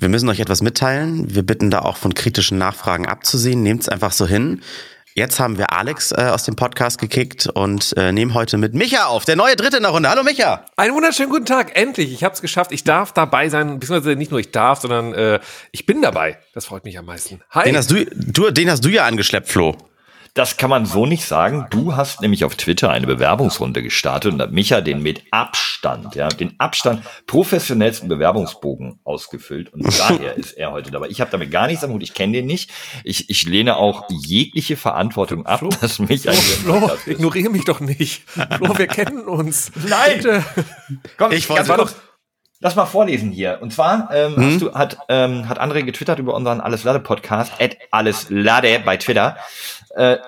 [0.00, 1.34] Wir müssen euch etwas mitteilen.
[1.34, 3.64] Wir bitten da auch von kritischen Nachfragen abzusehen.
[3.64, 4.62] Nehmt es einfach so hin.
[5.14, 9.06] Jetzt haben wir Alex äh, aus dem Podcast gekickt und äh, nehmen heute mit Micha
[9.06, 10.08] auf, der neue Dritte in der Runde.
[10.08, 10.66] Hallo Micha.
[10.76, 12.12] Einen wunderschönen guten Tag, endlich.
[12.12, 12.70] Ich habe es geschafft.
[12.70, 15.40] Ich darf dabei sein, beziehungsweise nicht nur ich darf, sondern äh,
[15.72, 16.38] ich bin dabei.
[16.54, 17.40] Das freut mich am meisten.
[17.50, 17.64] Hi.
[17.64, 19.76] Den hast du, du, den hast du ja angeschleppt, Flo.
[20.38, 21.66] Das kann man so nicht sagen.
[21.68, 26.28] Du hast nämlich auf Twitter eine Bewerbungsrunde gestartet und hat Micha den mit Abstand, ja,
[26.28, 31.08] den Abstand professionellsten Bewerbungsbogen ausgefüllt und daher ist er heute dabei.
[31.08, 32.70] Ich habe damit gar nichts am Hut, ich kenne den nicht.
[33.02, 37.80] Ich, ich lehne auch jegliche Verantwortung ab, Flo, dass Micha Flo, Flo ignoriere mich doch
[37.80, 38.22] nicht.
[38.28, 39.72] Flo, wir kennen uns.
[39.88, 40.18] Nein.
[40.18, 40.44] Bitte.
[41.16, 41.90] Komm, ich wollte doch
[42.60, 43.58] Lass mal vorlesen hier.
[43.60, 44.46] Und zwar ähm, hm?
[44.46, 48.80] hast du, hat, ähm, hat André getwittert über unseren Alles Lade Podcast, at Alles Lade
[48.84, 49.36] bei Twitter.
[49.98, 50.18] Äh,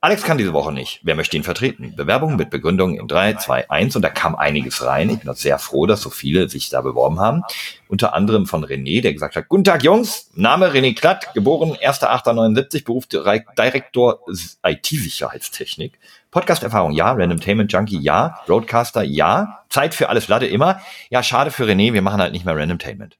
[0.00, 0.98] Alex kann diese Woche nicht.
[1.04, 1.94] Wer möchte ihn vertreten?
[1.94, 5.10] Bewerbung mit Begründung in 3, 2, 1 und da kam einiges rein.
[5.10, 7.42] Ich bin auch sehr froh, dass so viele sich da beworben haben.
[7.88, 12.84] Unter anderem von René, der gesagt hat, Guten Tag Jungs, Name René Klatt, geboren 1.8.79,
[12.84, 14.18] Beruf Direktor
[14.64, 16.00] IT-Sicherheitstechnik.
[16.32, 20.80] Podcast-Erfahrung ja, Randomtainment Junkie ja, Broadcaster ja, Zeit für alles Latte immer.
[21.10, 23.18] Ja, schade für René, wir machen halt nicht mehr Randomtainment.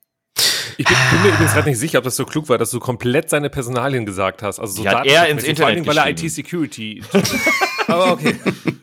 [0.83, 2.80] Ich bin, bin mir übrigens gerade nicht sicher, ob das so klug war, dass du
[2.80, 4.58] komplett seine Personalien gesagt hast.
[4.58, 7.02] Also so ja, er ins Internet Vor allem, weil er IT-Security.
[7.86, 8.34] Aber okay.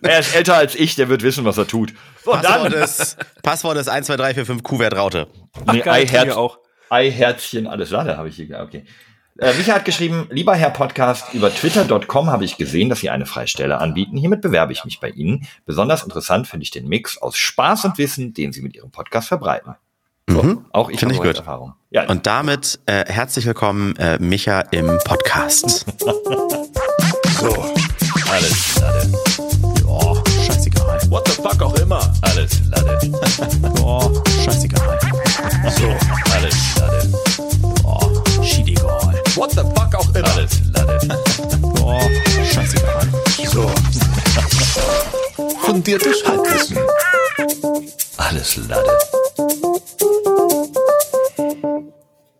[0.01, 1.93] Er ist älter als ich, der wird wissen, was er tut.
[2.23, 2.83] So, Passwort, dann.
[2.83, 5.27] Ist, Passwort ist 1, 2, 3, 4, 5 Q-Wert Raute.
[5.65, 6.59] Ach, nee, geil, Ei, auch.
[6.89, 8.59] Ei, Herzchen, alles Lade habe ich hier.
[8.61, 8.85] Okay.
[9.39, 13.25] Äh, Micha hat geschrieben, lieber Herr Podcast, über twitter.com habe ich gesehen, dass Sie eine
[13.25, 14.15] Freistelle anbieten.
[14.15, 15.47] Hiermit bewerbe ich mich bei Ihnen.
[15.65, 19.27] Besonders interessant finde ich den Mix aus Spaß und Wissen, den Sie mit Ihrem Podcast
[19.27, 19.75] verbreiten.
[20.29, 20.65] So, mhm.
[20.73, 21.37] Auch ich habe ich gut.
[21.37, 21.73] Erfahrung.
[21.89, 22.07] Ja.
[22.07, 25.87] Und damit äh, herzlich willkommen, äh, Micha, im Podcast.
[27.39, 27.65] so,
[28.31, 29.11] alles Lade.
[29.87, 30.99] Oh, scheißegal.
[31.09, 32.13] What the fuck auch immer.
[32.21, 32.99] Alles Lade.
[33.81, 34.99] oh, scheißegal.
[35.75, 35.97] So,
[36.35, 37.11] alles Lade.
[37.83, 39.19] Oh, schiedegal.
[39.33, 40.31] What the fuck auch immer.
[40.35, 41.19] Alles Lade.
[41.81, 41.99] oh,
[42.53, 43.07] scheißegal.
[43.47, 43.71] So.
[45.65, 46.77] Fundiertes Halbwissen.
[48.19, 48.89] Alles Lade.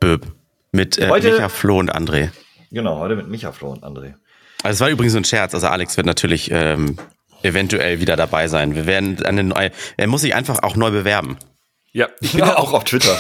[0.02, 0.26] Böb.
[0.74, 2.32] Mit äh, heute, Micha, Flo und André.
[2.70, 4.16] Genau, heute mit Micha, Flo und André.
[4.62, 5.54] Also es war übrigens ein Scherz.
[5.56, 6.98] Also Alex wird natürlich ähm,
[7.44, 8.76] eventuell wieder dabei sein.
[8.76, 11.38] Wir werden eine neue, er muss sich einfach auch neu bewerben.
[11.92, 13.18] Ja, ich bin ja, ja auch auf Twitter.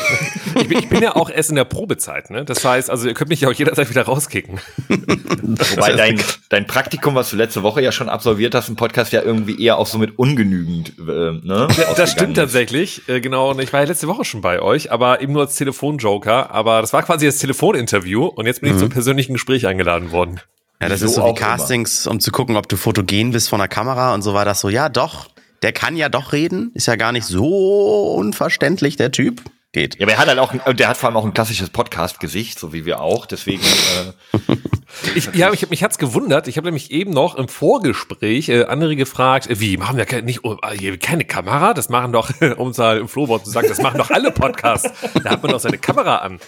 [0.56, 2.46] ich, bin, ich bin ja auch erst in der Probezeit, ne?
[2.46, 4.60] Das heißt, also ihr könnt mich ja auch jederzeit wieder rauskicken.
[4.88, 9.24] Wobei dein, dein Praktikum, was du letzte Woche ja schon absolviert hast, im Podcast ja
[9.24, 11.68] irgendwie eher auch so mit ungenügend, äh, ne?
[11.78, 13.50] Ja, das stimmt tatsächlich, äh, genau.
[13.50, 16.52] Und ich war ja letzte Woche schon bei euch, aber eben nur als Telefonjoker.
[16.52, 18.82] Aber das war quasi das Telefoninterview und jetzt bin ich mhm.
[18.82, 20.42] zum persönlichen Gespräch eingeladen worden.
[20.80, 22.14] Ja, das so ist so wie Castings, immer.
[22.14, 24.70] um zu gucken, ob du fotogen bist von der Kamera und so war das so,
[24.70, 25.28] ja doch,
[25.62, 29.42] der kann ja doch reden, ist ja gar nicht so unverständlich, der Typ.
[29.72, 30.00] Geht.
[30.00, 32.74] Ja, aber er hat halt auch, der hat vor allem auch ein klassisches Podcast-Gesicht, so
[32.74, 33.62] wie wir auch, deswegen.
[33.62, 34.56] Äh
[35.16, 36.48] ich, ja, ich, mich hat's gewundert.
[36.48, 40.24] Ich habe nämlich eben noch im Vorgespräch äh, andere gefragt, äh, wie machen wir keine,
[40.24, 41.76] nicht oh, äh, keine Kamera?
[41.76, 44.90] Das machen doch, um es halt im Flohwort zu sagen, das machen doch alle Podcasts.
[45.24, 46.40] Da hat man doch seine Kamera an.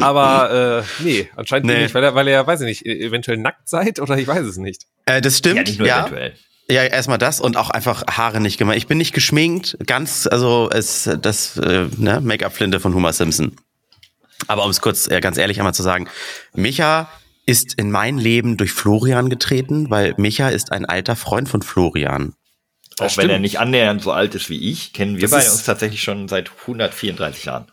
[0.00, 1.82] Aber äh, nee, anscheinend nee.
[1.82, 4.46] nicht, weil er, weil er, weiß ich nicht, e-, eventuell nackt seid oder ich weiß
[4.46, 4.86] es nicht.
[5.04, 5.56] Äh, das stimmt.
[5.56, 6.00] Ja, nicht nur ja.
[6.02, 6.34] eventuell.
[6.70, 8.76] Ja, erstmal das und auch einfach Haare nicht gemacht.
[8.76, 13.56] Ich bin nicht geschminkt, ganz, also es, das äh, ne, Make-up-Flinte von Homer Simpson.
[14.46, 16.08] Aber um es kurz äh, ganz ehrlich einmal zu sagen,
[16.54, 17.08] Micha
[17.46, 22.34] ist in mein Leben durch Florian getreten, weil Micha ist ein alter Freund von Florian.
[22.98, 26.02] Auch wenn er nicht annähernd so alt ist wie ich, kennen wir beide uns tatsächlich
[26.02, 27.66] schon seit 134 Jahren.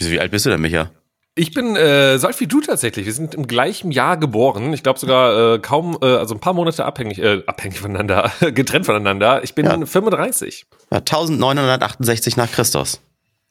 [0.00, 0.90] Wie alt bist du denn, Micha?
[1.36, 3.06] Ich bin äh, so alt wie du tatsächlich.
[3.06, 4.72] Wir sind im gleichen Jahr geboren.
[4.72, 8.86] Ich glaube sogar äh, kaum, äh, also ein paar Monate abhängig, äh, abhängig voneinander, getrennt
[8.86, 9.42] voneinander.
[9.42, 9.84] Ich bin ja.
[9.84, 10.66] 35.
[10.92, 13.00] Ja, 1968 nach Christus.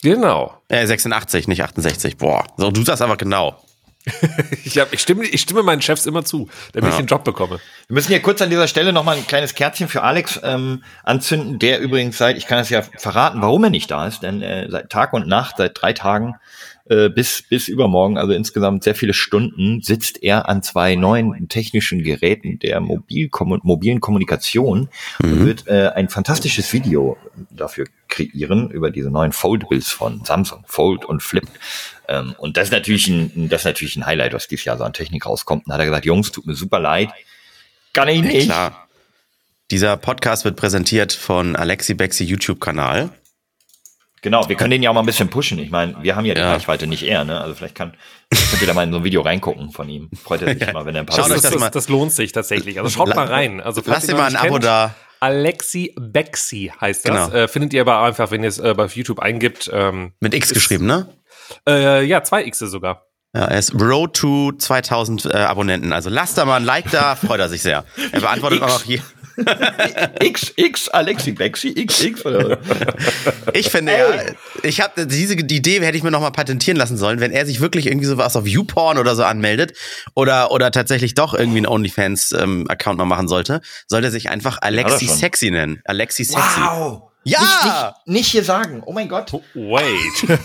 [0.01, 0.53] Genau.
[0.69, 2.17] Äh, 86, nicht 68.
[2.17, 3.61] Boah, so du sagst aber genau.
[4.65, 6.97] ich, hab, ich, stimme, ich stimme meinen Chefs immer zu, damit ja.
[6.97, 7.59] ich den Job bekomme.
[7.87, 11.57] Wir müssen hier kurz an dieser Stelle nochmal ein kleines Kärtchen für Alex ähm, anzünden,
[11.57, 14.67] der übrigens seit, ich kann es ja verraten, warum er nicht da ist, denn äh,
[14.69, 16.35] seit Tag und Nacht, seit drei Tagen
[16.85, 22.03] äh, bis, bis übermorgen, also insgesamt sehr viele Stunden, sitzt er an zwei neuen technischen
[22.03, 24.89] Geräten der Mobilkom mobilen Kommunikation
[25.21, 25.31] mhm.
[25.31, 27.17] und wird äh, ein fantastisches Video
[27.49, 31.47] dafür kreieren über diese neuen Foldables von Samsung, Fold und Flip.
[32.09, 34.83] Ähm, und das ist natürlich ein, das ist natürlich ein Highlight, was dieses Jahr so
[34.83, 35.65] an Technik rauskommt.
[35.65, 37.09] Und dann hat er gesagt, Jungs, tut mir super leid.
[37.93, 38.47] Kann ich nicht.
[38.47, 38.87] Ja, klar.
[39.71, 43.09] Dieser Podcast wird präsentiert von Alexi Bexi YouTube-Kanal.
[44.23, 45.59] Genau, wir können den ja auch mal ein bisschen pushen.
[45.59, 46.53] Ich meine, wir haben ja die ja.
[46.53, 47.41] Reichweite nicht er, ne?
[47.41, 47.93] Also vielleicht kann,
[48.31, 50.09] könnt ihr da mal in so ein Video reingucken von ihm.
[50.23, 50.71] Freut er sich ja.
[50.71, 52.79] mal, wenn er ein paar Schaut euch das, das, das lohnt sich tatsächlich.
[52.79, 53.59] Also schaut mal rein.
[53.59, 54.95] Also lasst ihr mal ein Abo da.
[55.19, 57.31] Alexi Bexi heißt das.
[57.31, 57.43] Genau.
[57.43, 59.69] Äh, findet ihr aber einfach, wenn ihr es äh, bei YouTube eingibt.
[59.73, 61.07] Ähm, Mit X geschrieben, ne?
[61.67, 63.07] Äh, ja, zwei X sogar.
[63.35, 65.91] Ja, er ist Road to 2000 äh, Abonnenten.
[65.91, 67.83] Also lasst da mal ein Like da, freut er sich sehr.
[68.13, 69.01] Er beantwortet auch noch hier.
[69.35, 72.25] XX, Alexi Bexi, XX.
[72.25, 72.59] Oder?
[73.53, 74.33] Ich finde ja,
[74.63, 77.45] ich habe diese die Idee hätte ich mir noch mal patentieren lassen sollen, wenn er
[77.45, 79.73] sich wirklich irgendwie sowas auf YouPorn oder so anmeldet
[80.13, 84.29] oder oder tatsächlich doch irgendwie einen OnlyFans ähm, Account noch machen sollte, sollte er sich
[84.29, 85.81] einfach Alexi Sexy nennen.
[85.85, 86.61] Alexi Sexy.
[86.61, 87.03] Wow.
[87.23, 87.39] Ja!
[87.39, 88.83] Nicht, nicht, nicht, hier sagen.
[88.85, 89.31] Oh mein Gott.
[89.53, 90.39] Wait.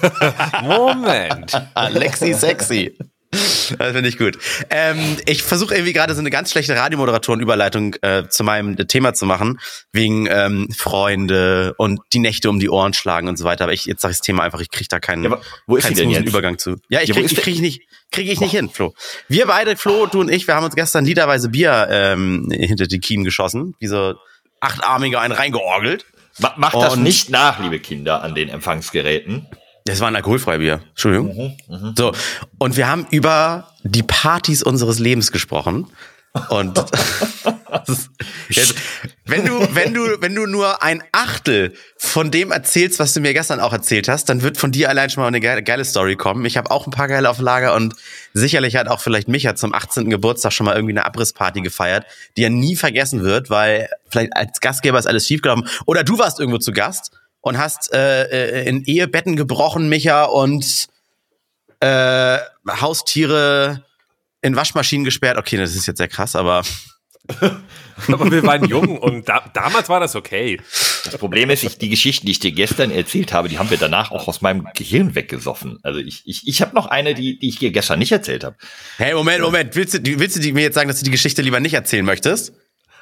[0.62, 1.52] Moment.
[1.74, 2.96] Alexi Sexy.
[3.30, 4.38] Das finde ich gut.
[4.70, 9.26] Ähm, ich versuche irgendwie gerade so eine ganz schlechte Radiomoderatoren-Überleitung äh, zu meinem Thema zu
[9.26, 9.60] machen,
[9.92, 13.64] wegen ähm, Freunde und die Nächte um die Ohren schlagen und so weiter.
[13.64, 15.84] Aber ich, jetzt sage ich das Thema einfach, ich kriege da keinen, ja, wo ist
[15.84, 16.26] keinen denn jetzt?
[16.26, 16.76] Übergang zu.
[16.88, 18.94] Ja, ich kriege ja, krieg ich nicht, kriege ich nicht hin, Flo.
[19.28, 23.00] Wir beide, Flo, du und ich, wir haben uns gestern literweise Bier ähm, hinter die
[23.00, 24.14] Kiemen geschossen, wie so
[24.60, 26.06] achtarmiger einen reingeorgelt.
[26.56, 29.48] Macht das nicht nach, liebe Kinder, an den Empfangsgeräten.
[29.88, 30.80] Das war ein alkoholfreies Bier.
[30.90, 31.34] Entschuldigung.
[31.34, 31.94] Mhm, mh.
[31.96, 32.12] So.
[32.58, 35.86] Und wir haben über die Partys unseres Lebens gesprochen.
[36.50, 36.78] Und
[38.50, 38.74] jetzt,
[39.24, 43.32] wenn du, wenn du, wenn du nur ein Achtel von dem erzählst, was du mir
[43.32, 46.16] gestern auch erzählt hast, dann wird von dir allein schon mal eine geile, geile Story
[46.16, 46.44] kommen.
[46.44, 47.94] Ich habe auch ein paar geile auf Lager und
[48.34, 50.10] sicherlich hat auch vielleicht Micha zum 18.
[50.10, 52.04] Geburtstag schon mal irgendwie eine Abrissparty gefeiert,
[52.36, 55.66] die er nie vergessen wird, weil vielleicht als Gastgeber ist alles schiefgelaufen.
[55.86, 57.12] Oder du warst irgendwo zu Gast
[57.48, 60.86] und hast äh, äh, in Ehebetten gebrochen, Micha, und
[61.80, 63.84] äh, Haustiere
[64.42, 65.38] in Waschmaschinen gesperrt.
[65.38, 66.62] Okay, das ist jetzt sehr krass, aber.
[68.08, 70.58] aber wir waren jung und da, damals war das okay.
[71.04, 73.76] Das Problem ist, ich, die Geschichten, die ich dir gestern erzählt habe, die haben wir
[73.76, 75.78] danach auch aus meinem Gehirn weggesoffen.
[75.82, 78.56] Also ich, ich, ich habe noch eine, die, die ich dir gestern nicht erzählt habe.
[78.96, 79.76] Hey, Moment, Moment.
[79.76, 82.52] Willst du, willst du mir jetzt sagen, dass du die Geschichte lieber nicht erzählen möchtest?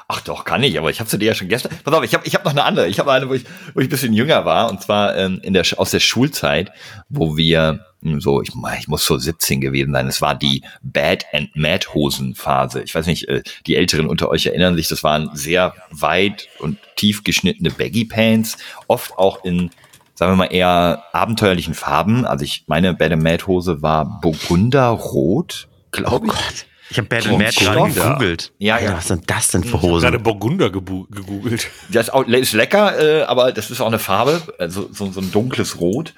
[0.08, 1.72] Ach doch, kann ich, aber ich habe sie dir ja schon gestern.
[1.82, 2.86] Pass auf, ich habe ich hab noch eine andere.
[2.86, 3.44] Ich habe eine, wo ich,
[3.74, 6.70] wo ich ein bisschen jünger war, und zwar ähm, in der, aus der Schulzeit,
[7.08, 10.06] wo wir hm, so, ich, ich muss so 17 gewesen sein.
[10.06, 12.82] Es war die Bad and Mad Hosen Phase.
[12.82, 16.78] Ich weiß nicht, äh, die Älteren unter euch erinnern sich, das waren sehr weit und
[16.94, 19.70] tief geschnittene Baggy Pants, oft auch in
[20.14, 22.24] sagen wir mal eher abenteuerlichen Farben.
[22.24, 26.32] Also ich meine Bad and Mad Hose war Burgunderrot, glaube ich.
[26.32, 26.66] Oh Gott.
[26.90, 28.52] Ich habe Bad Mad gerade gegoogelt.
[28.58, 28.96] Ja, ja.
[28.96, 29.98] Was sind das denn für Hosen?
[29.98, 31.68] Ich habe gerade Burgunder gegoogelt.
[31.90, 35.20] Das ist, auch, ist lecker, äh, aber das ist auch eine Farbe, also so, so
[35.20, 36.14] ein dunkles Rot.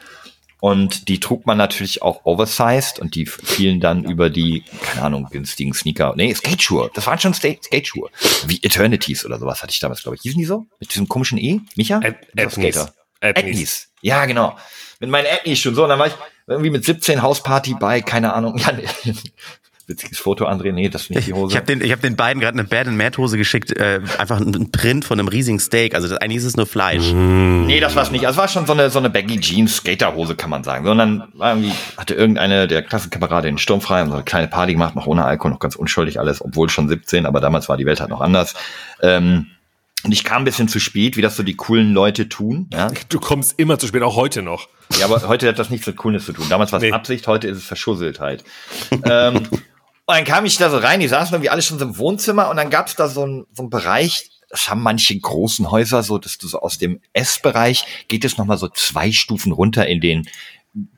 [0.61, 5.29] Und die trug man natürlich auch oversized und die fielen dann über die, keine Ahnung,
[5.31, 6.15] günstigen Sneaker.
[6.17, 6.91] Nee, Skateschuhe.
[6.94, 8.11] Das waren schon Skateschuhe.
[8.47, 10.23] Wie Eternities oder sowas hatte ich damals, glaube ich.
[10.23, 10.67] Hießen die so?
[10.81, 11.61] Mit diesem komischen E?
[11.76, 12.00] Micha?
[12.35, 12.88] Ethnies.
[13.21, 13.88] Ethnies.
[14.03, 14.56] Ja, genau.
[14.99, 15.85] Mit meinen Ethnies schon so.
[15.85, 16.14] Und dann war ich
[16.49, 18.73] irgendwie mit 17 Hausparty bei, keine Ahnung, ja,
[19.88, 20.73] witziges Foto, André.
[20.73, 21.52] Nee, das ist nicht die Hose.
[21.52, 24.00] Ich habe den, ich hab den beiden gerade eine Bad and Mad Hose geschickt, äh,
[24.19, 25.94] einfach ein Print von einem riesigen Steak.
[25.94, 27.12] Also das, eigentlich ist es nur Fleisch.
[27.12, 27.67] Mm.
[27.67, 28.26] Nee, das war's nicht.
[28.26, 30.85] Also es war schon so eine, so eine Baggy Jeans Skater Hose, kann man sagen.
[30.85, 34.73] Sondern war irgendwie, hatte irgendeine der Klassenkamerade den Sturm frei und so eine kleine Party
[34.73, 37.87] gemacht, noch ohne Alkohol, noch ganz unschuldig alles, obwohl schon 17, aber damals war die
[37.87, 38.55] Welt halt noch anders.
[39.02, 39.46] Ähm,
[40.05, 42.69] und ich kam ein bisschen zu spät, wie das so die coolen Leute tun.
[42.73, 42.88] Ja?
[43.08, 44.69] Du kommst immer zu spät, auch heute noch.
[44.99, 46.46] Ja, aber heute hat das nichts mit Coolness zu tun.
[46.49, 46.93] Damals war es nee.
[46.93, 48.44] Absicht, heute ist es Verschusseltheit.
[49.05, 49.43] ähm,
[50.08, 52.49] und dann kam ich da so rein, die saßen irgendwie alle schon so im Wohnzimmer
[52.49, 56.16] und dann gab es da so einen so Bereich, das haben manche großen Häuser so,
[56.16, 60.26] dass du so aus dem Essbereich geht es nochmal so zwei Stufen runter in den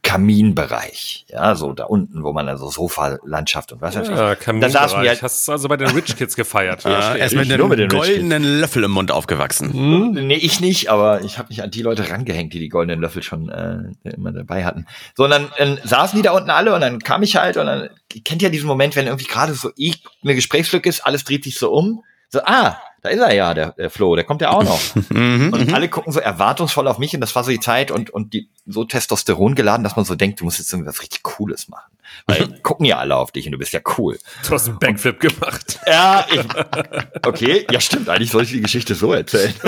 [0.03, 4.41] Kaminbereich, ja, so da unten, wo man also Sofa-Landschaft und was weiß ja, ich.
[4.41, 4.73] Kaminbereich.
[4.73, 6.85] Da saßen wir halt, Hast du also bei den Rich Kids gefeiert?
[6.85, 9.73] ja, erst mit einem mit goldenen Löffel im Mund aufgewachsen.
[9.73, 10.27] Hm?
[10.27, 13.23] Nee, ich nicht, aber ich habe mich an die Leute rangehängt, die die goldenen Löffel
[13.23, 14.87] schon äh, immer dabei hatten.
[15.17, 17.67] So, und dann, dann saßen die da unten alle und dann kam ich halt und
[17.67, 21.25] dann, ihr kennt ja diesen Moment, wenn irgendwie gerade so ich, eine Gesprächslücke ist, alles
[21.25, 22.03] dreht sich so um.
[22.29, 24.81] So, ah, da ist er ja, der, der Flo, der kommt ja auch noch.
[25.11, 25.75] Mhm, und mhm.
[25.75, 28.49] alle gucken so erwartungsvoll auf mich und das war so die Zeit und, und die
[28.67, 31.91] so Testosteron geladen, dass man so denkt, du musst jetzt irgendwas richtig Cooles machen.
[32.27, 34.19] Weil gucken ja alle auf dich und du bist ja cool.
[34.47, 35.79] Du hast einen Backflip gemacht.
[35.87, 36.41] Ja, ich,
[37.27, 39.55] okay, ja stimmt, eigentlich soll ich die Geschichte so erzählen.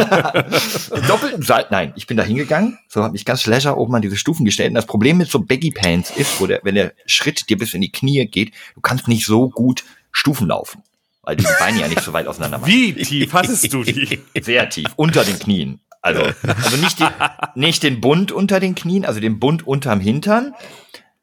[1.09, 4.17] Doppelten Salto, nein, ich bin da hingegangen, so habe ich ganz leisure oben an diese
[4.17, 7.49] Stufen gestellt und das Problem mit so Baggy Pants ist, wo der, wenn der Schritt
[7.49, 10.83] dir bis in die Knie geht, du kannst nicht so gut Stufen laufen
[11.23, 12.71] weil die Beine ja nicht so weit auseinander machen.
[12.71, 14.21] Wie tief hattest du die?
[14.41, 15.81] Sehr tief, unter den Knien.
[16.02, 17.06] Also, also nicht, die,
[17.54, 20.54] nicht den Bund unter den Knien, also den Bund unterm Hintern,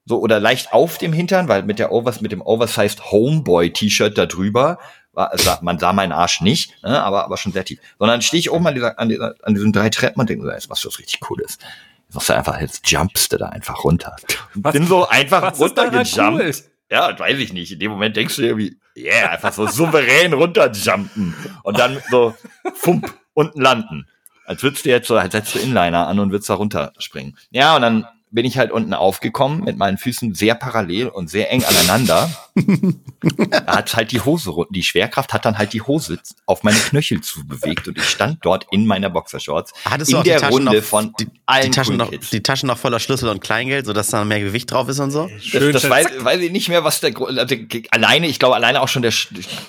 [0.06, 4.18] so oder leicht auf dem Hintern, weil mit der Overs mit dem oversized Homeboy T-Shirt
[4.18, 4.80] da drüber
[5.14, 7.80] war, sah, man sah meinen Arsch nicht, ne, aber aber schon sehr tief.
[8.00, 10.52] Sondern stehe ich oben an dieser, an, dieser, an diesen drei Treppen und denke, so,
[10.52, 11.58] jetzt machst du was richtig Cooles.
[12.06, 14.16] Jetzt machst du einfach, jetzt jumpst du da einfach runter.
[14.56, 16.42] Was, Bin so einfach runtergejumpt.
[16.42, 16.54] Cool?
[16.92, 17.72] Ja, weiß ich nicht.
[17.74, 22.34] In dem Moment denkst du irgendwie, yeah, einfach so souverän runterjumpen und dann so
[22.74, 24.08] fump unten landen.
[24.50, 27.38] Als würdest du jetzt so, als setzt du Inliner an und würdest da runterspringen.
[27.52, 31.52] Ja, und dann bin ich halt unten aufgekommen mit meinen Füßen sehr parallel und sehr
[31.52, 32.30] eng aneinander.
[32.56, 37.22] da hat halt die Hose, die Schwerkraft hat dann halt die Hose auf meine Knöchel
[37.22, 41.14] zu bewegt und ich stand dort in meiner Boxershorts Hattest in der Runde noch, von
[41.20, 44.42] die, allen die Taschen, noch, die Taschen noch voller Schlüssel und Kleingeld, sodass da mehr
[44.42, 45.28] Gewicht drauf ist und so?
[45.40, 47.56] Schön, das, das weiß, weiß ich nicht mehr, was der also,
[47.90, 49.14] alleine, ich glaube alleine auch schon der,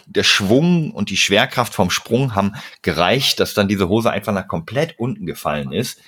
[0.07, 4.49] der Schwung und die Schwerkraft vom Sprung haben gereicht, dass dann diese Hose einfach nach
[4.49, 5.99] komplett unten gefallen ist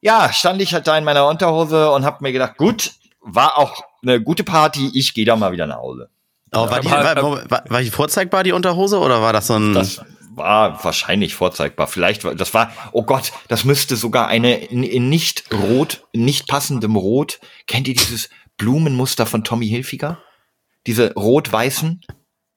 [0.00, 3.84] ja, stand ich halt da in meiner Unterhose und hab mir gedacht, gut, war auch
[4.02, 6.08] eine gute Party, ich gehe da mal wieder nach Hause.
[6.50, 9.74] Aber war, die, war, war, war die vorzeigbar, die Unterhose, oder war das so ein...
[9.74, 10.02] Das
[10.34, 11.86] war wahrscheinlich vorzeigbar.
[11.86, 16.96] Vielleicht, das war, oh Gott, das müsste sogar eine in, in nicht rot, nicht passendem
[16.96, 17.40] Rot.
[17.66, 20.18] Kennt ihr dieses Blumenmuster von Tommy Hilfiger?
[20.86, 22.00] Diese rot-weißen?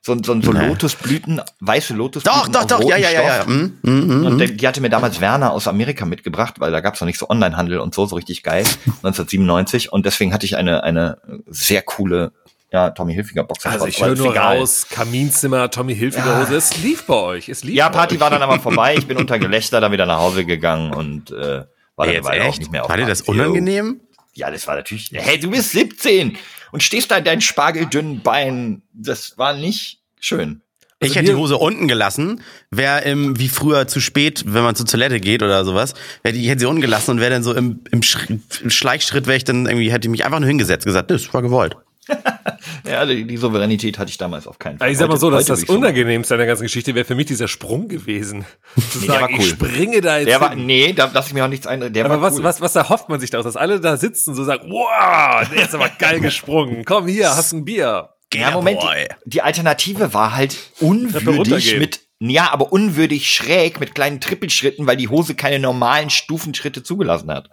[0.06, 0.68] So, so, so nee.
[0.68, 2.52] Lotusblüten, weiße Lotusblüten.
[2.52, 3.46] Doch, doch, doch, ja, ja, ja, ja.
[3.46, 6.82] Mm, mm, mm, und der, die hatte mir damals Werner aus Amerika mitgebracht, weil da
[6.82, 9.94] gab's noch nicht so Onlinehandel und so, so richtig geil, 1997.
[9.94, 12.34] Und deswegen hatte ich eine, eine sehr coole
[12.70, 13.66] ja, Tommy Hilfiger Box.
[13.66, 14.58] Also ich höre nur egal.
[14.58, 16.52] raus, Kaminzimmer, Tommy Hilfiger Hose.
[16.52, 16.58] Ja.
[16.58, 17.48] Es lief bei euch.
[17.48, 18.22] Es lief ja, Party euch.
[18.22, 18.96] war dann aber vorbei.
[18.98, 21.64] Ich bin unter Gelächter dann wieder nach Hause gegangen und äh,
[21.96, 24.02] war dann Ey, auch nicht mehr auf War dir das unangenehm?
[24.34, 25.12] Ja, das war natürlich.
[25.14, 26.36] Hey, du bist 17
[26.74, 28.82] und stehst da in deinen spargeldünnen Beinen.
[28.94, 30.64] Das war nicht schön.
[31.00, 34.76] Also ich hätte die Hose unten gelassen, wäre im, wie früher zu spät, wenn man
[34.76, 37.54] zur Toilette geht oder sowas, hätte ich hätte sie unten gelassen und wäre dann so
[37.54, 41.32] im, im, Schleichschritt, wäre ich dann irgendwie, hätte ich mich einfach nur hingesetzt, gesagt, das
[41.34, 41.76] war gewollt.
[42.86, 44.92] ja, die, die, Souveränität hatte ich damals auf keinen Fall.
[44.92, 47.48] Ich sag mal so, dass das Unangenehmste an der ganzen Geschichte wäre für mich dieser
[47.48, 48.46] Sprung gewesen.
[48.92, 49.40] Zu nee, sagen, cool.
[49.40, 50.28] ich springe da jetzt.
[50.28, 51.94] Der war, nee, da lasse ich mir auch nichts ein.
[51.94, 52.44] Der aber was, cool.
[52.44, 53.46] was, was erhofft man sich daraus?
[53.46, 56.86] Dass alle da sitzen und so sagen, wow, der ist aber geil gesprungen.
[56.86, 58.10] Komm hier, hast ein Bier.
[58.34, 64.22] Ja, Moment, die, die Alternative war halt unwürdig mit ja, aber unwürdig schräg mit kleinen
[64.22, 67.50] Trippelschritten, weil die Hose keine normalen Stufenschritte zugelassen hat.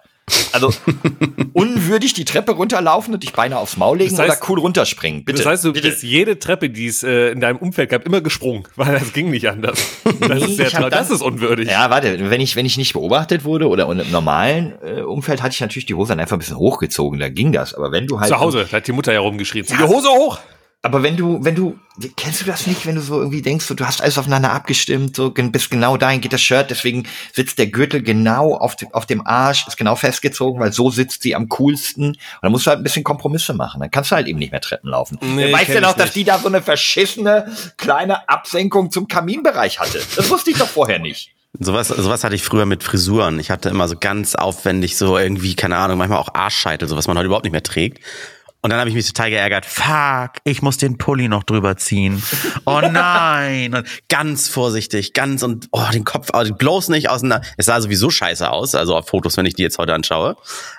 [0.53, 0.73] Also
[1.53, 5.25] unwürdig die Treppe runterlaufen und dich beinahe aufs Maul legen das heißt, oder cool runterspringen.
[5.25, 5.39] Bitte.
[5.39, 5.89] Das heißt, du bitte.
[5.91, 9.31] bist jede Treppe, die es äh, in deinem Umfeld gab, immer gesprungen, weil das ging
[9.31, 9.79] nicht anders.
[10.05, 11.69] Das, nee, ist, sehr das, das ist unwürdig.
[11.69, 15.55] Ja, warte, wenn ich wenn ich nicht beobachtet wurde oder im normalen äh, Umfeld hatte
[15.55, 17.75] ich natürlich die Hose dann einfach ein bisschen hochgezogen, da ging das.
[17.75, 20.09] Aber wenn du halt zu Hause, da hat die Mutter ja rumgeschrien, zieh die Hose
[20.09, 20.39] hoch.
[20.83, 21.79] Aber wenn du, wenn du,
[22.17, 25.15] kennst du das nicht, wenn du so irgendwie denkst, so, du hast alles aufeinander abgestimmt,
[25.15, 29.05] so bist genau dahin geht das Shirt, deswegen sitzt der Gürtel genau auf, de, auf
[29.05, 32.07] dem Arsch, ist genau festgezogen, weil so sitzt sie am coolsten.
[32.07, 33.81] Und dann musst du halt ein bisschen Kompromisse machen.
[33.81, 35.19] Dann kannst du halt eben nicht mehr Treppen laufen.
[35.21, 40.01] Nee, weißt ja noch, dass die da so eine verschissene kleine Absenkung zum Kaminbereich hatte.
[40.17, 41.35] Das wusste ich doch vorher nicht.
[41.59, 43.39] Sowas, sowas hatte ich früher mit Frisuren.
[43.39, 47.07] Ich hatte immer so ganz aufwendig so irgendwie, keine Ahnung, manchmal auch Arschscheitel, so was
[47.07, 48.03] man heute überhaupt nicht mehr trägt.
[48.63, 49.65] Und dann habe ich mich total geärgert.
[49.65, 52.23] Fuck, ich muss den Pulli noch drüber ziehen.
[52.67, 53.75] Oh nein.
[53.75, 57.47] Und ganz vorsichtig, ganz und oh, den Kopf also bloß nicht auseinander.
[57.57, 60.37] Es sah sowieso scheiße aus, also auf Fotos, wenn ich die jetzt heute anschaue.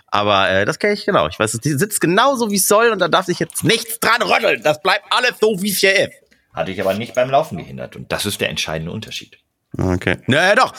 [0.08, 1.28] Aber äh, das kenne ich genau.
[1.28, 4.22] Ich weiß, die sitzt genauso wie es soll und da darf sich jetzt nichts dran
[4.22, 4.62] rütteln.
[4.64, 6.14] Das bleibt alles so, wie es hier ist.
[6.54, 7.96] Hatte ich aber nicht beim Laufen gehindert.
[7.96, 9.38] Und das ist der entscheidende Unterschied.
[9.78, 10.18] Okay.
[10.28, 10.74] Naja, doch.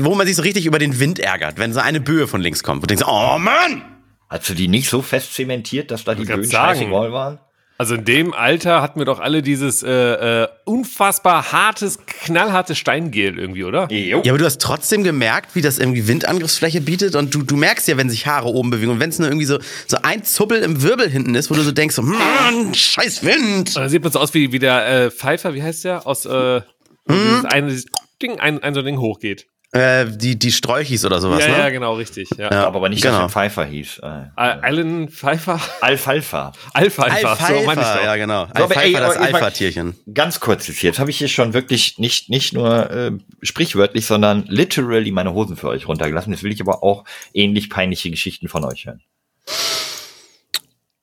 [0.00, 2.62] Wo man sich so richtig über den Wind ärgert, wenn so eine Böe von links
[2.62, 2.82] kommt.
[2.82, 3.99] Und denkst, oh Mann!
[4.30, 7.40] Hast du die nicht so fest zementiert, dass da die Böen scheißegal waren?
[7.78, 13.38] Also in dem Alter hatten wir doch alle dieses äh, äh, unfassbar hartes, knallhartes Steingel
[13.38, 13.90] irgendwie, oder?
[13.90, 14.20] Jo.
[14.22, 17.88] Ja, aber du hast trotzdem gemerkt, wie das irgendwie Windangriffsfläche bietet und du, du merkst
[17.88, 20.62] ja, wenn sich Haare oben bewegen und wenn es nur irgendwie so, so ein Zuppel
[20.62, 23.68] im Wirbel hinten ist, wo du so denkst, so, Mann, scheiß Wind.
[23.68, 26.06] Und dann sieht man so aus wie, wie der äh, Pfeifer, wie heißt der?
[26.06, 26.60] Aus äh,
[27.08, 27.46] hm?
[27.46, 27.82] ein
[28.20, 29.46] Ding, ein, ein so ein Ding hochgeht.
[29.72, 31.58] Äh, die, die Sträuchis oder sowas, ja, ne?
[31.58, 32.28] Ja, genau, richtig.
[32.36, 32.50] Ja.
[32.50, 33.14] ja aber nicht, genau.
[33.14, 34.00] dass er Pfeiffer hieß.
[34.02, 35.60] Äh, Alan Pfeiffer?
[35.80, 36.52] Alfalfa.
[36.74, 38.02] Alfalfa, so meine ich doch.
[38.02, 38.46] Ja, genau.
[38.46, 39.94] So, Alfalfa, das Alpha-Tierchen.
[40.12, 43.12] Ganz kurz jetzt, habe ich hier schon wirklich nicht, nicht nur äh,
[43.42, 46.32] sprichwörtlich, sondern literally meine Hosen für euch runtergelassen.
[46.32, 49.00] Jetzt will ich aber auch ähnlich peinliche Geschichten von euch hören.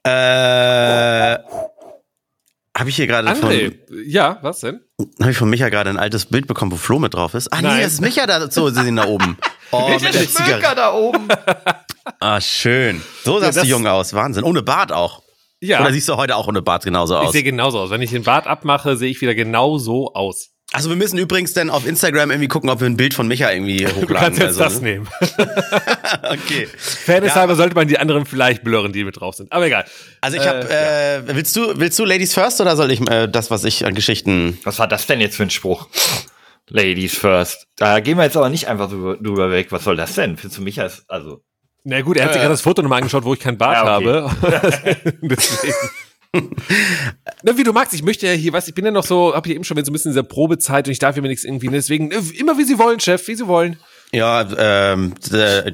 [0.04, 1.38] Äh,
[2.78, 3.52] habe ich hier gerade von.
[4.06, 4.82] Ja, was denn?
[5.20, 7.52] Habe ich von Micha gerade ein altes Bild bekommen, wo Flo mit drauf ist?
[7.52, 8.50] Ah, nee, das ist Micha da.
[8.50, 9.38] So, sie sind da oben.
[9.70, 10.76] Oh, mit der Zigarette.
[10.78, 11.28] da oben.
[12.22, 13.02] Ah, schön.
[13.26, 14.14] So sahst ja, du jung aus.
[14.14, 14.46] Wahnsinn.
[14.46, 15.24] Ohne Bart auch.
[15.60, 15.82] Ja.
[15.82, 17.26] Oder siehst du heute auch ohne Bart genauso aus?
[17.26, 17.90] Ich sehe genauso aus.
[17.90, 20.52] Wenn ich den Bart abmache, sehe ich wieder genauso aus.
[20.78, 23.52] Also wir müssen übrigens dann auf Instagram irgendwie gucken, ob wir ein Bild von Micha
[23.52, 24.08] irgendwie hochladen.
[24.08, 24.92] Du kannst jetzt also, das ne?
[24.92, 25.08] nehmen.
[26.22, 26.68] okay.
[26.78, 27.58] Fairnesshalber ja.
[27.58, 29.52] sollte man die anderen vielleicht blurren, die mit drauf sind.
[29.52, 29.86] Aber egal.
[30.22, 33.28] Also ich habe, äh, äh, willst du, willst du Ladies First oder soll ich äh,
[33.28, 34.60] das, was ich an Geschichten?
[34.66, 35.88] Was war das denn jetzt für ein Spruch?
[36.70, 37.66] Ladies First.
[37.78, 39.72] Da gehen wir jetzt aber nicht einfach drüber, drüber weg.
[39.72, 40.38] Was soll das denn?
[40.38, 41.42] Findest du Micha ist, also.
[41.86, 43.84] Na gut, er hat sich äh, gerade das Foto nochmal angeschaut, wo ich keinen Bart
[43.84, 44.06] ja, okay.
[44.06, 45.18] habe.
[45.24, 45.74] Deswegen.
[47.44, 49.46] Na, wie du magst, ich möchte ja hier, was, ich bin ja noch so, hab
[49.46, 51.44] hier eben schon so ein bisschen in dieser Probezeit und ich darf hier mir nichts
[51.44, 53.78] irgendwie, deswegen, äh, immer wie sie wollen, Chef, wie sie wollen.
[54.14, 55.16] Ja, ähm,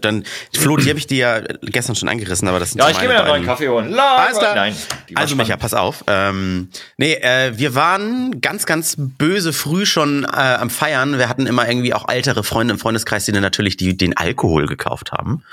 [0.01, 0.23] dann,
[0.55, 3.07] Flo, die habe ich dir ja gestern schon angerissen, aber das sind Ja, ich gehe
[3.07, 3.93] mir einen neuen Kaffee holen.
[3.93, 4.55] Alles klar.
[4.55, 4.75] Nein.
[5.13, 6.03] Also Micha, pass auf.
[6.07, 11.19] Ähm, nee, äh, wir waren ganz, ganz böse früh schon äh, am Feiern.
[11.19, 14.65] Wir hatten immer irgendwie auch ältere Freunde im Freundeskreis, die dann natürlich die, den Alkohol
[14.65, 15.43] gekauft haben.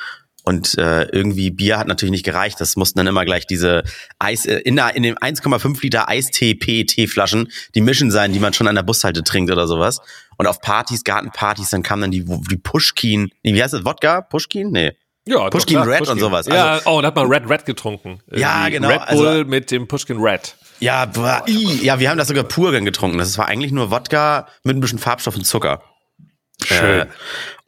[0.44, 2.61] Und äh, irgendwie Bier hat natürlich nicht gereicht.
[2.61, 3.82] Das mussten dann immer gleich diese
[4.18, 8.52] Eis äh, in, der, in dem 1,5 Liter Eistee PET-Flaschen, die Mischen sein, die man
[8.54, 10.00] schon an der Bushalte trinkt oder sowas.
[10.38, 14.23] Und auf Partys, Gartenpartys, dann kam dann die, die Pushkin, wie heißt das, Wodka?
[14.23, 14.70] Pushkin?
[14.70, 14.92] Nee.
[15.26, 16.12] Ja, Pushkin doch, klar, Red Pushkin.
[16.14, 16.47] und sowas.
[16.47, 18.20] Ja, Also- oh, und hat man Red Red getrunken.
[18.32, 20.56] Ja, Irgendwie genau, Red Bull also- mit dem Pushkin Red.
[20.80, 23.18] Ja, boah, i, ja, wir haben das sogar pur getrunken.
[23.18, 25.82] Das war eigentlich nur Wodka mit ein bisschen Farbstoff und Zucker.
[26.64, 27.00] Schön.
[27.00, 27.06] Äh,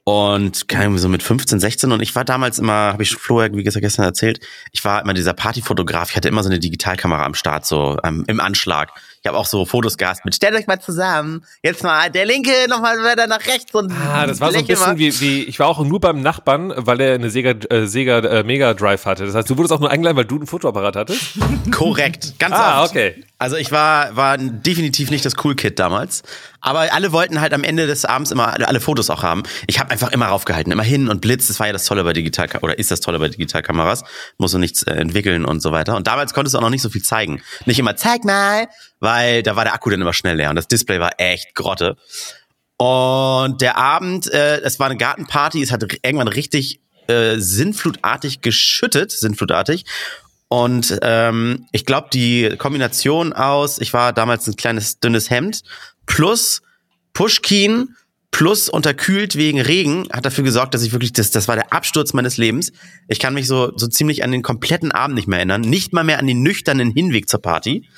[0.04, 3.52] und keine so mit 15, 16 und ich war damals immer, habe ich Flo ja,
[3.52, 4.40] wie gesagt gestern erzählt,
[4.72, 8.24] ich war immer dieser Partyfotograf, ich hatte immer so eine Digitalkamera am Start, so ähm,
[8.26, 8.90] im Anschlag.
[9.24, 12.50] Ich habe auch so Fotos gehabt mit, stellt euch mal zusammen, jetzt mal der linke
[12.68, 14.66] nochmal weiter nach rechts und Ah, das war so ein mal.
[14.66, 18.18] bisschen wie, wie, ich war auch nur beim Nachbarn, weil er eine Sega, äh, Sega
[18.18, 19.24] äh, Mega Drive hatte.
[19.24, 21.22] Das heißt, du wurdest auch nur eingeladen, weil du einen Fotoapparat hattest?
[21.70, 22.90] Korrekt, ganz Ah, oft.
[22.90, 23.22] okay.
[23.38, 26.22] Also ich war, war definitiv nicht das Cool Kid damals.
[26.60, 29.42] Aber alle wollten halt am Ende des Abends immer alle, alle Fotos auch haben.
[29.66, 31.48] Ich habe einfach immer raufgehalten, immer hin und Blitz.
[31.48, 34.04] Das war ja das Tolle bei Digital oder ist das Tolle bei Digitalkameras.
[34.38, 35.96] Musst du nichts äh, entwickeln und so weiter.
[35.96, 37.42] Und damals konntest du auch noch nicht so viel zeigen.
[37.66, 38.68] Nicht immer zeig mal,
[39.02, 41.96] weil da war der Akku dann immer schnell leer und das Display war echt Grotte.
[42.76, 49.10] Und der Abend, äh, es war eine Gartenparty, es hat irgendwann richtig äh, sinnflutartig geschüttet,
[49.10, 49.86] sinnflutartig.
[50.46, 55.62] Und ähm, ich glaube, die Kombination aus, ich war damals ein kleines dünnes Hemd,
[56.06, 56.62] plus
[57.12, 57.96] Pushkin,
[58.30, 62.12] plus unterkühlt wegen Regen, hat dafür gesorgt, dass ich wirklich, das, das war der Absturz
[62.12, 62.72] meines Lebens.
[63.08, 66.04] Ich kann mich so, so ziemlich an den kompletten Abend nicht mehr erinnern, nicht mal
[66.04, 67.88] mehr an den nüchternen Hinweg zur Party.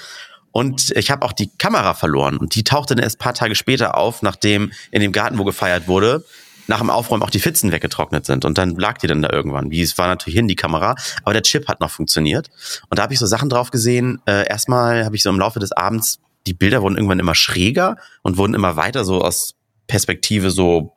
[0.55, 2.37] Und ich habe auch die Kamera verloren.
[2.37, 5.89] Und die tauchte dann erst paar Tage später auf, nachdem in dem Garten, wo gefeiert
[5.89, 6.25] wurde,
[6.69, 8.45] nach dem Aufräumen auch die Pfützen weggetrocknet sind.
[8.45, 9.73] Und dann lag die dann da irgendwann.
[9.73, 10.95] Wie es war natürlich hin, die Kamera.
[11.25, 12.51] Aber der Chip hat noch funktioniert.
[12.89, 14.23] Und da habe ich so Sachen drauf gesehen.
[14.27, 17.97] Äh, erstmal habe ich so im Laufe des Abends, die Bilder wurden irgendwann immer schräger
[18.23, 19.57] und wurden immer weiter so aus
[19.89, 20.95] Perspektive so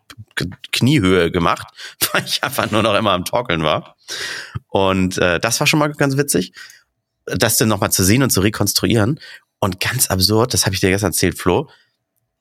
[0.71, 1.67] Kniehöhe gemacht,
[2.13, 3.95] weil ich einfach nur noch immer am Torkeln war.
[4.67, 6.53] Und äh, das war schon mal ganz witzig,
[7.27, 9.19] das dann nochmal zu sehen und zu rekonstruieren.
[9.59, 11.69] Und ganz absurd, das habe ich dir gestern erzählt, Flo,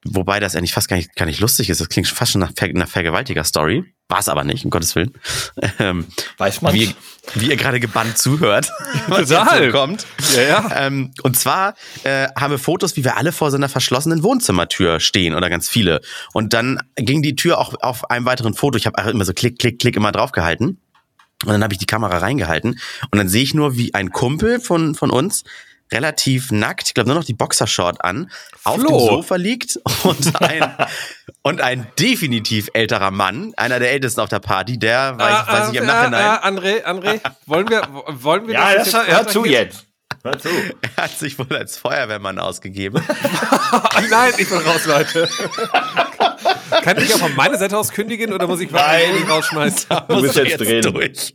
[0.05, 1.81] wobei das eigentlich fast gar nicht, gar nicht lustig ist.
[1.81, 3.85] Das klingt fast schon nach, Ver nach Vergewaltiger-Story.
[4.09, 5.13] War es aber nicht, um Gottes Willen.
[5.81, 6.07] Ähm,
[6.39, 6.73] Weiß man.
[6.73, 6.95] wie,
[7.35, 8.71] wie ihr gerade gebannt zuhört,
[9.09, 9.37] was so
[9.73, 10.07] kommt.
[10.37, 10.87] Ja, ja.
[10.87, 11.75] Ähm, und zwar
[12.05, 15.69] äh, haben wir Fotos, wie wir alle vor so einer verschlossenen Wohnzimmertür stehen oder ganz
[15.69, 16.01] viele.
[16.33, 18.77] Und dann ging die Tür auch auf einem weiteren Foto.
[18.77, 20.81] Ich habe immer so klick, klick, klick immer draufgehalten.
[21.45, 22.79] Und dann habe ich die Kamera reingehalten
[23.11, 25.45] und dann sehe ich nur, wie ein Kumpel von, von uns
[25.93, 28.31] relativ nackt, ich glaube nur noch die Boxershort an,
[28.65, 28.89] auf Flo.
[28.89, 30.75] dem Sofa liegt und ein,
[31.43, 35.77] und ein definitiv älterer Mann, einer der ältesten auf der Party, der, weiß, weiß ich
[35.77, 39.45] im Nachhinein, Ah, ah, André, André, wollen wir, wollen wir ja, das, jetzt hör zu
[39.45, 39.87] jetzt.
[40.23, 40.49] Hör zu.
[40.97, 43.03] er hat sich wohl als Feuerwehrmann ausgegeben.
[43.71, 45.29] Ah, nein, ich bin raus, Leute.
[46.83, 49.97] Kann ich auch von meiner Seite aus kündigen oder muss ich ich rausschmeißen?
[50.09, 50.83] Du bist jetzt drin.
[50.83, 51.35] durch.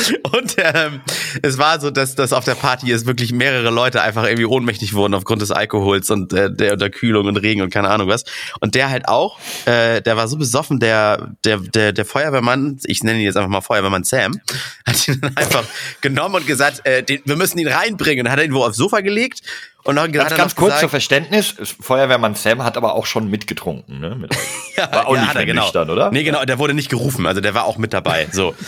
[0.32, 1.00] Und ähm,
[1.42, 4.94] es war so, dass, dass auf der Party jetzt wirklich mehrere Leute einfach irgendwie ohnmächtig
[4.94, 8.24] wurden aufgrund des Alkohols und äh, der Unterkühlung und Regen und keine Ahnung was.
[8.60, 13.02] Und der halt auch, äh, der war so besoffen, der, der, der, der Feuerwehrmann, ich
[13.02, 14.40] nenne ihn jetzt einfach mal Feuerwehrmann Sam,
[14.86, 15.64] hat ihn dann einfach
[16.00, 18.26] genommen und gesagt, äh, den, wir müssen ihn reinbringen.
[18.26, 19.42] Und hat er ihn wo aufs Sofa gelegt
[19.84, 22.94] und dann Ganz, hat er ganz noch kurz zur gesagt, Verständnis, Feuerwehrmann Sam hat aber
[22.94, 24.14] auch schon mitgetrunken, ne?
[24.14, 24.76] Mit euch.
[24.92, 25.62] War auch ja, nicht mehr genau.
[25.62, 26.10] nüchtern, oder?
[26.10, 28.28] Nee, genau, der wurde nicht gerufen, also der war auch mit dabei.
[28.32, 28.54] So.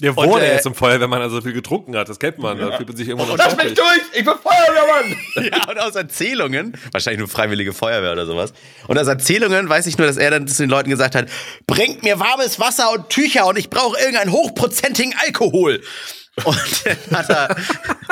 [0.00, 2.08] Der Und, wurde äh, jetzt zum Feuer, wenn man also viel getrunken hat.
[2.08, 2.58] Das kennt man.
[2.58, 4.02] Da fühlt man sich irgendwann noch Lass mich durch!
[4.12, 5.16] Ich bin Feuerwehrmann!
[5.50, 8.52] Ja, und aus Erzählungen, wahrscheinlich nur freiwillige Feuerwehr oder sowas.
[8.88, 11.28] Und aus Erzählungen weiß ich nur, dass er dann zu den Leuten gesagt hat,
[11.66, 15.80] bringt mir warmes Wasser und Tücher und ich brauche irgendeinen hochprozentigen Alkohol.
[16.44, 16.56] Und
[17.12, 17.56] hat er,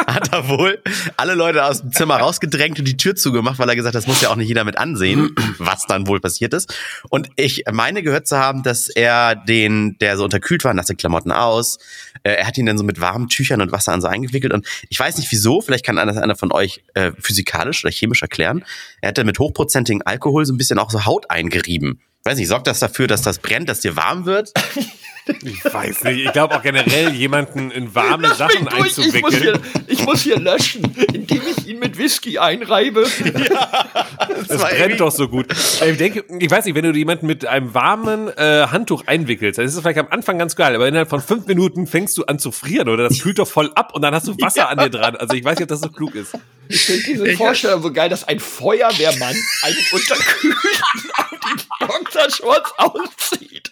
[0.07, 0.83] hat er wohl
[1.17, 4.07] alle Leute aus dem Zimmer rausgedrängt und die Tür zugemacht, weil er gesagt hat, das
[4.07, 6.75] muss ja auch nicht jeder mit ansehen, was dann wohl passiert ist.
[7.11, 11.33] Und ich meine gehört zu haben, dass er den, der so unterkühlt war, nasse Klamotten
[11.33, 11.79] aus,
[12.23, 14.67] äh, er hat ihn dann so mit warmen Tüchern und Wasser an so eingewickelt und
[14.89, 18.65] ich weiß nicht wieso, vielleicht kann einer, einer von euch äh, physikalisch oder chemisch erklären.
[19.01, 22.01] Er hat dann mit hochprozentigen Alkohol so ein bisschen auch so Haut eingerieben.
[22.25, 24.53] Weiß nicht, sorgt das dafür, dass das brennt, dass dir warm wird?
[25.43, 26.27] Ich weiß nicht.
[26.27, 28.89] Ich glaube auch generell, jemanden in warme Lass Sachen mich durch!
[28.91, 29.61] Ich muss, einzuwickeln.
[29.63, 33.07] hier, ich muss hier löschen, indem ich ihn mit Whisky einreibe.
[34.47, 35.47] Das war brennt irgendwie- doch so gut.
[35.53, 39.65] Ich denke, ich weiß nicht, wenn du jemanden mit einem warmen äh, Handtuch einwickelst, dann
[39.67, 42.39] ist es vielleicht am Anfang ganz geil, aber innerhalb von fünf Minuten fängst du an
[42.39, 44.91] zu frieren oder das kühlt doch voll ab und dann hast du Wasser an dir
[44.91, 45.17] dran.
[45.17, 46.35] Also ich weiß nicht, ob das so klug ist.
[46.69, 50.59] Ich finde diese Vorstellung so geil, dass ein Feuerwehrmann einen unterkühlten
[51.81, 53.71] die Boxershorts auszieht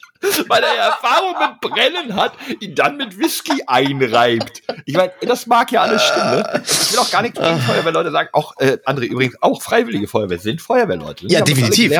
[0.49, 4.63] weil er Erfahrung mit Brennen hat, ihn dann mit Whisky einreibt.
[4.87, 6.31] Ich meine, das mag ja alles stimmen.
[6.31, 6.63] Ne?
[6.65, 8.29] Ich will auch gar nichts gegen Feuerwehrleute sagen.
[8.33, 11.27] Auch äh, andere übrigens, auch freiwillige Feuerwehr sind Feuerwehrleute.
[11.29, 11.93] Ja, definitiv.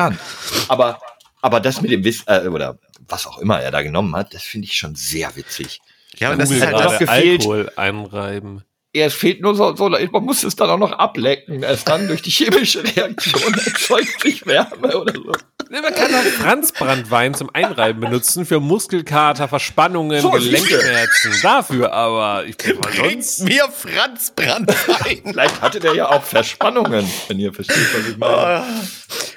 [0.67, 0.99] Aber,
[1.41, 4.43] aber das mit dem Wiss äh, oder was auch immer er da genommen hat, das
[4.43, 5.81] finde ich schon sehr witzig.
[6.17, 7.41] Ja, und das ist halt das gefehlt.
[7.41, 8.63] Alkohol einreiben.
[8.95, 11.63] Ja, es fehlt nur so, so, man muss es dann auch noch ablecken.
[11.63, 15.31] Erst dann durch die chemische Reaktion erzeugt sich Wärme oder so.
[15.71, 21.33] Man kann auch Franzbrandwein zum Einreiben benutzen für Muskelkater, Verspannungen, so, Gelenkschmerzen.
[21.41, 23.45] Dafür aber, ich bin mal sonst.
[23.45, 25.21] mir Franzbrandwein.
[25.25, 28.63] Vielleicht hatte der ja auch Verspannungen, wenn ihr versteht, was ich meine.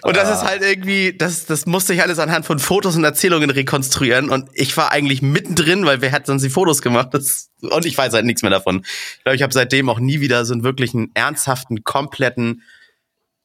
[0.02, 3.48] Und das ist halt irgendwie, das, das musste ich alles anhand von Fotos und Erzählungen
[3.48, 4.28] rekonstruieren.
[4.28, 7.08] Und ich war eigentlich mittendrin, weil wer hat sonst die Fotos gemacht?
[7.12, 8.84] Das, und ich weiß halt nichts mehr davon.
[8.84, 12.62] Ich glaube, ich habe seitdem auch nie wieder so einen wirklichen ernsthaften, kompletten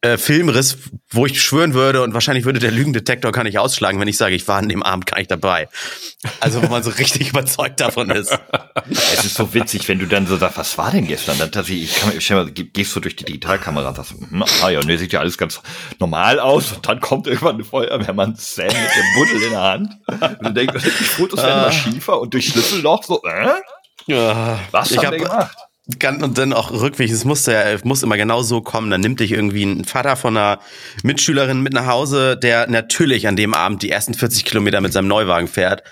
[0.03, 0.77] äh, Filmriss,
[1.11, 4.33] wo ich schwören würde und wahrscheinlich würde der Lügendetektor kann ich ausschlagen, wenn ich sage,
[4.33, 5.69] ich war an dem Abend gar nicht dabei.
[6.39, 8.35] Also wo man so richtig überzeugt davon ist.
[8.89, 11.37] Es ist so witzig, wenn du dann so sagst, was war denn gestern?
[11.37, 14.69] Dann, dass ich, kann, ich mal, gehst du durch die Digitalkamera und sagst, hm, ah
[14.69, 15.61] ja, ne, sieht ja alles ganz
[15.99, 19.97] normal aus und dann kommt irgendwann ein Feuerwehrmann Sam mit dem Buddel in der Hand
[20.39, 23.51] und du denkst, die Fotos werden immer schiefer und durch Schlüsselloch so, äh?
[24.07, 25.57] Ja, was ich haben hab, gemacht?
[25.87, 28.91] Und dann auch rückwärts, es musste ja, muss immer genau so kommen.
[28.91, 30.59] Dann nimmt dich irgendwie ein Vater von einer
[31.03, 35.07] Mitschülerin mit nach Hause, der natürlich an dem Abend die ersten 40 Kilometer mit seinem
[35.07, 35.83] Neuwagen fährt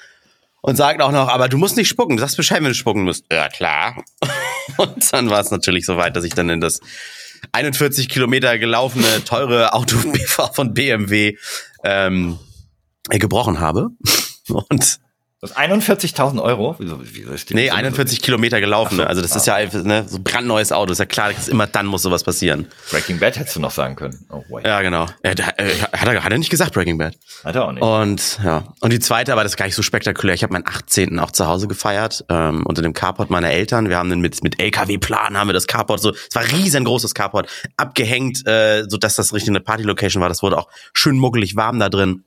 [0.62, 3.04] und sagt auch noch, aber du musst nicht spucken, du sagst Bescheid, wenn du spucken
[3.04, 3.26] musst.
[3.32, 4.04] Ja, klar.
[4.78, 6.80] Und dann war es natürlich so weit, dass ich dann in das
[7.52, 9.98] 41 Kilometer gelaufene, teure Auto
[10.54, 11.38] von BMW
[11.84, 12.38] ähm,
[13.10, 13.90] gebrochen habe.
[14.50, 15.00] Und
[15.42, 16.76] das 41.000 Euro?
[16.80, 18.98] Wieso, wieso ist nee, 41 Kilometer gelaufen.
[18.98, 19.38] So, also das ah.
[19.38, 20.92] ist ja einfach ne, so ein brandneues Auto.
[20.92, 22.68] Ist ja klar, dass immer dann muss sowas passieren.
[22.92, 24.20] Breaking Bad hättest du noch sagen können.
[24.30, 24.66] Oh, wait.
[24.66, 25.06] Ja, genau.
[25.24, 27.16] Ja, da, äh, hat, er, hat er nicht gesagt, Breaking Bad.
[27.46, 27.82] Hat er auch nicht.
[27.82, 28.66] Und ja.
[28.82, 30.36] Und die zweite, aber das ist gar nicht so spektakulär.
[30.36, 31.18] Ich habe meinen 18.
[31.20, 33.88] auch zu Hause gefeiert, ähm, unter dem Carport meiner Eltern.
[33.88, 37.50] Wir haben dann mit, mit LKW-Plan haben wir das Carport so, es war riesengroßes Carport,
[37.78, 40.28] abgehängt, äh, so dass das richtig eine Party-Location war.
[40.28, 42.26] Das wurde auch schön muggelig warm da drin.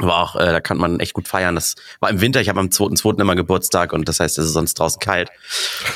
[0.00, 1.54] War auch, äh, da kann man echt gut feiern.
[1.54, 3.20] Das war im Winter, ich habe am 2.2.
[3.20, 5.30] immer Geburtstag und das heißt, es ist sonst draußen kalt.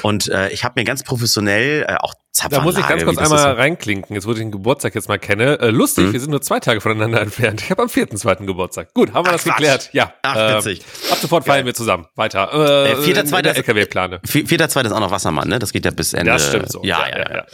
[0.02, 3.18] Und äh, ich habe mir ganz professionell äh, auch Zapfanlage, Da muss ich ganz kurz
[3.18, 5.58] einmal so reinklinken, jetzt wo ich den Geburtstag jetzt mal kenne.
[5.58, 6.12] Äh, lustig, hm?
[6.12, 7.62] wir sind nur zwei Tage voneinander entfernt.
[7.62, 8.46] Ich habe am 4.2.
[8.46, 8.94] Geburtstag.
[8.94, 9.90] Gut, haben wir Ach, das geklärt.
[9.92, 10.12] Ja.
[10.22, 10.80] Ach, ähm, witzig.
[10.80, 12.06] Äh, ab sofort feiern wir zusammen.
[12.14, 12.48] Weiter.
[12.52, 13.56] Äh, äh, 4.2.
[13.56, 14.20] LKW-Plane.
[14.24, 14.86] 4.2.
[14.86, 15.58] ist auch noch Wassermann, ne?
[15.58, 16.30] Das geht ja bis Ende.
[16.30, 16.82] Das stimmt so.
[16.84, 17.18] ja, ja.
[17.18, 17.18] ja.
[17.18, 17.36] ja.
[17.38, 17.46] ja.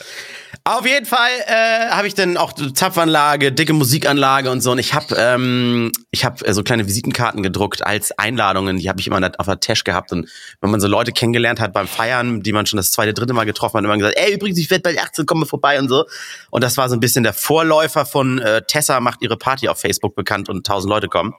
[0.67, 4.73] Auf jeden Fall äh, habe ich dann auch Zapfanlage, dicke Musikanlage und so.
[4.73, 8.79] Und ich habe ähm, ich habe äh, so kleine Visitenkarten gedruckt als Einladungen.
[8.79, 10.11] Die habe ich immer auf der Tasche gehabt.
[10.13, 10.27] Und
[10.63, 13.45] wenn man so Leute kennengelernt hat beim Feiern, die man schon das zweite, dritte Mal
[13.45, 16.05] getroffen hat, immer gesagt, ey, übrigens, ich werde bei 18, komm mal vorbei und so.
[16.51, 19.81] Und das war so ein bisschen der Vorläufer von äh, Tessa macht ihre Party auf
[19.81, 21.35] Facebook bekannt und tausend Leute kommen.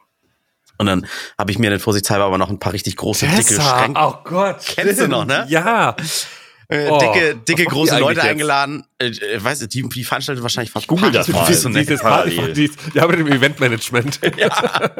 [0.77, 3.61] Und dann habe ich mir dann vorsichtshalber aber noch ein paar richtig große, Tessa, dicke
[3.61, 4.01] Schränke.
[4.01, 4.57] Oh Gott.
[4.65, 5.45] Kennst du noch, ne?
[5.47, 5.95] Ja.
[6.67, 8.83] Äh, oh, dicke, dicke große Leute eingeladen.
[8.97, 11.45] Äh, äh, weißt du, die, die veranstaltet wahrscheinlich fast Google das mal.
[11.45, 14.19] Dieses, dieses Party, dies, ja, mit dem Eventmanagement.
[14.37, 14.91] ja.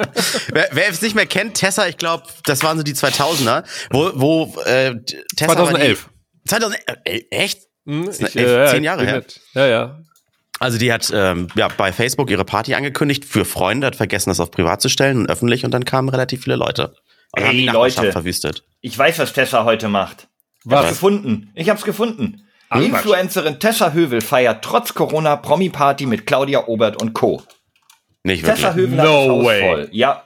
[0.54, 4.12] wer, wer es nicht mehr kennt, Tessa, ich glaube, das waren so die 2000er, wo,
[4.14, 4.96] wo äh,
[5.36, 6.10] Tessa 2011.
[6.44, 7.62] Die, 2011, äh, echt?
[7.86, 9.16] Hm, ich, elf, äh, zehn Jahre her.
[9.18, 9.42] Mit.
[9.54, 10.00] Ja, ja.
[10.60, 14.40] Also die hat ähm, ja bei Facebook ihre Party angekündigt für Freunde, hat vergessen, das
[14.40, 16.96] auf privat zu stellen und öffentlich und dann kamen relativ viele Leute.
[17.32, 18.64] Und hey, haben die Leute, verwüstet.
[18.82, 20.28] Ich weiß, was Tessa heute macht.
[20.64, 20.80] Was?
[20.80, 21.52] Ich hab's gefunden.
[21.56, 22.48] Ich hab's gefunden.
[22.70, 27.44] Ach, Influencerin Tessa Hövel feiert trotz Corona Promi-Party mit Claudia Obert und Co.
[28.24, 28.64] Nicht wirklich.
[28.64, 29.62] Tessa Hövel no hat das Haus way.
[29.62, 29.90] voll.
[29.92, 30.24] Ja.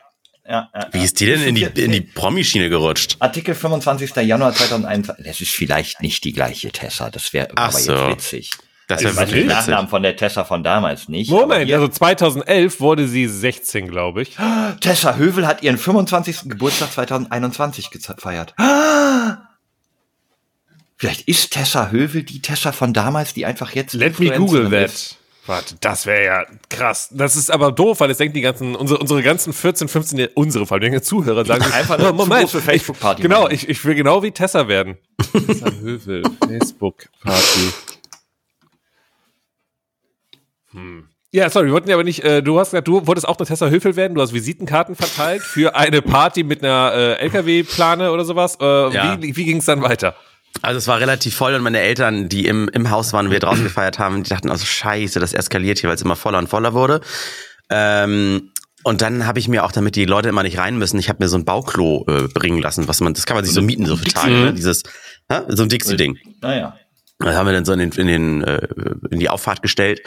[0.49, 3.17] Ja, ja, Wie ist die denn in die, in die Promi-Schiene gerutscht?
[3.19, 4.15] Artikel 25.
[4.15, 5.23] Januar 2021.
[5.23, 7.11] Das ist vielleicht nicht die gleiche Tessa.
[7.11, 7.93] Das wäre aber so.
[7.93, 8.51] jetzt witzig.
[8.87, 11.29] Das wäre also, wirklich den Nachnamen von der Tessa von damals nicht.
[11.29, 14.37] Moment, also 2011 wurde sie 16, glaube ich.
[14.79, 16.49] Tessa Hövel hat ihren 25.
[16.49, 18.55] Geburtstag 2021 gefeiert.
[20.97, 23.93] Vielleicht ist Tessa Hövel die Tessa von damals, die einfach jetzt.
[23.93, 25.18] Let me Google that.
[25.49, 27.09] Warte, das wäre ja krass.
[27.11, 30.67] Das ist aber doof, weil es denken die ganzen, unsere, unsere ganzen 14, 15, unsere
[30.67, 33.23] vor allem Zuhörer sagen, einfach eine Moment, für Facebook Party.
[33.23, 34.99] Genau, ich, ich will genau wie Tessa werden.
[35.33, 37.73] Tessa Hövel, Facebook Party.
[40.71, 41.07] Hm.
[41.31, 43.47] Ja, sorry, wir wollten ja aber nicht, äh, du hast gesagt, du wolltest auch eine
[43.47, 48.23] Tessa Höfel werden, du hast Visitenkarten verteilt für eine Party mit einer äh, LKW-Plane oder
[48.23, 48.55] sowas.
[48.61, 49.19] Äh, ja.
[49.19, 50.15] Wie, wie ging es dann weiter?
[50.61, 53.63] Also es war relativ voll und meine Eltern, die im, im Haus waren wir draußen
[53.63, 56.73] gefeiert haben, die dachten, also scheiße, das eskaliert hier, weil es immer voller und voller
[56.73, 57.01] wurde.
[57.69, 58.51] Ähm,
[58.83, 61.23] und dann habe ich mir auch, damit die Leute immer nicht rein müssen, ich habe
[61.23, 63.85] mir so ein Bauklo äh, bringen lassen, was man, das kann man sich so mieten,
[63.85, 64.53] so für Tage, ne?
[64.53, 64.83] Dieses,
[65.29, 65.45] ha?
[65.49, 66.17] so ein Dixie-Ding.
[66.41, 66.77] Naja.
[67.19, 68.67] Das haben wir dann so in den, in, den, äh,
[69.11, 70.01] in die Auffahrt gestellt.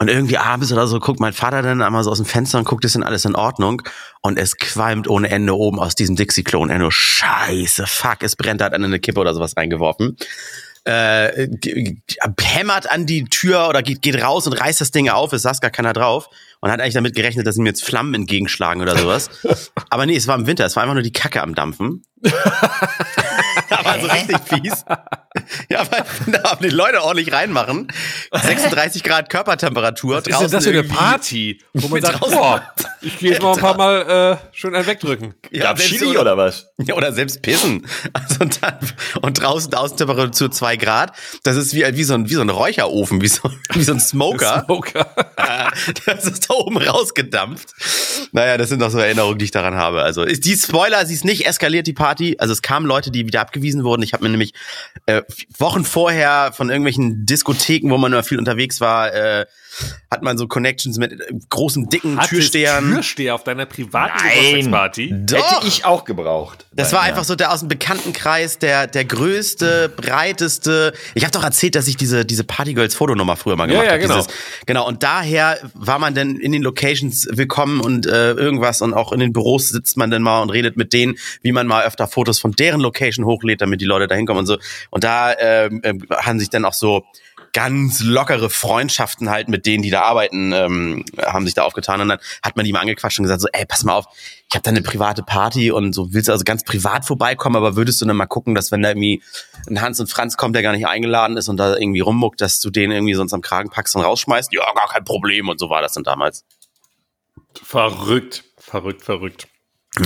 [0.00, 2.64] Und irgendwie abends oder so guckt mein Vater dann einmal so aus dem Fenster und
[2.64, 3.82] guckt, ist denn alles in Ordnung?
[4.22, 6.70] Und es qualmt ohne Ende oben aus diesem Dixie-Klon.
[6.70, 10.16] Er nur, scheiße, fuck, es brennt, hat eine Kippe oder sowas reingeworfen.
[10.84, 11.48] Äh,
[12.40, 15.60] hämmert an die Tür oder geht, geht raus und reißt das Ding auf, es saß
[15.60, 19.28] gar keiner drauf und hat eigentlich damit gerechnet, dass ihm jetzt Flammen entgegenschlagen oder sowas.
[19.90, 22.04] Aber nee, es war im Winter, es war einfach nur die Kacke am Dampfen.
[24.04, 24.84] aber so richtig fies.
[25.70, 27.88] Ja, weil da haben die Leute ordentlich reinmachen.
[28.32, 30.16] 36 Grad Körpertemperatur.
[30.16, 31.60] Was draußen ist denn das für eine Party?
[31.72, 32.62] Wo man sagt, boah,
[33.00, 35.34] ich gehe jetzt mal ein paar Mal äh, schön einen wegdrücken.
[35.52, 36.72] Ja, Gab Chili oder, oder was?
[36.78, 37.86] Ja, oder selbst pissen.
[38.12, 38.78] Also und, dann,
[39.22, 41.12] und draußen Außentemperatur zwei Grad.
[41.44, 44.00] Das ist wie, wie, so ein, wie so ein Räucherofen, wie so, wie so ein
[44.00, 44.64] Smoker.
[44.66, 45.14] Smoker.
[46.06, 47.68] das ist da oben rausgedampft.
[48.32, 50.02] Naja, das sind noch so Erinnerungen, die ich daran habe.
[50.02, 52.36] Also ist die Spoiler, sie ist nicht eskaliert, die Party.
[52.38, 53.89] Also es kamen Leute, die wieder abgewiesen wurden.
[54.02, 54.54] Ich habe mir nämlich
[55.06, 55.22] äh,
[55.58, 59.46] Wochen vorher von irgendwelchen Diskotheken, wo man immer viel unterwegs war, äh,
[60.10, 61.16] hat man so Connections mit äh,
[61.48, 62.92] großen, dicken Hattest Türstehern.
[62.92, 65.08] Türsteher auf deiner privaten Geburtstagsparty?
[65.08, 66.66] Hätte ich auch gebraucht.
[66.72, 67.08] Das war ja.
[67.08, 70.92] einfach so der aus dem Bekanntenkreis, der, der größte, breiteste.
[71.14, 74.02] Ich habe doch erzählt, dass ich diese, diese Partygirls Fotonummer früher mal gemacht ja, ja,
[74.02, 74.22] habe.
[74.22, 74.26] Genau.
[74.66, 74.88] genau.
[74.88, 79.20] Und daher war man dann in den Locations willkommen und äh, irgendwas und auch in
[79.20, 82.38] den Büros sitzt man dann mal und redet mit denen, wie man mal öfter Fotos
[82.38, 84.58] von deren Location hochlädt, damit die Leute da hinkommen und so.
[84.90, 87.04] Und da äh, äh, haben sich dann auch so
[87.52, 92.00] ganz lockere Freundschaften halt mit denen, die da arbeiten, ähm, haben sich da aufgetan.
[92.00, 94.06] Und dann hat man die mal angequatscht und gesagt so, ey, pass mal auf,
[94.48, 97.76] ich habe da eine private Party und so willst du also ganz privat vorbeikommen, aber
[97.76, 99.22] würdest du dann mal gucken, dass wenn da irgendwie
[99.68, 102.60] ein Hans und Franz kommt, der gar nicht eingeladen ist und da irgendwie rummuckt, dass
[102.60, 104.52] du den irgendwie sonst am Kragen packst und rausschmeißt?
[104.52, 105.48] Ja, gar kein Problem.
[105.48, 106.44] Und so war das dann damals.
[107.62, 109.49] Verrückt, verrückt, verrückt.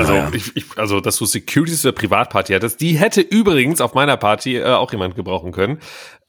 [0.01, 0.31] Also, naja.
[0.35, 4.57] ich, ich, also, dass du Securities der Privatparty hattest, die hätte übrigens auf meiner Party
[4.57, 5.79] äh, auch jemand gebrauchen können.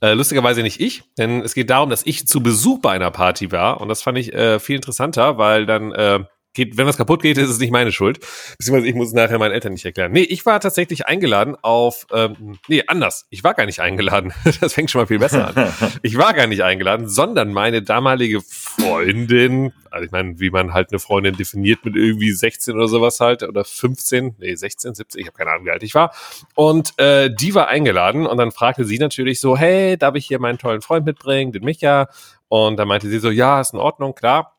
[0.02, 3.52] Äh, lustigerweise nicht ich, denn es geht darum, dass ich zu Besuch bei einer Party
[3.52, 6.20] war und das fand ich äh, viel interessanter, weil dann äh,
[6.56, 8.20] geht, wenn was kaputt geht, ist es nicht meine Schuld.
[8.58, 10.12] Beziehungsweise ich muss es nachher meinen Eltern nicht erklären.
[10.12, 13.28] Nee, ich war tatsächlich eingeladen auf, ähm, nee, anders.
[13.30, 14.34] Ich war gar nicht eingeladen.
[14.62, 15.74] Das fängt schon mal viel besser an.
[16.02, 20.92] Ich war gar nicht eingeladen, sondern meine damalige Freundin, also ich meine, wie man halt
[20.92, 25.28] eine Freundin definiert mit irgendwie 16 oder sowas halt, oder 15, nee, 16, 17, ich
[25.28, 26.14] habe keine Ahnung, wie alt ich war.
[26.56, 30.40] Und äh, die war eingeladen und dann fragte sie natürlich so, hey, darf ich hier
[30.40, 32.08] meinen tollen Freund mitbringen, den Micha?
[32.48, 34.55] Und dann meinte sie so, ja, ist in Ordnung, klar.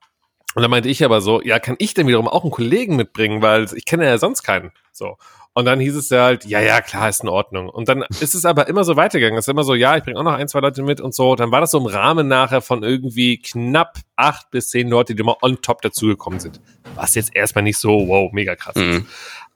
[0.57, 3.43] Und dann meinte ich aber so, ja, kann ich denn wiederum auch einen Kollegen mitbringen,
[3.43, 4.73] weil ich kenne ja sonst keinen.
[4.91, 5.19] So.
[5.53, 7.69] Und dann hieß es ja halt, ja, ja, klar, ist in Ordnung.
[7.69, 9.39] Und dann ist es aber immer so weitergegangen.
[9.39, 11.37] Es ist immer so, ja, ich bringe auch noch ein, zwei Leute mit und so.
[11.37, 15.21] Dann war das so im Rahmen nachher von irgendwie knapp acht bis zehn Leute, die
[15.21, 16.59] immer on top dazugekommen sind.
[16.95, 18.91] Was jetzt erstmal nicht so, wow, mega krass mhm.
[18.91, 19.03] ist.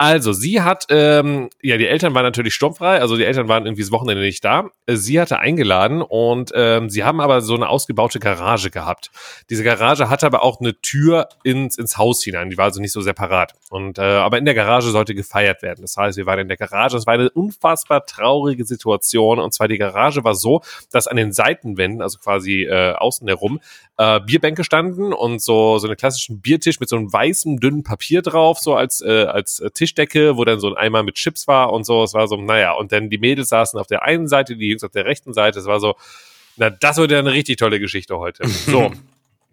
[0.01, 3.83] Also, sie hat, ähm, ja, die Eltern waren natürlich sturmfrei, also die Eltern waren irgendwie
[3.83, 4.71] das Wochenende nicht da.
[4.87, 9.11] Äh, sie hatte eingeladen und ähm, sie haben aber so eine ausgebaute Garage gehabt.
[9.51, 12.93] Diese Garage hatte aber auch eine Tür ins, ins Haus hinein, die war also nicht
[12.93, 13.53] so separat.
[13.69, 15.83] Und äh, aber in der Garage sollte gefeiert werden.
[15.83, 16.97] Das heißt, wir waren in der Garage.
[16.97, 19.39] Es war eine unfassbar traurige Situation.
[19.39, 23.61] Und zwar die Garage war so, dass an den Seitenwänden, also quasi äh, außen herum,
[24.01, 28.23] äh, Bierbänke standen und so so einen klassischen Biertisch mit so einem weißen dünnen Papier
[28.23, 31.85] drauf, so als äh, als Tischdecke, wo dann so ein Eimer mit Chips war und
[31.85, 32.03] so.
[32.03, 34.85] Es war so, naja, und dann die Mädels saßen auf der einen Seite, die Jungs
[34.85, 35.59] auf der rechten Seite.
[35.59, 35.97] Es war so,
[36.57, 38.45] na, das wird ja eine richtig tolle Geschichte heute.
[38.49, 38.91] So.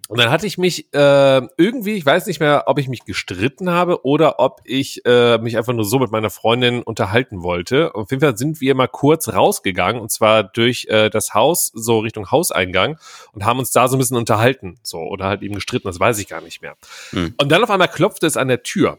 [0.08, 3.70] Und dann hatte ich mich äh, irgendwie, ich weiß nicht mehr, ob ich mich gestritten
[3.70, 7.94] habe oder ob ich äh, mich einfach nur so mit meiner Freundin unterhalten wollte.
[7.94, 12.00] Auf jeden Fall sind wir mal kurz rausgegangen und zwar durch äh, das Haus, so
[12.00, 12.98] Richtung Hauseingang
[13.34, 16.20] und haben uns da so ein bisschen unterhalten, so oder halt eben gestritten, das weiß
[16.20, 16.76] ich gar nicht mehr.
[17.12, 17.36] Mhm.
[17.38, 18.98] Und dann auf einmal klopfte es an der Tür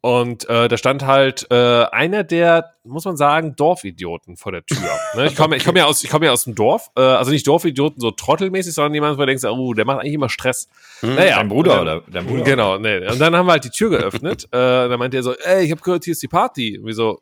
[0.00, 4.78] und äh, da stand halt äh, einer der, muss man sagen, Dorfidioten vor der Tür.
[5.16, 5.26] Ne?
[5.26, 7.46] Ich komme ich komm ja aus, ich komme ja aus dem Dorf, äh, also nicht
[7.46, 10.68] Dorfidioten so trottelmäßig, sondern jemand, wo du denkst, oh, der macht eigentlich immer Stress.
[11.00, 12.42] Hm, naja, dein Bruder dann, oder dein Bruder.
[12.42, 13.08] Genau, nee.
[13.08, 14.44] Und dann haben wir halt die Tür geöffnet.
[14.52, 16.78] äh, dann meinte er so, ey, ich habe gehört, hier ist die Party.
[16.78, 17.20] Und wir so,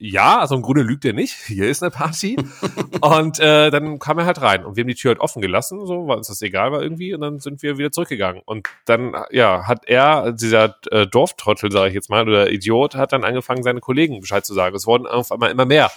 [0.00, 1.34] ja, also im Grunde lügt er nicht.
[1.46, 2.36] Hier ist eine Party.
[3.00, 5.84] und äh, dann kam er halt rein und wir haben die Tür halt offen gelassen,
[5.86, 7.14] so, weil uns das egal war irgendwie.
[7.14, 8.42] Und dann sind wir wieder zurückgegangen.
[8.44, 13.12] Und dann, ja, hat er, dieser äh, Dorftrottel, sage ich jetzt mal, oder Idiot, hat
[13.12, 14.76] dann angefangen, seine Kollegen Bescheid zu sagen.
[14.76, 15.90] Es wurden auf einmal immer mehr.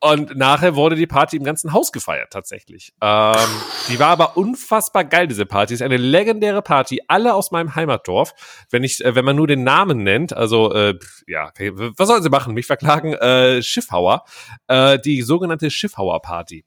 [0.00, 2.92] Und nachher wurde die Party im ganzen Haus gefeiert, tatsächlich.
[3.02, 3.48] Ähm,
[3.88, 5.74] die war aber unfassbar geil, diese Party.
[5.74, 8.32] Ist eine legendäre Party, alle aus meinem Heimatdorf.
[8.70, 12.30] Wenn ich, äh, wenn man nur den Namen nennt, also äh, ja, was sollen sie
[12.30, 12.54] machen?
[12.54, 13.14] Mich verklagen?
[13.14, 14.24] Äh, Schiffhauer,
[14.68, 16.64] äh, die sogenannte Schiffhauer Party.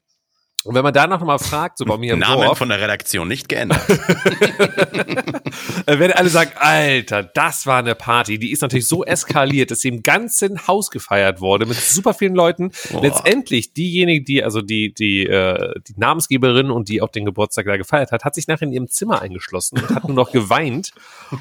[0.63, 3.27] Und wenn man danach nochmal fragt, so bei mir im Namen Dorf, von der Redaktion
[3.27, 3.81] nicht geändert.
[5.87, 8.37] Werden alle sagen, Alter, das war eine Party.
[8.37, 12.35] Die ist natürlich so eskaliert, dass sie im ganzen Haus gefeiert wurde mit super vielen
[12.35, 12.71] Leuten.
[12.91, 13.01] Boah.
[13.01, 17.77] Letztendlich diejenige, die also die die äh, die Namensgeberin und die auch den Geburtstag da
[17.77, 20.91] gefeiert hat, hat sich nachher in ihrem Zimmer eingeschlossen und hat nur noch geweint.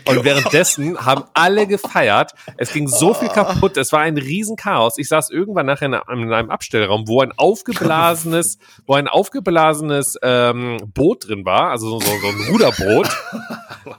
[0.07, 2.33] Und währenddessen haben alle gefeiert.
[2.57, 3.77] Es ging so viel kaputt.
[3.77, 4.97] Es war ein Riesenchaos.
[4.97, 10.19] Ich saß irgendwann nachher in einem, in einem Abstellraum, wo ein aufgeblasenes, wo ein aufgeblasenes
[10.23, 13.09] ähm, Boot drin war, also so, so, so ein Ruderboot.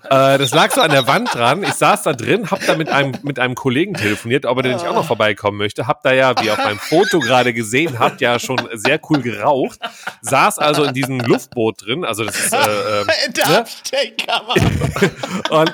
[0.09, 1.63] Äh, das lag so an der Wand dran.
[1.63, 4.73] Ich saß da drin, hab da mit einem, mit einem Kollegen telefoniert, ob er denn
[4.73, 5.87] nicht auch noch vorbeikommen möchte.
[5.87, 9.21] Hab da ja, wie ihr auf meinem Foto gerade gesehen habt, ja schon sehr cool
[9.21, 9.79] geraucht.
[10.21, 12.03] Saß also in diesem Luftboot drin.
[12.05, 13.65] Also das ist, äh, äh, In der ne?
[15.49, 15.73] Und,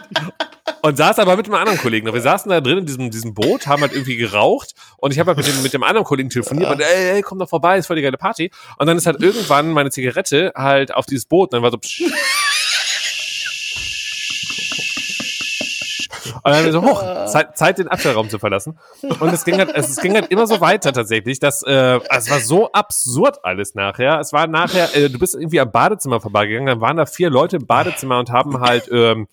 [0.81, 2.11] und saß aber mit einem anderen Kollegen.
[2.11, 5.29] Wir saßen da drin in diesem, diesem Boot, haben halt irgendwie geraucht und ich habe
[5.29, 7.87] halt mit dem, mit dem anderen Kollegen telefoniert und ey, ey, komm doch vorbei, ist
[7.87, 8.51] voll die geile Party.
[8.77, 11.77] Und dann ist halt irgendwann meine Zigarette halt auf dieses Boot und dann war so
[11.77, 12.03] psch.
[16.43, 18.77] Und dann so, hoch, Zeit, Zeit, den Abstellraum zu verlassen.
[19.19, 22.29] Und es ging halt, es, es ging halt immer so weiter tatsächlich, dass äh, es
[22.29, 24.19] war so absurd alles nachher.
[24.19, 27.57] Es war nachher, äh, du bist irgendwie am Badezimmer vorbeigegangen, dann waren da vier Leute
[27.57, 29.27] im Badezimmer und haben halt, ähm,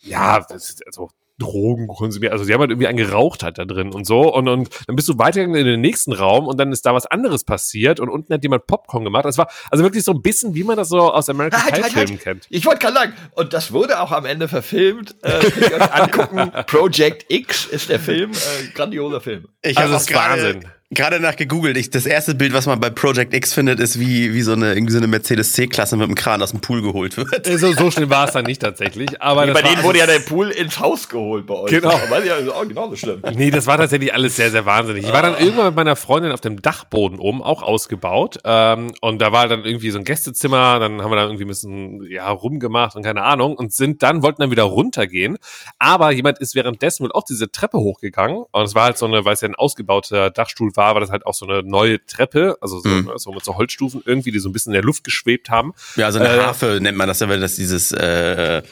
[0.00, 2.32] ja, das ist also Drogen konsumiert.
[2.32, 4.34] Also sie haben halt irgendwie einen geraucht halt da drin und so.
[4.34, 7.06] Und, und dann bist du weitergegangen in den nächsten Raum und dann ist da was
[7.06, 9.24] anderes passiert und unten hat jemand Popcorn gemacht.
[9.24, 11.82] Das war also wirklich so ein bisschen, wie man das so aus American Halt, Pie
[11.82, 12.20] halt, Filmen halt.
[12.22, 12.46] kennt.
[12.50, 15.14] Ich wollte gerade sagen, und das wurde auch am Ende verfilmt.
[15.22, 16.52] Äh, könnt ihr euch angucken.
[16.66, 18.32] Project X ist der Film.
[18.32, 19.46] Äh, grandioser Film.
[19.62, 20.64] Ich Also habe das ist Wahnsinn.
[20.90, 21.76] Gerade nach gegoogelt.
[21.76, 24.72] Ich, das erste Bild, was man bei Project X findet, ist wie, wie so eine,
[24.72, 27.46] irgendwie so eine Mercedes C-Klasse mit dem Kran aus dem Pool geholt wird.
[27.46, 29.20] Äh, So, so schnell war es dann nicht tatsächlich.
[29.20, 31.70] Aber das bei war, denen wurde ja der Pool ins Haus geholt bei euch.
[31.70, 31.90] Genau.
[31.90, 33.22] Aber ja, auch genauso schlimm.
[33.34, 35.04] Nee, das war tatsächlich alles sehr, sehr wahnsinnig.
[35.04, 38.38] Ich war dann irgendwann mit meiner Freundin auf dem Dachboden oben, auch ausgebaut.
[38.44, 41.48] Ähm, und da war dann irgendwie so ein Gästezimmer, dann haben wir da irgendwie ein
[41.48, 43.56] bisschen ja, rumgemacht und keine Ahnung.
[43.56, 45.36] Und sind dann, wollten dann wieder runtergehen.
[45.78, 48.44] Aber jemand ist währenddessen wohl auch diese Treppe hochgegangen.
[48.50, 51.10] Und es war halt so eine, weil es ja ein ausgebauter Dachstuhl war, war das
[51.10, 53.10] halt auch so eine neue Treppe, also so, Mhm.
[53.16, 55.74] so mit so Holzstufen irgendwie, die so ein bisschen in der Luft geschwebt haben.
[55.96, 58.62] Ja, also eine Äh, Harfe nennt man das ja, wenn das dieses, äh,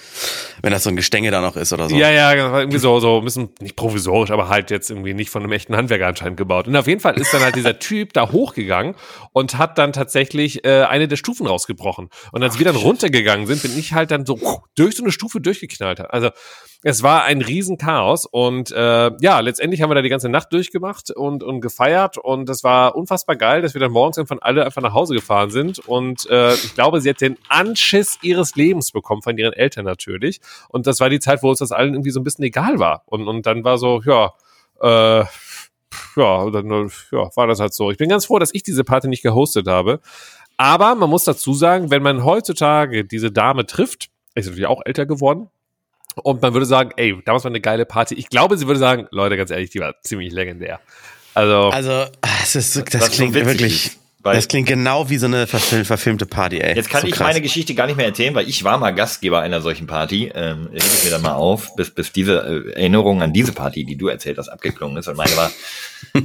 [0.63, 1.97] wenn das so ein Gestänge da noch ist oder so.
[1.97, 5.29] Ja, ja, war irgendwie so, so ein bisschen, nicht provisorisch, aber halt jetzt irgendwie nicht
[5.31, 6.67] von einem echten Handwerker anscheinend gebaut.
[6.69, 8.95] Und auf jeden Fall ist dann halt dieser Typ da hochgegangen
[9.33, 12.09] und hat dann tatsächlich äh, eine der Stufen rausgebrochen.
[12.33, 14.39] Und als wir dann runtergegangen sind, bin ich halt dann so
[14.77, 16.01] durch so eine Stufe durchgeknallt.
[16.01, 16.31] Also
[16.87, 21.11] es war ein Riesenchaos und äh, ja, letztendlich haben wir da die ganze Nacht durchgemacht
[21.11, 24.83] und, und gefeiert und es war unfassbar geil, dass wir dann morgens irgendwann alle einfach
[24.83, 29.21] nach Hause gefahren sind und äh, ich glaube, sie hat den Anschiss ihres Lebens bekommen
[29.21, 32.21] von ihren Eltern natürlich und das war die Zeit, wo uns das allen irgendwie so
[32.21, 34.35] ein bisschen egal war und, und dann war so, ja,
[34.81, 35.25] äh,
[36.15, 37.91] ja, dann ja, war das halt so.
[37.91, 39.99] Ich bin ganz froh, dass ich diese Party nicht gehostet habe.
[40.57, 45.05] Aber man muss dazu sagen, wenn man heutzutage diese Dame trifft, ist natürlich auch älter
[45.05, 45.51] geworden,
[46.23, 48.15] und man würde sagen, ey, damals war eine geile Party.
[48.15, 50.81] Ich glaube, sie würde sagen, Leute, ganz ehrlich, die war ziemlich legendär.
[51.35, 52.07] Also, Also,
[52.43, 55.47] es ist, das, so klingt witzig wirklich, ist, weil- das klingt genau wie so eine
[55.47, 56.75] verfil verfilmte Party, ey.
[56.75, 57.27] Jetzt kann so ich krass.
[57.29, 60.33] meine Geschichte gar nicht mehr erzählen, weil ich war mal Gastgeber einer solchen Party.
[60.35, 63.85] Ähm, hebe ich mir dann mal auf, bis, bis diese äh, Erinnerung an diese Party,
[63.85, 65.07] die du erzählt hast, abgeklungen ist.
[65.09, 65.51] Und meine war,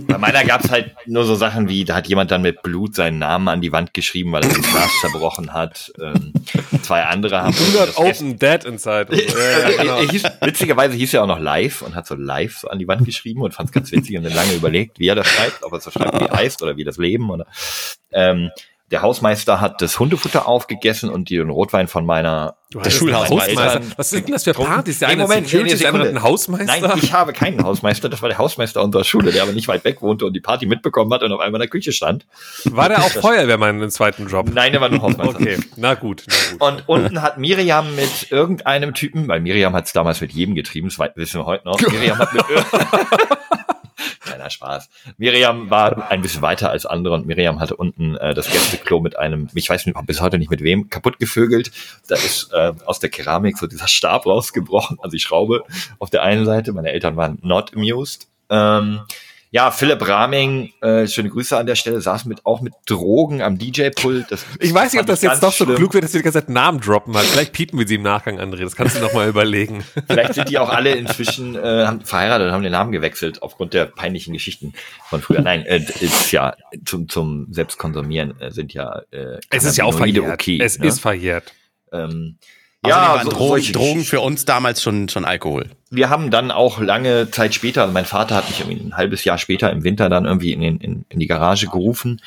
[0.07, 3.19] bei meiner gab's halt nur so Sachen wie, da hat jemand dann mit Blut seinen
[3.19, 5.91] Namen an die Wand geschrieben, weil er das Glas zerbrochen hat.
[6.01, 6.33] Ähm,
[6.81, 7.53] zwei andere haben.
[7.53, 9.07] 100 das Open Dead Inside.
[9.09, 9.37] So.
[9.37, 9.97] ja, ja, genau.
[9.97, 12.87] er hieß, witzigerweise hieß er auch noch live und hat so live so an die
[12.87, 15.63] Wand geschrieben und fand es ganz witzig und dann lange überlegt, wie er das schreibt,
[15.63, 17.45] ob er es so schreibt, wie er heißt oder wie das Leben oder
[18.11, 18.49] ähm,
[18.91, 23.81] der Hausmeister hat das Hundefutter aufgegessen und den Rotwein von meiner Der Schulhausmeister.
[23.95, 24.99] Was sind denn das für Partys?
[24.99, 26.87] Der Nee, eine Moment, Security, der andere einen Hausmeister?
[26.89, 28.09] Nein, ich habe keinen Hausmeister.
[28.09, 30.65] Das war der Hausmeister unserer Schule, der aber nicht weit weg wohnte und die Party
[30.65, 32.25] mitbekommen hat und auf einmal in der Küche stand.
[32.65, 34.49] war der auch Feuerwehrmann im zweiten Job?
[34.53, 35.39] Nein, der war nur Hausmeister.
[35.39, 36.61] Okay, na gut, na gut.
[36.61, 40.89] Und unten hat Miriam mit irgendeinem Typen, weil Miriam hat es damals mit jedem getrieben,
[40.89, 41.79] das wissen wir heute noch.
[41.91, 42.43] Miriam hat mit
[44.51, 44.89] Spaß.
[45.17, 49.17] Miriam war ein bisschen weiter als andere und Miriam hatte unten äh, das Gästeklo mit
[49.17, 51.71] einem, ich weiß nicht, bis heute nicht mit wem, kaputt gevögelt.
[52.07, 55.63] Da ist äh, aus der Keramik so dieser Stab rausgebrochen, also die Schraube
[55.99, 56.73] auf der einen Seite.
[56.73, 58.27] Meine Eltern waren not amused.
[58.49, 59.01] Ähm,
[59.53, 63.57] ja, Philipp Raming, äh, schöne Grüße an der Stelle, saß mit auch mit Drogen am
[63.57, 64.27] DJ-Pult.
[64.61, 65.75] Ich weiß nicht, ob das jetzt doch so schlimm.
[65.75, 67.13] klug wird, dass wir die ganze Zeit Namen droppen.
[67.17, 67.27] Halt.
[67.27, 68.63] Vielleicht piepen wir sie im Nachgang, André.
[68.63, 69.83] Das kannst du noch mal überlegen.
[70.07, 73.73] Vielleicht sind die auch alle inzwischen äh, haben verheiratet und haben den Namen gewechselt aufgrund
[73.73, 74.71] der peinlichen Geschichten
[75.09, 75.41] von früher.
[75.41, 76.55] Nein, äh, ist ja
[76.85, 80.31] zum zum Selbstkonsumieren äh, sind ja äh, Es ist ja auch verjährt.
[80.33, 80.59] okay.
[80.61, 80.87] es ne?
[80.87, 81.51] ist verjährt.
[81.91, 82.37] ähm,
[82.83, 85.69] Ja, ja, waren so, Drogen, solche Drogen für uns damals schon, schon Alkohol.
[85.91, 89.23] Wir haben dann auch lange Zeit später, also mein Vater hat mich irgendwie ein halbes
[89.23, 92.21] Jahr später im Winter dann irgendwie in, in, in die Garage gerufen.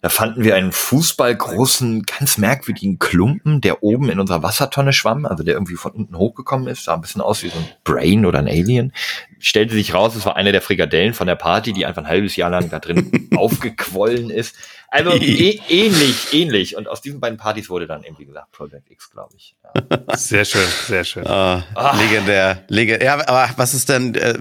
[0.00, 5.42] Da fanden wir einen fußballgroßen, ganz merkwürdigen Klumpen, der oben in unserer Wassertonne schwamm, also
[5.42, 8.38] der irgendwie von unten hochgekommen ist, sah ein bisschen aus wie so ein Brain oder
[8.38, 8.92] ein Alien.
[9.40, 12.36] Stellte sich raus, es war eine der Frikadellen von der Party, die einfach ein halbes
[12.36, 14.54] Jahr lang da drin aufgequollen ist.
[14.86, 16.76] Also eh, ähnlich, ähnlich.
[16.76, 19.56] Und aus diesen beiden Partys wurde dann eben, wie gesagt, Project X, glaube ich.
[19.64, 19.98] Ja.
[20.16, 21.24] Sehr schön, sehr schön.
[21.26, 21.60] Oh,
[21.98, 22.64] legendär.
[22.68, 23.04] legendär.
[23.04, 24.38] Ja, aber was ist denn äh,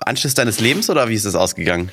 [0.00, 1.90] Anschluss deines Lebens oder wie ist das ausgegangen?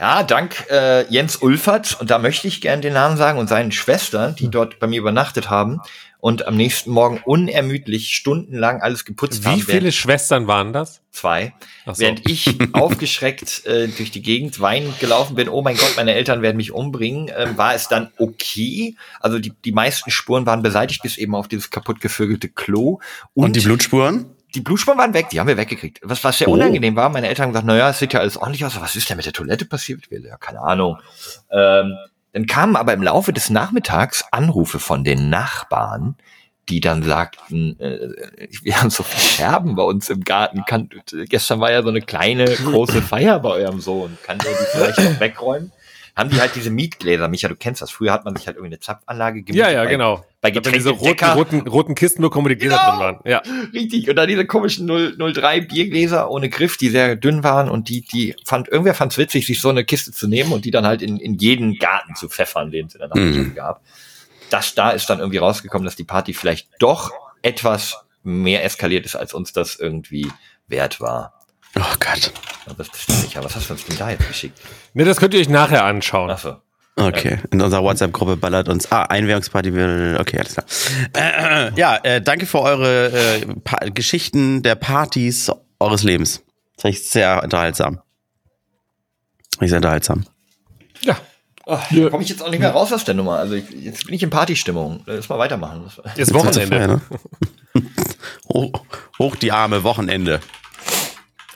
[0.00, 3.70] Ja, dank äh, Jens Ulfert, und da möchte ich gerne den Namen sagen, und seinen
[3.70, 4.50] Schwestern, die hm.
[4.50, 5.82] dort bei mir übernachtet haben
[6.20, 9.58] und am nächsten Morgen unermüdlich stundenlang alles geputzt Wie haben.
[9.58, 11.02] Wie viele Schwestern waren das?
[11.10, 11.52] Zwei.
[11.84, 11.98] So.
[11.98, 16.40] Während ich aufgeschreckt äh, durch die Gegend weinend gelaufen bin, oh mein Gott, meine Eltern
[16.40, 18.96] werden mich umbringen, äh, war es dann okay.
[19.20, 23.00] Also die, die meisten Spuren waren beseitigt, bis eben auf dieses kaputt gevögelte Klo.
[23.34, 24.34] Und, und die Blutspuren?
[24.54, 26.00] Die Blutspuren waren weg, die haben wir weggekriegt.
[26.02, 26.52] Was, was sehr oh.
[26.52, 29.08] unangenehm war, meine Eltern haben gesagt, naja, es sieht ja alles ordentlich aus, was ist
[29.08, 30.04] denn mit der Toilette passiert?
[30.10, 30.98] Ja, keine Ahnung.
[31.50, 31.94] Ähm,
[32.32, 36.16] dann kamen aber im Laufe des Nachmittags Anrufe von den Nachbarn,
[36.68, 38.08] die dann sagten, äh,
[38.62, 40.64] wir haben so viele Scherben bei uns im Garten.
[40.66, 40.88] Kann,
[41.28, 44.16] gestern war ja so eine kleine, große Feier bei eurem Sohn.
[44.24, 45.72] Kann der die vielleicht noch wegräumen?
[46.16, 47.28] Haben die halt diese Mietgläser.
[47.28, 47.90] Micha, du kennst das.
[47.90, 49.68] Früher hat man sich halt irgendwie eine Zapfanlage gemietet.
[49.68, 50.24] Ja, ja, bei, genau.
[50.40, 53.18] Bei diese roten, roten, roten Kisten bekommen, wo die Gläser genau, drin waren.
[53.24, 53.42] Ja.
[53.72, 54.08] Richtig.
[54.08, 58.02] Und dann diese komischen 0, 03 Biergläser ohne Griff, die sehr dünn waren und die,
[58.02, 60.86] die fand, irgendwer fand es witzig, sich so eine Kiste zu nehmen und die dann
[60.86, 63.54] halt in, in jeden Garten zu pfeffern, den es in der Nachbarschaft mhm.
[63.54, 63.82] gab.
[64.50, 69.16] Das da ist dann irgendwie rausgekommen, dass die Party vielleicht doch etwas mehr eskaliert ist,
[69.16, 70.30] als uns das irgendwie
[70.66, 71.39] wert war.
[71.76, 72.32] Oh Gott.
[72.76, 73.44] Das ist sicher.
[73.44, 74.58] Was hast du uns denn da jetzt geschickt?
[74.94, 76.30] Ne, das könnt ihr euch nachher anschauen.
[76.30, 76.56] Achso.
[76.96, 78.90] Okay, in unserer WhatsApp-Gruppe ballert uns.
[78.92, 80.18] Ah, Einwährungsparty will.
[80.20, 80.66] Okay, alles klar.
[81.16, 86.42] Äh, äh, ja, äh, danke für eure äh, Geschichten der Partys eures Lebens.
[86.76, 88.00] Das fand ich sehr unterhaltsam.
[89.60, 90.26] Ich sehr unterhaltsam.
[91.00, 91.16] Ja.
[91.66, 92.10] Ach, ja.
[92.10, 93.38] komme ich jetzt auch nicht mehr raus aus der Nummer.
[93.38, 95.02] Also ich, jetzt bin ich in Partystimmung.
[95.06, 95.90] Lass mal weitermachen.
[96.16, 97.00] Jetzt Wochenende.
[97.74, 97.82] Ne?
[98.52, 98.72] hoch,
[99.18, 100.40] hoch die Arme, Wochenende.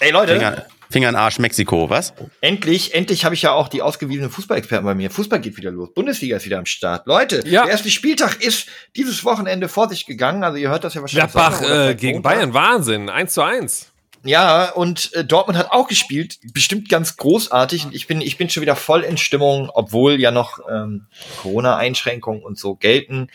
[0.01, 0.35] Ey Leute.
[0.35, 2.13] Finger, Finger in Arsch Mexiko, was?
[2.41, 5.11] Endlich, endlich habe ich ja auch die ausgewiesenen Fußballexperten bei mir.
[5.11, 5.93] Fußball geht wieder los.
[5.95, 7.07] Bundesliga ist wieder am Start.
[7.07, 7.63] Leute, ja.
[7.63, 10.45] der erste Spieltag ist dieses Wochenende vor sich gegangen.
[10.45, 11.33] Also ihr hört das ja wahrscheinlich.
[11.33, 12.35] Gladbach äh, gegen Montag.
[12.35, 13.09] Bayern, Wahnsinn.
[13.09, 13.91] 1 zu 1.
[14.25, 17.87] Ja, und äh, Dortmund hat auch gespielt, bestimmt ganz großartig.
[17.87, 21.07] Und ich bin, ich bin schon wieder voll in Stimmung, obwohl ja noch ähm,
[21.43, 23.29] Corona-Einschränkungen und so gelten.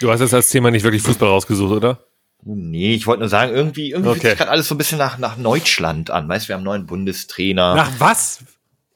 [0.00, 2.07] Du hast jetzt als Thema nicht wirklich Fußball rausgesucht, oder?
[2.44, 4.20] Nee, ich wollte nur sagen, irgendwie, irgendwie okay.
[4.20, 6.28] fühlt sich gerade alles so ein bisschen nach, nach Deutschland an.
[6.28, 7.74] Weißt du, wir haben einen neuen Bundestrainer.
[7.74, 8.40] Nach was?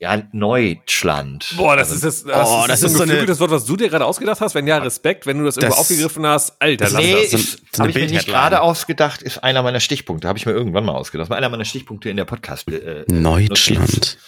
[0.02, 1.54] Ja, Deutschland.
[1.56, 3.64] Boah, das also, ist das, das, oh, ist, das ist so ein geflügeltes Wort, was
[3.64, 4.54] du dir gerade ausgedacht hast.
[4.56, 7.32] Wenn ja, Respekt, wenn du das irgendwo aufgegriffen hast, Alter, lass nee, das.
[7.34, 10.26] Ist, so habe ich mir nicht gerade ausgedacht, ist einer meiner Stichpunkte.
[10.26, 11.26] Habe ich mir irgendwann mal ausgedacht.
[11.26, 12.68] Das war einer meiner Stichpunkte in der Podcast.
[12.68, 14.18] Äh, Deutschland.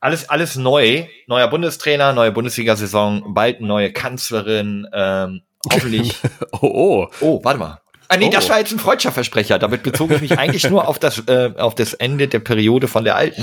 [0.00, 1.06] Alles, alles neu.
[1.28, 5.42] Neuer Bundestrainer, neue Bundesliga-Saison, bald eine neue Kanzlerin, ähm,
[5.72, 6.16] hoffentlich.
[6.52, 7.08] oh, oh.
[7.20, 7.80] Oh, warte mal.
[8.12, 8.30] Ah, nee, oh.
[8.30, 9.58] das war jetzt ein freudscher Versprecher.
[9.58, 13.04] Damit bezog ich mich eigentlich nur auf das, äh, auf das Ende der Periode von
[13.04, 13.42] der alten.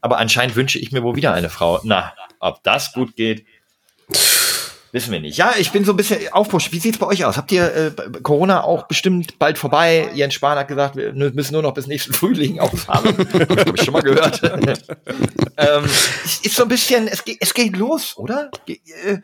[0.00, 1.78] Aber anscheinend wünsche ich mir wohl wieder eine Frau.
[1.84, 3.44] Na, ob das gut geht,
[4.92, 5.36] wissen wir nicht.
[5.36, 6.62] Ja, ich bin so ein bisschen Aufbruch.
[6.70, 7.36] Wie sieht's bei euch aus?
[7.36, 10.08] Habt ihr äh, Corona auch bestimmt bald vorbei?
[10.14, 13.14] Jens Spahn hat gesagt, wir müssen nur noch bis nächsten Frühling aushaben.
[13.32, 14.40] Hab ich schon mal gehört.
[15.58, 18.50] ähm, ist so ein bisschen, es geht, es geht los, oder?
[18.64, 19.18] Ge äh,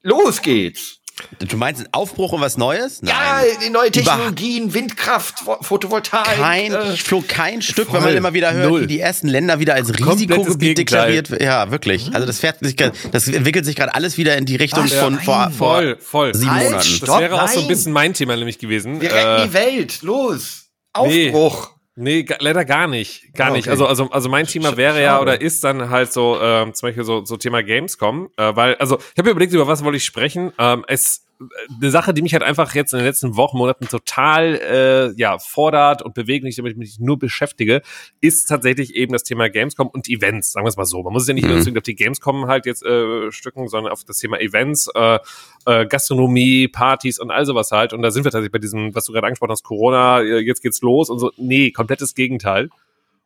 [0.00, 1.02] los geht's.
[1.38, 3.00] Du meinst einen Aufbruch und was Neues?
[3.02, 3.14] Nein.
[3.14, 6.24] Ja, die neue Technologien, Über Windkraft, Photovoltaik.
[6.24, 8.82] Kein, äh, flog kein Stück, voll, wenn man immer wieder hört, Null.
[8.82, 11.44] wie die ersten Länder wieder als Risikogebiet deklariert werden.
[11.44, 12.12] Ja, wirklich.
[12.12, 14.92] Also das fährt sich grad, das entwickelt sich gerade alles wieder in die Richtung Ach,
[14.92, 16.34] von vor, vor voll, voll.
[16.34, 17.00] sieben halt, Monaten.
[17.00, 19.00] Das wäre auch so ein bisschen mein Thema nämlich gewesen.
[19.00, 20.64] Wir retten äh, die Welt, los.
[20.92, 21.68] Aufbruch.
[21.68, 21.73] Nee.
[21.96, 23.32] Nee, leider gar nicht.
[23.34, 23.58] Gar oh, okay.
[23.58, 23.68] nicht.
[23.68, 27.04] Also, also, also mein Thema wäre ja oder ist dann halt so, ähm, zum Beispiel
[27.04, 30.04] so, so Thema Gamescom, äh, weil, also ich habe mir überlegt, über was wollte ich
[30.04, 30.52] sprechen.
[30.58, 34.54] Ähm, es eine Sache, die mich halt einfach jetzt in den letzten Wochen, Monaten total
[34.54, 37.82] äh, ja, fordert und bewegt, nicht damit ich mich nur beschäftige,
[38.20, 41.02] ist tatsächlich eben das Thema Gamescom und Events, sagen wir es mal so.
[41.02, 41.62] Man muss es ja nicht mhm.
[41.62, 45.18] nur auf die Gamescom halt jetzt äh, stücken, sondern auf das Thema Events, äh,
[45.66, 47.92] äh, Gastronomie, Partys und all sowas halt.
[47.92, 50.62] Und da sind wir tatsächlich bei diesem, was du gerade angesprochen hast, Corona, äh, jetzt
[50.62, 51.32] geht's los und so.
[51.36, 52.70] Nee, komplettes Gegenteil.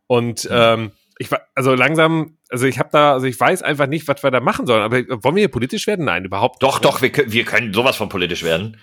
[0.06, 0.50] Und mhm.
[0.52, 4.22] ähm, ich war, also langsam, also ich habe da, also ich weiß einfach nicht, was
[4.22, 4.82] wir da machen sollen.
[4.82, 6.05] Aber wollen wir hier politisch werden?
[6.05, 6.72] Nein, überhaupt nicht.
[6.72, 8.78] Doch, doch, wir, wir können sowas von politisch werden.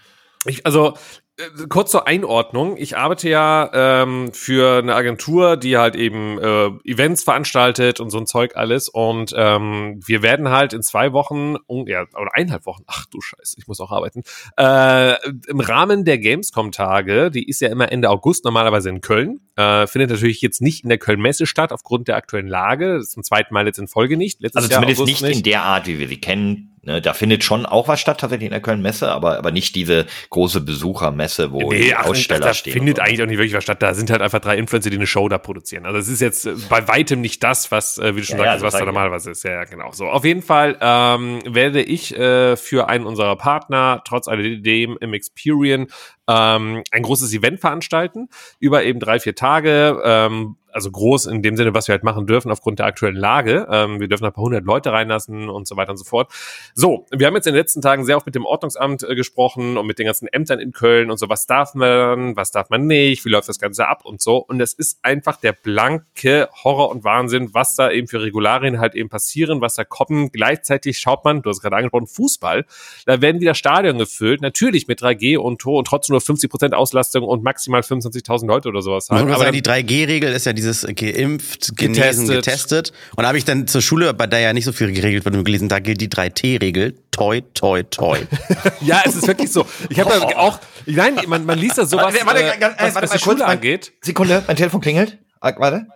[0.46, 0.94] Ich, also
[1.38, 2.78] äh, kurz zur Einordnung.
[2.78, 8.18] Ich arbeite ja ähm, für eine Agentur, die halt eben äh, Events veranstaltet und so
[8.18, 8.88] ein Zeug alles.
[8.88, 13.56] Und ähm, wir werden halt in zwei Wochen, ja, oder eineinhalb Wochen, ach du Scheiße,
[13.58, 14.24] ich muss auch arbeiten,
[14.58, 15.16] äh,
[15.48, 20.12] im Rahmen der Gamescom-Tage, die ist ja immer Ende August normalerweise in Köln, äh, findet
[20.12, 22.96] natürlich jetzt nicht in der Köln-Messe statt, aufgrund der aktuellen Lage.
[22.96, 24.42] Das ist zum zweiten Mal jetzt in Folge nicht.
[24.42, 27.44] Letztes also zumindest nicht, nicht in der Art, wie wir sie kennen Ne, da findet
[27.44, 31.72] schon auch was statt, tatsächlich in der Köln-Messe, aber, aber nicht diese große Besuchermesse, wo
[31.72, 32.74] nee, die ach, Aussteller da stehen.
[32.74, 33.82] Da findet eigentlich auch nicht wirklich was statt.
[33.82, 35.88] Da sind halt einfach drei Influencer, die eine Show da produzieren.
[35.88, 38.62] Also es ist jetzt bei weitem nicht das, was, äh, wie du schon ja, sagst,
[38.62, 39.44] ja, was da normalerweise ist.
[39.44, 39.94] Ja, ja, genau.
[39.94, 45.16] So, auf jeden Fall ähm, werde ich äh, für einen unserer Partner, trotz alledem im
[45.16, 45.88] Experian,
[46.28, 48.30] ähm, ein großes Event veranstalten
[48.60, 50.02] über eben drei, vier Tage.
[50.04, 53.66] Ähm, also groß in dem Sinne, was wir halt machen dürfen aufgrund der aktuellen Lage.
[53.72, 56.30] Ähm, wir dürfen ein paar hundert Leute reinlassen und so weiter und so fort.
[56.74, 59.78] So, wir haben jetzt in den letzten Tagen sehr oft mit dem Ordnungsamt äh, gesprochen
[59.78, 62.88] und mit den ganzen Ämtern in Köln und so, was darf man, was darf man
[62.88, 64.36] nicht, wie läuft das Ganze ab und so.
[64.38, 68.96] Und es ist einfach der blanke Horror und Wahnsinn, was da eben für Regularien halt
[68.96, 70.30] eben passieren, was da kommen.
[70.34, 72.66] Gleichzeitig schaut man, du hast gerade angesprochen, Fußball,
[73.06, 76.74] da werden wieder Stadien gefüllt, natürlich mit 3G und Tor und trotzdem nur 50 Prozent
[76.74, 79.08] Auslastung und maximal 25.000 Leute oder sowas.
[79.10, 79.22] Halt.
[79.22, 82.88] Aber sagen, die 3G-Regel ist ja diese dieses geimpft, genesen, getestet.
[82.88, 82.94] getestet.
[83.16, 85.46] Und da habe ich dann zur Schule, bei der ja nicht so viel geregelt wird,
[85.46, 86.96] gelesen, da gilt die 3T-Regel.
[87.12, 88.20] Toi, toi, toi.
[88.82, 89.66] ja, es ist wirklich so.
[89.90, 90.36] Ich habe oh.
[90.36, 93.38] auch, nein, man, man liest da sowas, warte, warte, äh, was, warte, was die Schule
[93.38, 93.94] kurz, angeht.
[94.02, 95.18] Sekunde, mein Telefon klingelt.
[95.40, 95.88] Ah, warte.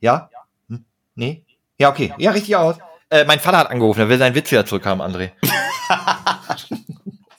[0.00, 0.30] Ja?
[0.68, 0.84] Hm?
[1.14, 1.44] Nee?
[1.78, 2.12] Ja, okay.
[2.18, 2.76] Ja, richtig aus.
[3.10, 5.30] Äh, mein Vater hat angerufen, er will seinen Witz wieder zurückhaben, André.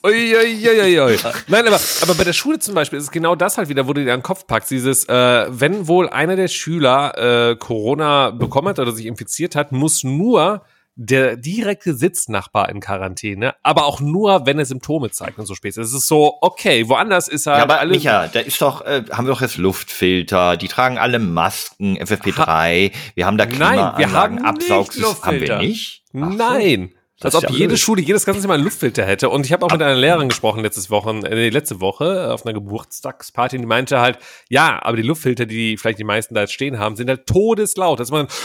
[0.08, 1.18] Uiuiuiui.
[1.48, 3.92] Nein, aber, aber bei der Schule zum Beispiel ist es genau das halt wieder, wo
[3.92, 4.70] du dir an den Kopf packst.
[4.70, 9.72] Dieses, äh, wenn wohl einer der Schüler äh, Corona bekommen hat oder sich infiziert hat,
[9.72, 10.62] muss nur
[11.00, 15.76] der direkte Sitznachbar in Quarantäne, aber auch nur, wenn er Symptome zeigt und so spät.
[15.76, 17.58] Es ist so, okay, woanders ist er.
[17.58, 20.98] Ja, aber alles Micha, da ist doch, äh, haben wir doch jetzt Luftfilter, die tragen
[20.98, 25.22] alle Masken, FFP3, ha wir haben da Klimaanlagen, Nein, wir haben Absaugsystem.
[25.22, 26.02] Haben wir nicht?
[26.14, 26.92] Ach Nein.
[27.20, 27.80] Das Als ob ja jede blöd.
[27.80, 29.28] Schule jedes ganze Mal einen Luftfilter hätte.
[29.28, 32.52] Und ich habe auch mit einer Lehrerin gesprochen letztes Wochen, äh, letzte Woche auf einer
[32.52, 36.52] Geburtstagsparty, und die meinte halt, ja, aber die Luftfilter, die vielleicht die meisten da jetzt
[36.52, 37.98] stehen haben, sind halt todeslaut.
[37.98, 38.28] Dass man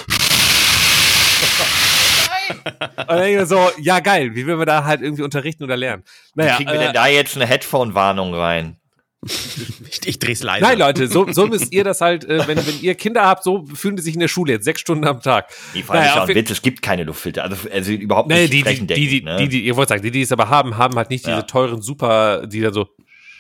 [2.66, 5.78] und dann denke ich so, ja geil, wie will man da halt irgendwie unterrichten oder
[5.78, 6.04] lernen?
[6.34, 8.78] Naja, wie kriegen wir äh, denn da jetzt eine Headphone-Warnung rein?
[9.90, 10.66] ich, ich dreh's leiser.
[10.66, 13.66] Nein, Leute, so, so müsst ihr das halt, äh, wenn, wenn ihr Kinder habt, so
[13.74, 15.50] fühlen die sich in der Schule jetzt sechs Stunden am Tag.
[15.74, 18.64] Die Frage naja, ist ja Witz, es gibt keine Luftfilter, also, also überhaupt nicht nee,
[18.64, 19.38] die, die, die, ne?
[19.38, 21.36] die, die, ihr wollt sagen, die, die es aber haben, haben halt nicht ja.
[21.36, 22.88] diese teuren Super, die dann so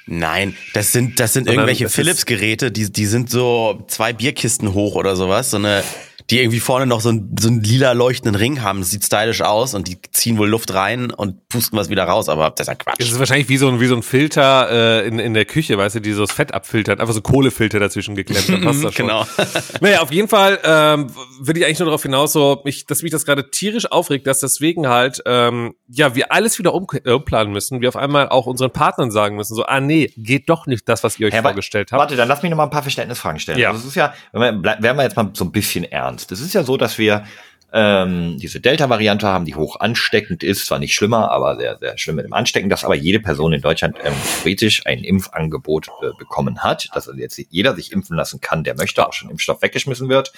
[0.05, 5.15] Nein, das sind das sind irgendwelche Philips-Geräte, die die sind so zwei Bierkisten hoch oder
[5.15, 5.81] sowas, so eine
[6.29, 8.79] die irgendwie vorne noch so, ein, so einen lila leuchtenden Ring haben.
[8.79, 12.29] Das sieht stylisch aus und die ziehen wohl Luft rein und pusten was wieder raus,
[12.29, 12.99] aber das ist ja Quatsch.
[12.99, 15.77] Das ist wahrscheinlich wie so ein, wie so ein Filter äh, in, in der Küche,
[15.77, 18.93] weißt du, die so das Fett abfiltert, einfach so Kohlefilter dazwischen geklemmt, dann passt das
[18.93, 19.07] schon.
[19.07, 19.25] genau.
[19.81, 21.11] naja, auf jeden Fall ähm,
[21.41, 24.39] will ich eigentlich nur darauf hinaus, so, mich, dass mich das gerade tierisch aufregt, dass
[24.39, 28.45] deswegen halt, ähm, ja, wir alles wieder um, äh, umplanen müssen, wir auf einmal auch
[28.45, 31.43] unseren Partnern sagen müssen, so, ah nee, geht doch nicht das, was ihr euch Herr,
[31.43, 31.99] vorgestellt habt.
[31.99, 33.59] Warte, dann lass mich noch mal ein paar Verständnisfragen stellen.
[33.59, 33.69] Ja.
[33.69, 36.31] Also das ist ja, wenn wir, werden wir jetzt mal so ein bisschen ernst ernst.
[36.31, 37.25] Es ist ja so, dass wir
[37.75, 42.17] ähm, diese Delta-Variante haben, die hoch ansteckend ist, zwar nicht schlimmer, aber sehr, sehr schlimm
[42.17, 46.59] mit dem Anstecken, dass aber jede Person in Deutschland ähm, theoretisch ein Impfangebot äh, bekommen
[46.59, 50.07] hat, dass also jetzt jeder sich impfen lassen kann, der möchte, auch schon Impfstoff weggeschmissen
[50.07, 50.33] wird.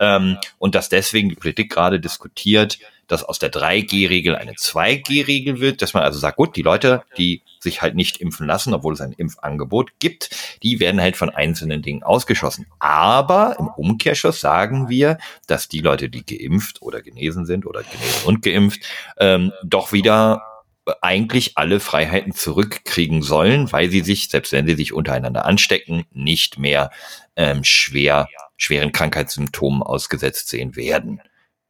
[0.00, 2.78] Ähm, und dass deswegen die Politik gerade diskutiert,
[3.10, 7.42] dass aus der 3G-Regel eine 2G-Regel wird, dass man also sagt, gut, die Leute, die
[7.58, 10.30] sich halt nicht impfen lassen, obwohl es ein Impfangebot gibt,
[10.62, 12.66] die werden halt von einzelnen Dingen ausgeschlossen.
[12.78, 18.26] Aber im Umkehrschluss sagen wir, dass die Leute, die geimpft oder genesen sind oder genesen
[18.26, 18.82] und geimpft,
[19.18, 20.42] ähm, doch wieder
[21.02, 26.58] eigentlich alle Freiheiten zurückkriegen sollen, weil sie sich, selbst wenn sie sich untereinander anstecken, nicht
[26.58, 26.90] mehr
[27.36, 31.20] ähm, schwer, schweren Krankheitssymptomen ausgesetzt sehen werden.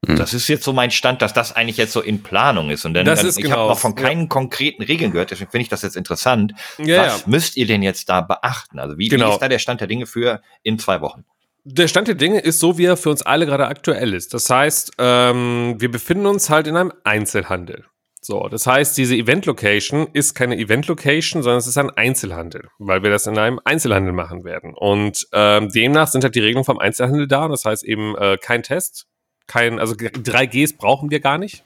[0.07, 0.17] Hm.
[0.17, 2.87] Das ist jetzt so mein Stand, dass das eigentlich jetzt so in Planung ist.
[2.87, 4.29] Und dann, das ist ich genau, habe noch von keinen ja.
[4.29, 6.55] konkreten Regeln gehört, deswegen finde ich das jetzt interessant.
[6.79, 7.29] Ja, Was ja.
[7.29, 8.79] müsst ihr denn jetzt da beachten?
[8.79, 9.29] Also wie, genau.
[9.29, 11.25] wie ist da der Stand der Dinge für in zwei Wochen?
[11.65, 14.33] Der Stand der Dinge ist so, wie er für uns alle gerade aktuell ist.
[14.33, 17.85] Das heißt, ähm, wir befinden uns halt in einem Einzelhandel.
[18.23, 23.11] So, das heißt, diese Event-Location ist keine Event-Location, sondern es ist ein Einzelhandel, weil wir
[23.11, 24.75] das in einem Einzelhandel machen werden.
[24.75, 27.49] Und ähm, demnach sind halt die Regelungen vom Einzelhandel da.
[27.49, 29.07] Das heißt eben äh, kein Test,
[29.51, 31.65] kein, also 3Gs brauchen wir gar nicht.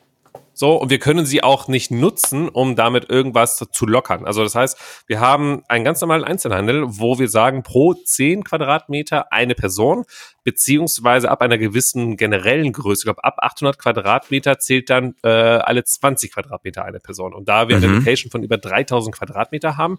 [0.55, 4.25] So, und wir können sie auch nicht nutzen, um damit irgendwas zu lockern.
[4.25, 9.33] Also das heißt, wir haben einen ganz normalen Einzelhandel, wo wir sagen, pro 10 Quadratmeter
[9.33, 10.05] eine Person
[10.45, 15.85] beziehungsweise ab einer gewissen generellen Größe, ich glaube ab 800 Quadratmeter zählt dann äh, alle
[15.85, 17.35] 20 Quadratmeter eine Person.
[17.35, 17.85] Und da wir mhm.
[17.85, 19.99] eine Location von über 3000 Quadratmeter haben,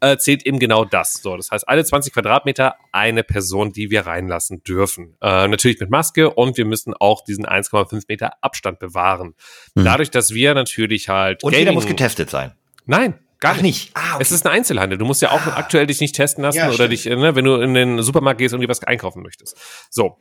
[0.00, 1.22] äh, zählt eben genau das.
[1.22, 5.16] So, das heißt alle 20 Quadratmeter eine Person, die wir reinlassen dürfen.
[5.22, 9.34] Äh, natürlich mit Maske und wir müssen auch diesen 1,5 Meter Abstand bewahren.
[9.74, 9.84] Mhm.
[9.84, 12.52] Dadurch, dass wir natürlich halt und Gaming jeder muss getestet sein.
[12.86, 13.90] Nein, Gar nicht.
[13.94, 14.22] Ah, okay.
[14.22, 14.98] Es ist ein Einzelhandel.
[14.98, 15.56] Du musst ja auch ah.
[15.56, 18.54] aktuell dich nicht testen lassen ja, oder dich, ne, wenn du in den Supermarkt gehst
[18.54, 19.56] und dir was einkaufen möchtest.
[19.90, 20.18] So.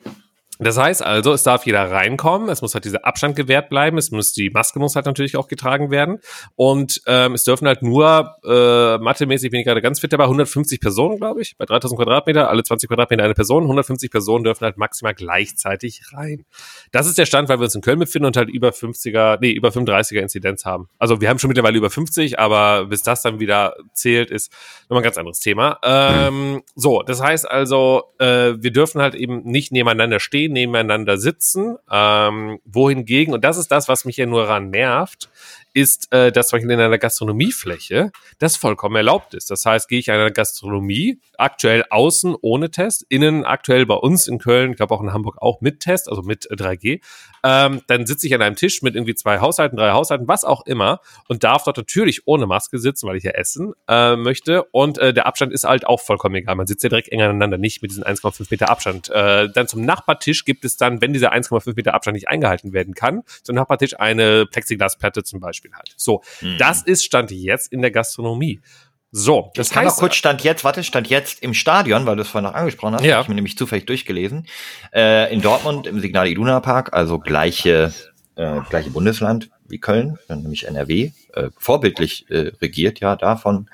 [0.59, 4.11] Das heißt also, es darf jeder reinkommen, es muss halt dieser Abstand gewährt bleiben, es
[4.11, 6.19] muss die Maske muss halt natürlich auch getragen werden
[6.55, 10.79] und ähm, es dürfen halt nur äh, mathemäßig bin ich gerade ganz fit dabei 150
[10.79, 14.77] Personen, glaube ich, bei 3000 Quadratmeter, alle 20 Quadratmeter eine Person, 150 Personen dürfen halt
[14.77, 16.45] maximal gleichzeitig rein.
[16.91, 19.51] Das ist der Stand, weil wir uns in Köln befinden und halt über 50er, nee,
[19.51, 20.87] über 35er Inzidenz haben.
[20.99, 24.51] Also wir haben schon mittlerweile über 50, aber bis das dann wieder zählt, ist
[24.83, 25.79] nochmal ein ganz anderes Thema.
[25.83, 26.61] Ähm.
[26.75, 31.77] So, das heißt also, äh, wir dürfen halt eben nicht nebeneinander stehen nebeneinander sitzen.
[31.91, 35.29] Ähm, wohingegen, und das ist das, was mich ja nur ran nervt,
[35.73, 39.49] ist, äh, dass zum Beispiel in einer Gastronomiefläche das vollkommen erlaubt ist.
[39.49, 44.27] Das heißt, gehe ich in einer Gastronomie, aktuell außen ohne Test, innen aktuell bei uns
[44.27, 47.01] in Köln, ich glaube auch in Hamburg auch mit Test, also mit 3G,
[47.43, 50.65] ähm, dann sitze ich an einem Tisch mit irgendwie zwei Haushalten, drei Haushalten, was auch
[50.65, 54.97] immer und darf dort natürlich ohne Maske sitzen, weil ich ja essen äh, möchte und
[54.99, 56.55] äh, der Abstand ist halt auch vollkommen egal.
[56.55, 59.09] Man sitzt ja direkt eng aneinander, nicht mit diesen 1,5 Meter Abstand.
[59.09, 62.93] Äh, dann zum Nachbartisch gibt es dann, wenn dieser 1,5 Meter Abstand nicht eingehalten werden
[62.93, 65.93] kann, zum Nachbartisch eine Plexiglasplatte zum Beispiel halt.
[65.95, 66.57] So, mhm.
[66.57, 68.61] das ist Stand jetzt in der Gastronomie.
[69.15, 72.15] So, das ich kann heißt, noch kurz Stand jetzt, warte, Stand jetzt im Stadion, weil
[72.15, 73.15] du es vorhin noch angesprochen hast, ja.
[73.15, 74.47] habe ich mir nämlich zufällig durchgelesen.
[74.91, 77.93] Äh, in Dortmund im Signal Iduna Park, also gleiche,
[78.35, 83.69] äh, gleiche Bundesland wie Köln, nämlich NRW, äh, vorbildlich äh, regiert ja da von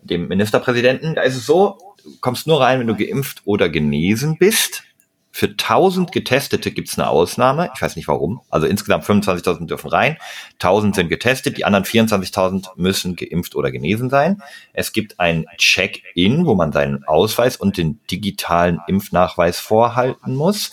[0.00, 1.16] dem Ministerpräsidenten.
[1.16, 4.84] Da ist es so, du kommst nur rein, wenn du geimpft oder genesen bist.
[5.38, 7.70] Für 1000 Getestete gibt's eine Ausnahme.
[7.72, 8.40] Ich weiß nicht warum.
[8.50, 10.16] Also insgesamt 25.000 dürfen rein.
[10.54, 11.58] 1000 sind getestet.
[11.58, 14.42] Die anderen 24.000 müssen geimpft oder genesen sein.
[14.72, 20.72] Es gibt ein Check-in, wo man seinen Ausweis und den digitalen Impfnachweis vorhalten muss.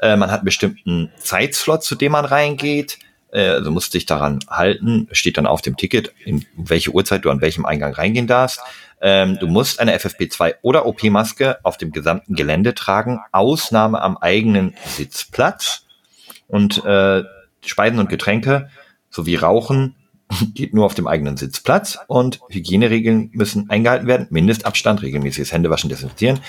[0.00, 2.98] Äh, man hat einen bestimmten Zeitslot, zu dem man reingeht
[3.32, 7.30] äh, also musst dich daran halten, steht dann auf dem Ticket, in welche Uhrzeit du
[7.30, 8.60] an welchem Eingang reingehen darfst.
[9.00, 14.74] Ähm, du musst eine FFP2 oder OP-Maske auf dem gesamten Gelände tragen, Ausnahme am eigenen
[14.86, 15.86] Sitzplatz.
[16.48, 17.24] Und äh,
[17.64, 18.70] Speisen und Getränke
[19.10, 19.94] sowie Rauchen
[20.54, 24.26] geht nur auf dem eigenen Sitzplatz und Hygieneregeln müssen eingehalten werden.
[24.30, 26.40] Mindestabstand, regelmäßiges Händewaschen, desinfizieren,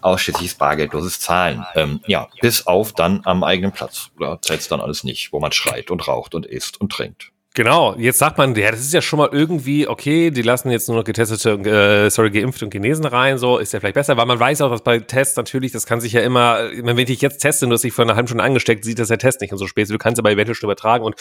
[0.00, 1.64] ausschließlich bargeldloses Zahlen.
[1.74, 4.10] Ähm, ja, bis auf dann am eigenen Platz.
[4.18, 7.30] Da zählt dann alles nicht, wo man schreit und raucht und isst und trinkt.
[7.54, 10.86] Genau, jetzt sagt man, ja, das ist ja schon mal irgendwie, okay, die lassen jetzt
[10.86, 14.26] nur noch getestete, äh, sorry, geimpft und genesen rein, so, ist ja vielleicht besser, weil
[14.26, 17.38] man weiß auch, dass bei Tests natürlich, das kann sich ja immer, wenn ich jetzt
[17.38, 19.50] teste und du hast dich vor einer halben Stunde angesteckt, sieht das der Test nicht
[19.50, 21.16] und so spät, du kannst aber eventuell schon übertragen und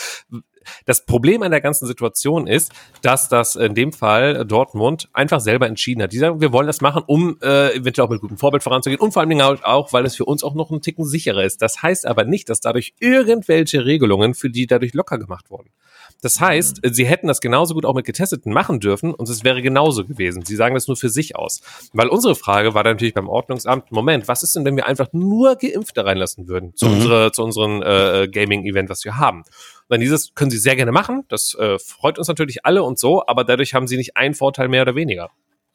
[0.86, 5.66] das Problem an der ganzen Situation ist, dass das in dem Fall Dortmund einfach selber
[5.66, 6.14] entschieden hat.
[6.14, 9.14] Die sagen, wir wollen das machen, um äh, eventuell auch mit gutem Vorbild voranzugehen und
[9.14, 11.64] vor allen Dingen auch, weil es für uns auch noch einen Ticken sicherer ist.
[11.64, 15.70] Das heißt aber nicht, dass dadurch irgendwelche Regelungen für die dadurch locker gemacht wurden.
[16.22, 16.94] Das heißt, mhm.
[16.94, 20.44] sie hätten das genauso gut auch mit Getesteten machen dürfen und es wäre genauso gewesen.
[20.44, 21.62] Sie sagen das nur für sich aus.
[21.94, 25.08] Weil unsere Frage war dann natürlich beim Ordnungsamt, Moment, was ist denn, wenn wir einfach
[25.14, 26.94] nur Geimpfte reinlassen würden zu, mhm.
[26.94, 29.40] unsere, zu unserem äh, Gaming-Event, was wir haben?
[29.40, 29.46] Und
[29.90, 33.26] dann dieses können sie sehr gerne machen, das äh, freut uns natürlich alle und so,
[33.26, 35.30] aber dadurch haben sie nicht einen Vorteil mehr oder weniger.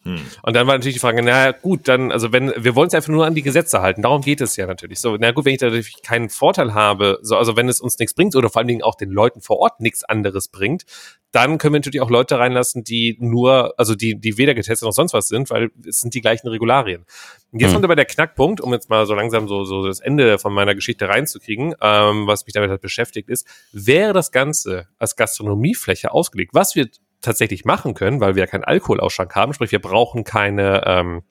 [0.05, 0.21] Hm.
[0.43, 3.09] Und dann war natürlich die Frage, na gut, dann, also wenn, wir wollen es einfach
[3.09, 5.01] nur an die Gesetze halten, darum geht es ja natürlich.
[5.01, 8.15] So, na gut, wenn ich dadurch keinen Vorteil habe, so, also wenn es uns nichts
[8.15, 10.85] bringt oder vor allen Dingen auch den Leuten vor Ort nichts anderes bringt,
[11.33, 14.93] dann können wir natürlich auch Leute reinlassen, die nur, also die, die weder getestet noch
[14.93, 17.05] sonst was sind, weil es sind die gleichen Regularien.
[17.51, 17.77] Und jetzt hm.
[17.77, 20.75] kommt aber der Knackpunkt, um jetzt mal so langsam so, so das Ende von meiner
[20.75, 26.53] Geschichte reinzukriegen, ähm, was mich damit halt beschäftigt ist, wäre das Ganze als Gastronomiefläche ausgelegt,
[26.53, 26.89] was wir
[27.25, 31.23] tatsächlich machen können, weil wir keinen Alkoholausschank haben, sprich wir brauchen keine ähm,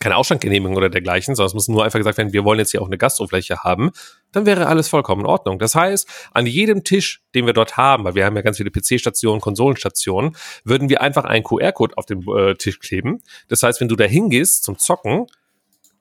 [0.00, 2.80] keine Ausschrankgenehmigung oder dergleichen, sondern es muss nur einfach gesagt werden, wir wollen jetzt hier
[2.80, 3.90] auch eine Gastrofläche haben,
[4.32, 5.58] dann wäre alles vollkommen in Ordnung.
[5.58, 8.70] Das heißt, an jedem Tisch, den wir dort haben, weil wir haben ja ganz viele
[8.70, 13.20] PC-Stationen, Konsolenstationen, würden wir einfach einen QR-Code auf den äh, Tisch kleben.
[13.48, 15.26] Das heißt, wenn du da hingehst zum Zocken,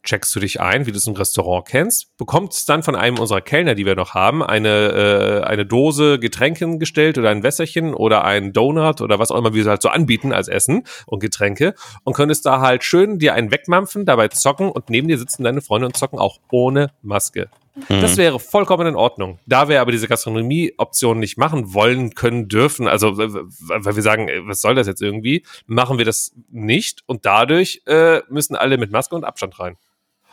[0.04, 3.42] checkst du dich ein, wie du es im Restaurant kennst, bekommst dann von einem unserer
[3.42, 8.24] Kellner, die wir noch haben, eine, äh, eine Dose Getränken gestellt oder ein Wässerchen oder
[8.24, 11.74] ein Donut oder was auch immer wir halt so anbieten als Essen und Getränke
[12.04, 15.62] und könntest da halt schön dir einen wegmampfen, dabei zocken und neben dir sitzen deine
[15.62, 17.50] Freunde und zocken auch ohne Maske.
[17.88, 18.02] Mhm.
[18.02, 19.40] Das wäre vollkommen in Ordnung.
[19.46, 24.62] Da wir aber diese Gastronomie-Option nicht machen wollen, können, dürfen, also weil wir sagen, was
[24.62, 29.16] soll das jetzt irgendwie, machen wir das nicht und dadurch äh, müssen alle mit Maske
[29.16, 29.78] und Abstand rein.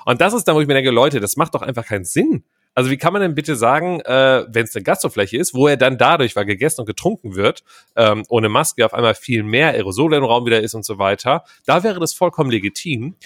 [0.05, 2.45] Und das ist dann, wo ich mir denke, Leute, das macht doch einfach keinen Sinn.
[2.77, 5.79] Also wie kann man denn bitte sagen, äh, wenn es eine Gastrofläche ist, wo er
[5.79, 7.65] dann dadurch, weil gegessen und getrunken wird,
[7.97, 11.45] ähm, ohne Maske auf einmal viel mehr Aerosole im Raum wieder ist und so weiter,
[11.65, 13.17] da wäre das vollkommen legitim.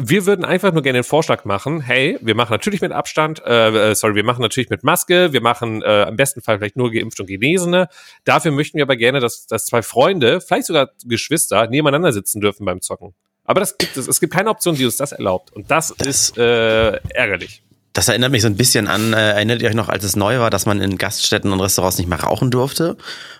[0.00, 3.90] Wir würden einfach nur gerne den Vorschlag machen, hey, wir machen natürlich mit Abstand, äh,
[3.90, 6.92] äh, sorry, wir machen natürlich mit Maske, wir machen äh, am besten Fall vielleicht nur
[6.92, 7.88] geimpft und Genesene.
[8.24, 12.64] Dafür möchten wir aber gerne, dass, dass zwei Freunde, vielleicht sogar Geschwister, nebeneinander sitzen dürfen
[12.64, 13.12] beim Zocken.
[13.42, 14.06] Aber das gibt es.
[14.06, 15.52] Es gibt keine Option, die uns das erlaubt.
[15.52, 17.62] Und das, das ist äh, ärgerlich.
[17.98, 20.38] Das erinnert mich so ein bisschen an, äh, erinnert ihr euch noch, als es neu
[20.38, 22.96] war, dass man in Gaststätten und Restaurants nicht mehr rauchen durfte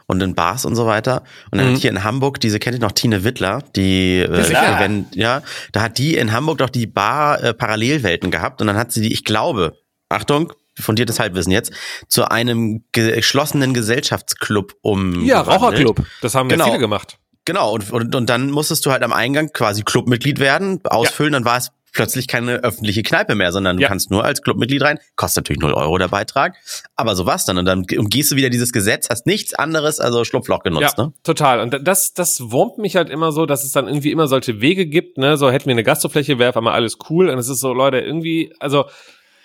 [0.06, 1.22] und in Bars und so weiter.
[1.52, 1.74] Und dann mhm.
[1.74, 5.82] hat hier in Hamburg, diese kennt ihr noch, Tine Wittler, die, äh, wenn, ja, da
[5.82, 9.12] hat die in Hamburg doch die Bar äh, Parallelwelten gehabt und dann hat sie die,
[9.12, 9.78] ich glaube,
[10.08, 11.70] Achtung, fundiertes Halbwissen jetzt,
[12.08, 15.24] zu einem geschlossenen Gesellschaftsclub um.
[15.24, 16.04] Ja, Raucherclub.
[16.20, 16.64] Das haben genau.
[16.64, 17.16] viele gemacht.
[17.44, 21.38] Genau, und, und, und dann musstest du halt am Eingang quasi Clubmitglied werden, ausfüllen, ja.
[21.38, 23.88] dann war es plötzlich keine öffentliche Kneipe mehr, sondern du ja.
[23.88, 24.98] kannst nur als Clubmitglied rein.
[25.16, 26.56] Kostet natürlich 0 Euro der Beitrag.
[26.96, 27.58] Aber so war's dann.
[27.58, 31.12] Und dann umgehst du wieder dieses Gesetz, hast nichts anderes, also Schlupfloch genutzt, ja, ne?
[31.22, 31.60] Total.
[31.60, 34.86] Und das, das wurmt mich halt immer so, dass es dann irgendwie immer solche Wege
[34.86, 35.36] gibt, ne?
[35.36, 37.28] So hätten wir eine Gastrofläche, wäre auf einmal alles cool.
[37.28, 38.86] Und es ist so, Leute, irgendwie, also,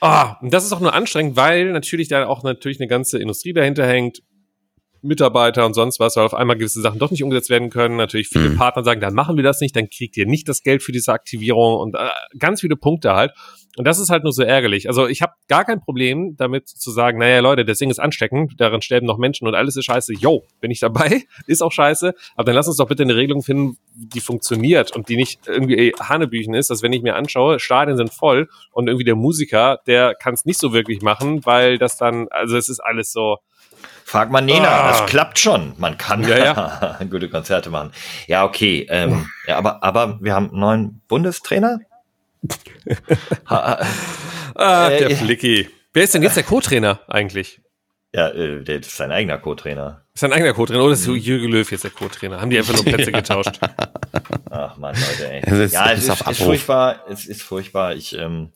[0.02, 3.20] ah, oh, und das ist auch nur anstrengend, weil natürlich da auch natürlich eine ganze
[3.20, 4.22] Industrie dahinter hängt
[5.04, 7.98] Mitarbeiter und sonst was, weil auf einmal gewisse Sachen doch nicht umgesetzt werden können.
[7.98, 8.58] Natürlich viele mhm.
[8.58, 11.12] Partner sagen, dann machen wir das nicht, dann kriegt ihr nicht das Geld für diese
[11.12, 13.34] Aktivierung und äh, ganz viele Punkte halt.
[13.76, 14.88] Und das ist halt nur so ärgerlich.
[14.88, 18.54] Also ich habe gar kein Problem damit zu sagen, naja Leute, das Ding ist ansteckend,
[18.58, 20.14] darin sterben noch Menschen und alles ist scheiße.
[20.14, 22.14] Yo, bin ich dabei, ist auch scheiße.
[22.36, 25.94] Aber dann lass uns doch bitte eine Regelung finden, die funktioniert und die nicht irgendwie
[26.00, 30.14] Hanebüchen ist, dass wenn ich mir anschaue, Stadien sind voll und irgendwie der Musiker, der
[30.14, 33.38] kann es nicht so wirklich machen, weil das dann, also es ist alles so,
[34.14, 34.88] Frag mal Nena, ah.
[34.90, 35.74] das klappt schon.
[35.80, 37.00] Man kann ja, ja.
[37.10, 37.92] gute Konzerte machen.
[38.28, 38.86] Ja, okay.
[38.88, 41.80] Ähm, ja, aber, aber wir haben einen neuen Bundestrainer.
[43.46, 43.80] ah,
[44.54, 45.68] der äh, Flicky.
[45.94, 47.60] Wer ist denn jetzt der Co-Trainer eigentlich?
[48.14, 50.06] Ja, äh, der ist sein eigener Co-Trainer.
[50.14, 51.16] Ist sein eigener Co-Trainer oder ist mhm.
[51.16, 52.40] Jürgen Löw jetzt der Co-Trainer?
[52.40, 53.60] Haben die einfach nur Plätze getauscht?
[54.52, 55.42] Ach man, Leute, ey.
[55.44, 57.04] Es ist, ja, es ist, ist, furchtbar.
[57.10, 57.96] Es ist furchtbar.
[57.96, 58.52] Ich, ähm,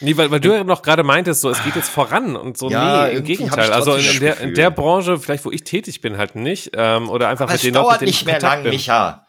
[0.00, 2.68] Nee, weil, weil du ja noch gerade meintest, so es geht jetzt voran und so,
[2.68, 3.72] ja, nee, im Gegenteil.
[3.72, 6.72] Also in der, in der Branche, vielleicht wo ich tätig bin, halt nicht.
[6.74, 8.72] Ähm, oder einfach Aber mit denen auch mit nicht mehr lang, bin.
[8.72, 9.26] Micha.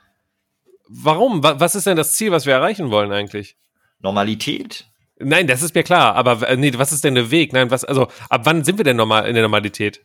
[0.90, 1.44] Warum?
[1.44, 3.56] Was ist denn das Ziel, was wir erreichen wollen eigentlich?
[4.00, 4.86] Normalität?
[5.20, 6.16] Nein, das ist mir klar.
[6.16, 7.54] Aber nee, was ist denn der Weg?
[7.54, 10.02] Nein, was, also ab wann sind wir denn normal in der Normalität?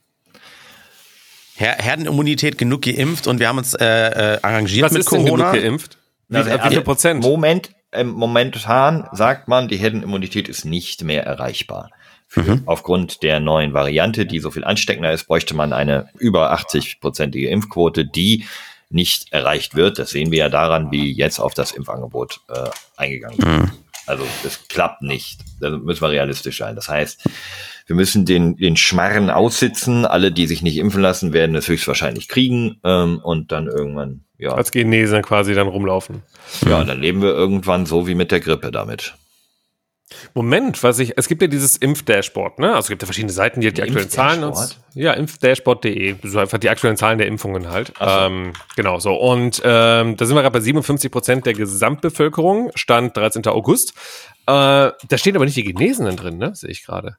[1.55, 5.27] Her Herdenimmunität genug geimpft und wir haben uns äh, äh, arrangiert was mit Corona.
[5.27, 5.99] Ist denn genug geimpft?
[6.29, 7.23] Wie, also, wie viel Prozent?
[7.23, 11.90] Moment, ähm, momentan sagt man, die Herdenimmunität ist nicht mehr erreichbar.
[12.34, 12.62] Mhm.
[12.66, 18.07] Aufgrund der neuen Variante, die so viel ansteckender ist, bräuchte man eine über 80-prozentige Impfquote,
[18.07, 18.47] die
[18.88, 19.99] nicht erreicht wird.
[19.99, 23.49] Das sehen wir ja daran, wie jetzt auf das Impfangebot äh, eingegangen wird.
[23.49, 23.70] Mhm.
[24.07, 25.40] Also es klappt nicht.
[25.61, 26.74] Da müssen wir realistisch sein.
[26.74, 27.28] Das heißt,
[27.93, 30.07] wir müssen den, den Schmarren aussitzen.
[30.07, 34.55] Alle, die sich nicht impfen lassen, werden es höchstwahrscheinlich kriegen ähm, und dann irgendwann ja.
[34.55, 36.22] Als Genesen quasi dann rumlaufen.
[36.66, 39.14] Ja, dann leben wir irgendwann so wie mit der Grippe damit.
[40.34, 42.68] Moment, was ich, es gibt ja dieses Impfdashboard, ne?
[42.68, 44.80] Also es gibt ja verschiedene Seiten, die, die aktuellen Zahlen uns.
[44.95, 47.93] Ja, impfdashboard.de, so einfach die aktuellen Zahlen der Impfungen halt.
[47.99, 48.05] So.
[48.05, 49.14] Ähm, genau so.
[49.14, 53.47] Und ähm, da sind wir gerade bei 57 Prozent der Gesamtbevölkerung, Stand 13.
[53.47, 53.93] August.
[54.47, 56.55] Äh, da stehen aber nicht die Genesenen drin, ne?
[56.55, 57.16] Sehe ich gerade.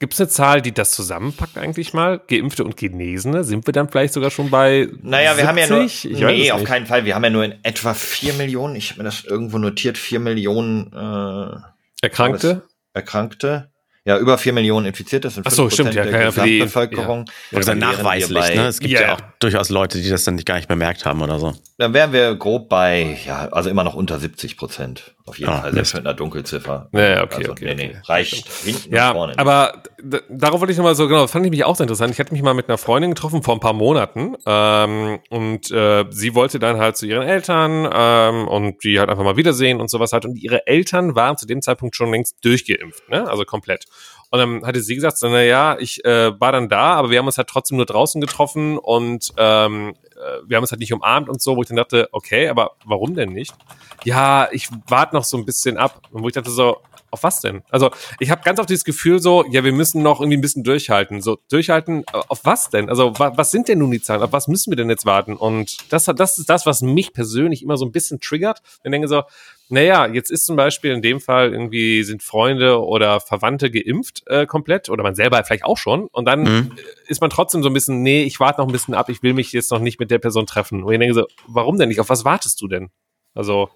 [0.00, 2.20] Gibt es eine Zahl, die das zusammenpackt eigentlich mal?
[2.28, 3.42] Geimpfte und Genesene?
[3.42, 5.48] Sind wir dann vielleicht sogar schon bei Naja, wir 70?
[5.48, 7.04] haben ja nur, ich nee, auf keinen Fall.
[7.04, 10.20] Wir haben ja nur in etwa vier Millionen, ich habe mir das irgendwo notiert, vier
[10.20, 12.62] Millionen äh, Erkrankte.
[12.92, 13.70] Erkrankte.
[14.04, 17.26] Ja, über vier Millionen Infizierte sind Ach so, stimmt, ja, der Gesamtbevölkerung.
[17.50, 17.58] Ja.
[17.58, 18.66] Oder nachweislich, ne?
[18.66, 19.02] Es gibt ja.
[19.02, 19.14] ja.
[19.16, 21.54] auch durchaus Leute, die das dann nicht gar nicht bemerkt haben oder so.
[21.76, 25.14] Dann wären wir grob bei, ja, also immer noch unter 70 Prozent.
[25.28, 26.88] Auf jeden ah, Fall, selbst mit einer Dunkelziffer.
[26.92, 27.74] Ja, okay, also, okay.
[27.74, 29.38] Nee, nee, reicht hinten ja, vorne.
[29.38, 29.82] Aber
[30.28, 32.12] darauf wollte ich nochmal so, genau, fand ich mich auch sehr interessant.
[32.12, 36.04] Ich hatte mich mal mit einer Freundin getroffen vor ein paar Monaten ähm, und äh,
[36.10, 39.90] sie wollte dann halt zu ihren Eltern ähm, und die halt einfach mal wiedersehen und
[39.90, 40.24] sowas halt.
[40.24, 43.28] Und ihre Eltern waren zu dem Zeitpunkt schon längst durchgeimpft, ne?
[43.28, 43.86] Also komplett.
[44.30, 47.18] Und dann hatte sie gesagt, so, na ja, ich äh, war dann da, aber wir
[47.18, 50.07] haben uns halt trotzdem nur draußen getroffen und ähm, äh,
[50.46, 53.14] wir haben uns halt nicht umarmt und so, wo ich dann dachte, okay, aber warum
[53.14, 53.54] denn nicht?
[54.04, 56.02] Ja, ich warte noch so ein bisschen ab.
[56.10, 56.78] Und wo ich dachte so,
[57.10, 57.62] auf was denn?
[57.70, 60.64] Also ich habe ganz oft dieses Gefühl so, ja, wir müssen noch irgendwie ein bisschen
[60.64, 61.22] durchhalten.
[61.22, 62.88] So, durchhalten, äh, auf was denn?
[62.88, 64.22] Also wa was sind denn nun die Zahlen?
[64.22, 65.34] Auf was müssen wir denn jetzt warten?
[65.34, 68.60] Und das, das ist das, was mich persönlich immer so ein bisschen triggert.
[68.84, 69.22] Ich denke so,
[69.70, 74.46] naja, jetzt ist zum Beispiel in dem Fall irgendwie sind Freunde oder Verwandte geimpft äh,
[74.46, 76.72] komplett oder man selber vielleicht auch schon und dann mhm.
[77.06, 79.34] ist man trotzdem so ein bisschen, nee, ich warte noch ein bisschen ab, ich will
[79.34, 80.82] mich jetzt noch nicht mit der Person treffen.
[80.82, 82.00] Und ich denke so, warum denn nicht?
[82.00, 82.90] Auf was wartest du denn?
[83.34, 83.68] Also,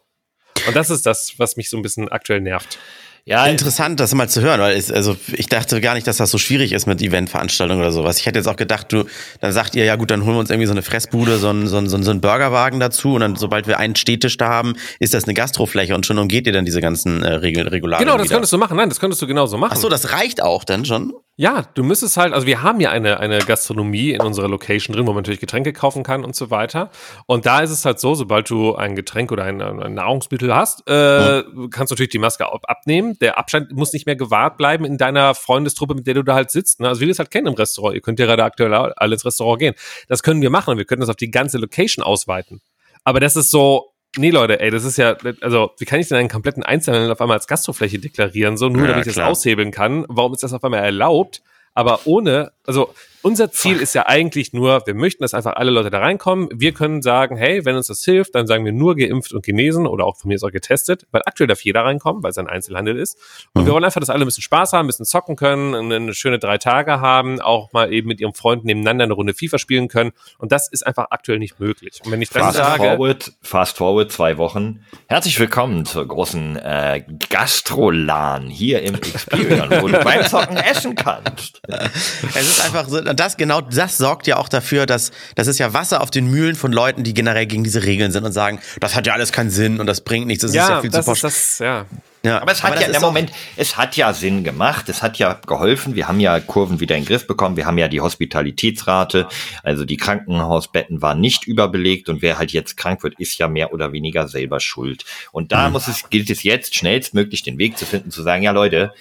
[0.66, 2.78] und das ist das, was mich so ein bisschen aktuell nervt.
[3.24, 6.30] Ja, interessant, das mal zu hören, weil es, also ich dachte gar nicht, dass das
[6.30, 8.18] so schwierig ist mit Eventveranstaltungen oder sowas.
[8.18, 9.04] Ich hätte jetzt auch gedacht, du,
[9.40, 11.68] dann sagt ihr, ja gut, dann holen wir uns irgendwie so eine Fressbude, so einen,
[11.68, 15.14] so einen, so einen Burgerwagen dazu und dann, sobald wir einen Städtisch da haben, ist
[15.14, 18.06] das eine Gastrofläche und schon umgeht ihr dann diese ganzen äh, Regel, Regularien.
[18.06, 18.36] Genau, das wieder.
[18.36, 18.76] könntest du machen.
[18.76, 19.74] Nein, das könntest du genauso machen.
[19.74, 21.12] Ach so, das reicht auch dann schon?
[21.36, 25.06] Ja, du müsstest halt, also wir haben ja eine, eine Gastronomie in unserer Location drin,
[25.06, 26.90] wo man natürlich Getränke kaufen kann und so weiter.
[27.24, 30.82] Und da ist es halt so, sobald du ein Getränk oder ein, ein Nahrungsmittel hast,
[30.88, 31.70] äh, mhm.
[31.70, 33.18] kannst du natürlich die Maske abnehmen.
[33.20, 36.50] Der Abstand muss nicht mehr gewahrt bleiben in deiner Freundestruppe, mit der du da halt
[36.50, 36.80] sitzt.
[36.80, 36.88] Ne?
[36.88, 37.94] Also wir es halt kennen im Restaurant.
[37.94, 39.74] Ihr könnt ja gerade aktuell alle ins Restaurant gehen.
[40.08, 42.60] Das können wir machen wir können das auf die ganze Location ausweiten.
[43.04, 46.18] Aber das ist so, Nee, Leute, ey, das ist ja, also, wie kann ich denn
[46.18, 49.70] einen kompletten Einzelhandel auf einmal als Gastrofläche deklarieren, so nur ja, damit ich das aushebeln
[49.70, 50.04] kann?
[50.08, 51.42] Warum ist das auf einmal erlaubt?
[51.74, 52.92] Aber ohne, also
[53.22, 56.48] unser Ziel ist ja eigentlich nur, wir möchten, dass einfach alle Leute da reinkommen.
[56.52, 59.86] Wir können sagen, hey, wenn uns das hilft, dann sagen wir nur geimpft und genesen
[59.86, 62.48] oder auch von mir ist auch getestet, weil aktuell darf jeder reinkommen, weil es ein
[62.48, 63.16] Einzelhandel ist.
[63.54, 63.66] Und mhm.
[63.66, 66.38] wir wollen einfach, dass alle ein bisschen Spaß haben, ein bisschen zocken können, eine schöne
[66.38, 70.12] drei Tage haben, auch mal eben mit ihren Freunden nebeneinander eine Runde FIFA spielen können.
[70.38, 72.00] Und das ist einfach aktuell nicht möglich.
[72.04, 74.84] Und wenn ich dann fast sage, forward, fast forward zwei Wochen.
[75.06, 81.62] Herzlich willkommen zur großen äh, Gastrolan hier im Experience, wo du beim Zocken essen kannst.
[81.68, 85.72] Es ist einfach so, das genau das sorgt ja auch dafür, dass das ist ja
[85.72, 88.94] Wasser auf den Mühlen von Leuten, die generell gegen diese Regeln sind und sagen, das
[88.94, 90.42] hat ja alles keinen Sinn und das bringt nichts.
[90.42, 91.86] Das ja, ist ja viel das zu ist das, ja.
[92.24, 95.18] Ja, aber es hat aber ja, im Moment, es hat ja Sinn gemacht, es hat
[95.18, 95.96] ja geholfen.
[95.96, 97.56] Wir haben ja Kurven wieder in den Griff bekommen.
[97.56, 99.26] Wir haben ja die Hospitalitätsrate,
[99.64, 103.72] also die Krankenhausbetten waren nicht überbelegt und wer halt jetzt krank wird, ist ja mehr
[103.72, 105.04] oder weniger selber schuld.
[105.32, 105.72] Und da mhm.
[105.72, 108.92] muss es, gilt es jetzt schnellstmöglich den Weg zu finden, zu sagen, ja Leute,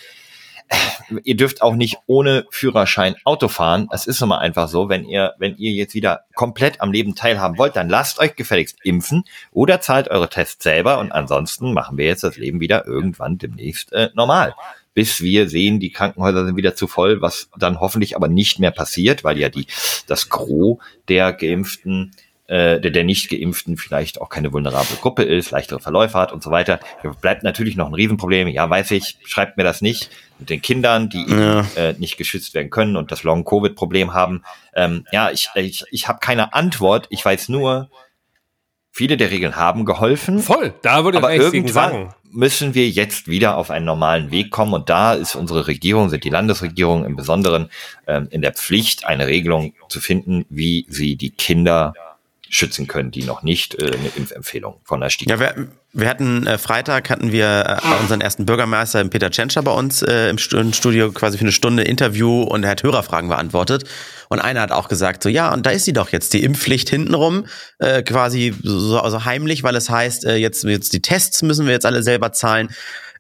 [1.24, 3.88] ihr dürft auch nicht ohne Führerschein Auto fahren.
[3.92, 7.58] Es ist immer einfach so, wenn ihr, wenn ihr jetzt wieder komplett am Leben teilhaben
[7.58, 12.06] wollt, dann lasst euch gefälligst impfen oder zahlt eure Tests selber und ansonsten machen wir
[12.06, 14.56] jetzt das Leben wieder irgendwann demnächst äh, normal.
[14.94, 18.72] Bis wir sehen, die Krankenhäuser sind wieder zu voll, was dann hoffentlich aber nicht mehr
[18.72, 19.68] passiert, weil ja die,
[20.06, 22.12] das Gros der Geimpften
[22.52, 26.44] äh, der, der nicht geimpften vielleicht auch keine vulnerable Gruppe ist, leichtere Verläufe hat und
[26.44, 26.82] so weiter.
[27.22, 28.50] Bleibt natürlich noch ein Riesenproblem.
[28.50, 30.10] Ja, weiß ich, schreibt mir das nicht.
[30.38, 31.62] Mit den Kindern, die ja.
[31.78, 34.44] äh, nicht geschützt werden können und das Long-Covid-Problem haben.
[34.76, 37.08] Ähm, ja, ich, ich, ich habe keine Antwort.
[37.10, 37.90] Ich weiß nur,
[38.92, 40.40] viele der Regeln haben geholfen.
[40.40, 42.14] Voll, da würde ich aber irgendwann sagen.
[42.32, 46.26] müssen wir jetzt wieder auf einen normalen Weg kommen und da ist unsere Regierung, sind
[46.26, 47.70] die Landesregierung im Besonderen
[48.08, 51.94] ähm, in der Pflicht, eine Regelung zu finden, wie sie die Kinder
[52.52, 55.32] schützen können, die noch nicht äh, eine Impfempfehlung von der STIKO.
[55.32, 59.72] Ja, wir, wir hatten äh, Freitag hatten wir äh, unseren ersten Bürgermeister Peter Tschentscher bei
[59.72, 63.86] uns äh, im Studio quasi für eine Stunde Interview und er hat Hörerfragen beantwortet
[64.30, 66.90] und einer hat auch gesagt so ja und da ist sie doch jetzt die Impfpflicht
[66.90, 67.46] hintenrum
[67.80, 71.74] äh, quasi so also heimlich, weil es heißt äh, jetzt jetzt die Tests müssen wir
[71.74, 72.70] jetzt alle selber zahlen.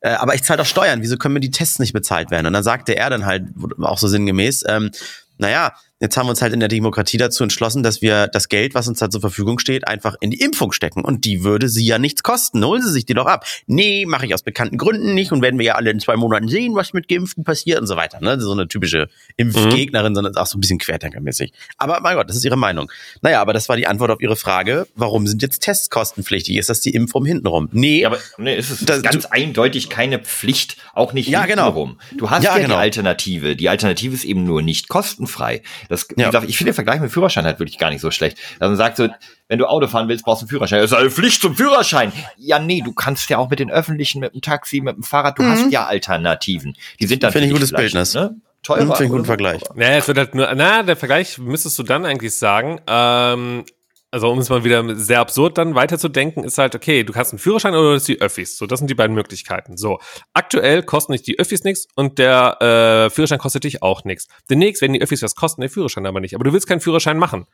[0.01, 2.47] Äh, aber ich zahle doch Steuern, wieso können mir die Tests nicht bezahlt werden?
[2.47, 3.43] Und dann sagte er dann halt
[3.82, 4.91] auch so sinngemäß, ähm,
[5.38, 8.73] naja, Jetzt haben wir uns halt in der Demokratie dazu entschlossen, dass wir das Geld,
[8.73, 11.05] was uns da zur Verfügung steht, einfach in die Impfung stecken.
[11.05, 12.65] Und die würde sie ja nichts kosten.
[12.65, 13.45] Holen Sie sich die doch ab.
[13.67, 15.31] Nee, mache ich aus bekannten Gründen nicht.
[15.31, 17.97] Und werden wir ja alle in zwei Monaten sehen, was mit Geimpften passiert und so
[17.97, 18.19] weiter.
[18.19, 18.41] Ne?
[18.41, 20.15] So eine typische Impfgegnerin, mhm.
[20.15, 21.53] sondern auch so ein bisschen querdenkermäßig.
[21.77, 22.91] Aber mein Gott, das ist ihre Meinung.
[23.21, 24.87] Naja, aber das war die Antwort auf ihre Frage.
[24.95, 26.57] Warum sind jetzt Tests kostenpflichtig?
[26.57, 27.69] Ist das die Impfung hintenrum?
[27.73, 28.01] Nee.
[28.01, 31.99] Ja, aber nee, ist es das, ganz du, eindeutig keine Pflicht, auch nicht ja, hintenrum.
[32.09, 32.19] Genau.
[32.19, 32.75] Du hast ja, ja genau.
[32.75, 33.55] die Alternative.
[33.55, 35.61] Die Alternative ist eben nur nicht kostenfrei.
[35.91, 36.27] Das, ja.
[36.27, 38.37] gesagt, ich finde den Vergleich mit Führerschein halt wirklich gar nicht so schlecht.
[38.59, 39.09] Also man sagt so,
[39.49, 40.79] wenn du Auto fahren willst, brauchst du einen Führerschein.
[40.79, 42.13] Das ist eine Pflicht zum Führerschein.
[42.37, 45.37] Ja, nee, du kannst ja auch mit den Öffentlichen, mit dem Taxi, mit dem Fahrrad,
[45.37, 45.49] du mhm.
[45.49, 46.75] hast ja Alternativen.
[46.99, 48.13] Die sind dann Finde ich gutes Bildnis.
[48.13, 48.35] Ne?
[48.63, 48.79] Teurer.
[48.79, 49.61] Finde ich einen guten Vergleich.
[49.75, 53.65] Naja, es wird halt nur, na, der Vergleich müsstest du dann eigentlich sagen, ähm,
[54.12, 57.39] also um es mal wieder sehr absurd dann weiterzudenken, ist halt, okay, du hast einen
[57.39, 58.57] Führerschein oder das die Öffis.
[58.57, 59.78] So, das sind die beiden Möglichkeiten.
[59.78, 59.99] So,
[60.34, 64.28] aktuell kosten nicht die Öffis nichts und der äh, Führerschein kostet dich auch nichts.
[64.49, 66.36] Demnächst werden die Öffis was kosten, der Führerschein aber nicht.
[66.36, 67.45] Aber du willst keinen Führerschein machen.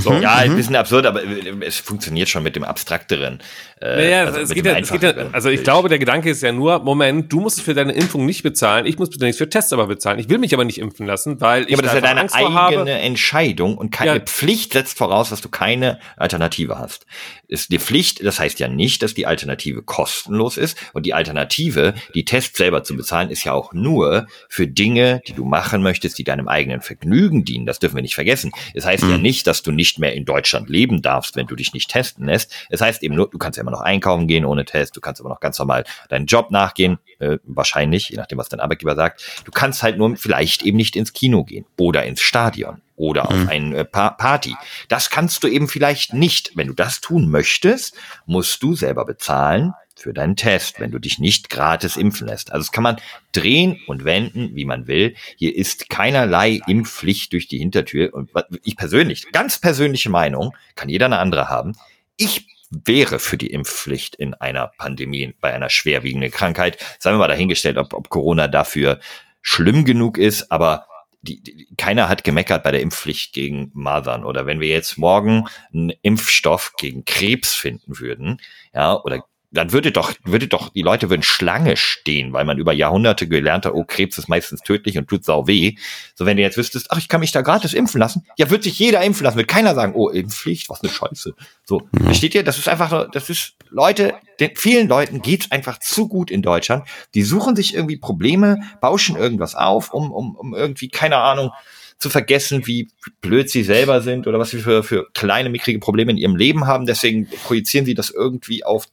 [0.00, 0.14] So.
[0.14, 1.20] Ja, ein bisschen absurd, aber
[1.60, 3.42] es funktioniert schon mit dem abstrakteren.
[3.78, 6.42] Äh, naja, also es geht ja, es geht ja, also ich glaube, der Gedanke ist
[6.42, 9.50] ja nur, Moment, du musst für deine Impfung nicht bezahlen, ich muss bitte nichts für
[9.50, 10.18] Tests aber bezahlen.
[10.18, 12.20] Ich will mich aber nicht impfen lassen, weil ich ja, aber das ist ja deine
[12.22, 12.90] Angst eigene habe.
[12.90, 14.20] Entscheidung und keine ja.
[14.20, 17.04] Pflicht setzt voraus, dass du keine Alternative hast.
[17.46, 21.92] Ist die Pflicht, das heißt ja nicht, dass die Alternative kostenlos ist und die Alternative,
[22.14, 26.16] die Tests selber zu bezahlen, ist ja auch nur für Dinge, die du machen möchtest,
[26.18, 27.66] die deinem eigenen Vergnügen dienen.
[27.66, 28.52] Das dürfen wir nicht vergessen.
[28.68, 29.10] Es das heißt mhm.
[29.10, 31.90] ja nicht, dass du nicht nicht mehr in Deutschland leben darfst, wenn du dich nicht
[31.90, 32.54] testen lässt.
[32.70, 35.20] Es heißt eben nur, du kannst ja immer noch einkaufen gehen ohne Test, du kannst
[35.20, 39.42] aber noch ganz normal deinen Job nachgehen, äh, wahrscheinlich, je nachdem, was dein Arbeitgeber sagt.
[39.44, 43.34] Du kannst halt nur vielleicht eben nicht ins Kino gehen oder ins Stadion oder auf
[43.34, 43.48] mhm.
[43.48, 44.54] eine äh, pa Party.
[44.88, 46.52] Das kannst du eben vielleicht nicht.
[46.54, 51.18] Wenn du das tun möchtest, musst du selber bezahlen für deinen Test, wenn du dich
[51.18, 52.52] nicht gratis impfen lässt.
[52.52, 52.96] Also das kann man
[53.32, 55.14] drehen und wenden, wie man will.
[55.36, 58.12] Hier ist keinerlei Impfpflicht durch die Hintertür.
[58.14, 58.30] Und
[58.64, 61.76] ich persönlich, ganz persönliche Meinung, kann jeder eine andere haben.
[62.16, 66.78] Ich wäre für die Impfpflicht in einer Pandemie, bei einer schwerwiegenden Krankheit.
[66.98, 68.98] Sagen wir mal dahingestellt, ob, ob Corona dafür
[69.42, 70.86] schlimm genug ist, aber
[71.22, 74.24] die, die, keiner hat gemeckert bei der Impfpflicht gegen Masern.
[74.24, 78.40] Oder wenn wir jetzt morgen einen Impfstoff gegen Krebs finden würden,
[78.74, 82.72] ja, oder dann würde doch, würde doch, die Leute würden Schlange stehen, weil man über
[82.72, 85.76] Jahrhunderte gelernt hat, oh, Krebs ist meistens tödlich und tut sau weh.
[86.14, 88.64] So, wenn du jetzt wüsstest, ach, ich kann mich da gratis impfen lassen, ja, wird
[88.64, 91.34] sich jeder impfen lassen, wird keiner sagen, oh, Impfpflicht, was eine Scheiße.
[91.64, 92.04] So, mhm.
[92.04, 92.44] versteht ihr?
[92.44, 96.88] Das ist einfach, das ist, Leute, den, vielen Leuten geht's einfach zu gut in Deutschland.
[97.14, 101.50] Die suchen sich irgendwie Probleme, bauschen irgendwas auf, um, um, um irgendwie, keine Ahnung,
[101.98, 102.88] zu vergessen, wie
[103.20, 106.66] blöd sie selber sind oder was sie für, für kleine, mickrige Probleme in ihrem Leben
[106.66, 106.84] haben.
[106.84, 108.88] Deswegen projizieren sie das irgendwie auf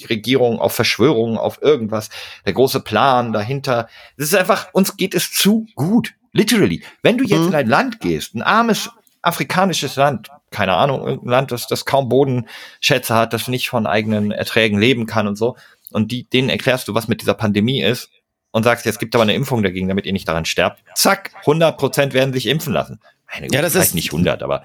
[0.00, 2.10] die Regierung, auf Verschwörungen, auf irgendwas,
[2.46, 3.88] der große Plan dahinter.
[4.16, 6.14] Es ist einfach, uns geht es zu gut.
[6.32, 6.82] Literally.
[7.02, 7.48] Wenn du jetzt mhm.
[7.48, 8.90] in ein Land gehst, ein armes
[9.22, 14.30] afrikanisches Land, keine Ahnung, irgendein Land, das, das kaum Bodenschätze hat, das nicht von eigenen
[14.30, 15.56] Erträgen leben kann und so,
[15.90, 18.10] und die, denen erklärst du, was mit dieser Pandemie ist,
[18.50, 20.82] und sagst, jetzt gibt aber eine Impfung dagegen, damit ihr nicht daran sterbt.
[20.94, 23.00] Zack, 100 Prozent werden sich impfen lassen.
[23.32, 24.62] Meine ja, das ist nicht 100, aber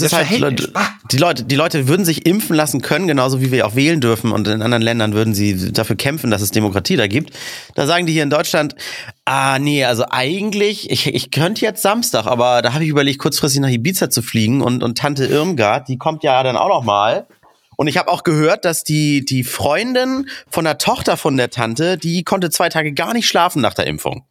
[0.00, 0.30] das, ist halt
[1.10, 4.32] die Leute, die Leute würden sich impfen lassen können, genauso wie wir auch wählen dürfen
[4.32, 7.36] und in anderen Ländern würden sie dafür kämpfen, dass es Demokratie da gibt.
[7.74, 8.74] Da sagen die hier in Deutschland,
[9.24, 13.60] ah nee, also eigentlich, ich, ich könnte jetzt Samstag, aber da habe ich überlegt, kurzfristig
[13.60, 17.26] nach Ibiza zu fliegen und und Tante Irmgard, die kommt ja dann auch noch mal.
[17.76, 21.98] Und ich habe auch gehört, dass die die Freundin von der Tochter von der Tante,
[21.98, 24.24] die konnte zwei Tage gar nicht schlafen nach der Impfung.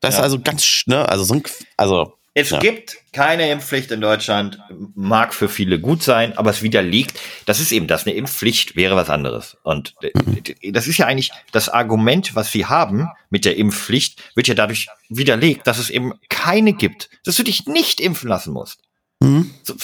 [0.00, 0.20] Das ja.
[0.20, 1.42] ist also ganz, ne, also so ein,
[1.76, 2.60] also es ja.
[2.60, 4.60] gibt keine Impfpflicht in Deutschland,
[4.94, 8.94] mag für viele gut sein, aber es widerlegt, das ist eben das, eine Impfpflicht wäre
[8.94, 9.56] was anderes.
[9.64, 10.72] Und mhm.
[10.72, 14.86] das ist ja eigentlich das Argument, was sie haben mit der Impfpflicht, wird ja dadurch
[15.08, 18.80] widerlegt, dass es eben keine gibt, dass du dich nicht impfen lassen musst.
[19.18, 19.50] Mhm.
[19.64, 19.74] So,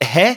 [0.00, 0.36] hä?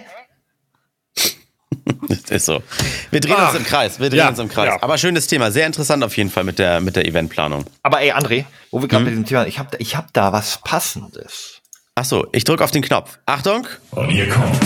[2.29, 2.61] ist so.
[3.09, 3.99] Wir drehen Ach, uns im Kreis.
[3.99, 4.67] Wir drehen ja, uns im Kreis.
[4.67, 4.83] Ja.
[4.83, 5.51] Aber schönes Thema.
[5.51, 7.65] Sehr interessant auf jeden Fall mit der, mit der Eventplanung.
[7.83, 9.11] Aber ey, André, wo wir gerade hm?
[9.11, 11.61] mit dem Thema, ich habe ich hab da was Passendes.
[11.95, 13.19] Ach so, ich drücke auf den Knopf.
[13.25, 13.67] Achtung.
[13.91, 14.59] Und hier kommt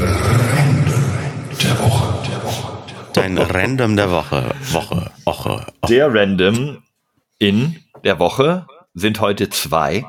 [0.00, 1.04] der Random
[1.62, 2.22] der Woche.
[2.28, 2.78] Der Woche.
[3.12, 4.54] Dein Random der Woche.
[4.70, 5.10] Woche.
[5.24, 5.66] Woche.
[5.66, 5.66] Woche.
[5.88, 6.82] Der Random
[7.38, 10.04] in der Woche sind heute zwei.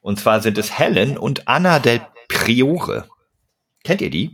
[0.00, 3.06] Und zwar sind es Helen und Anna del Priore.
[3.84, 4.32] Kennt ihr die?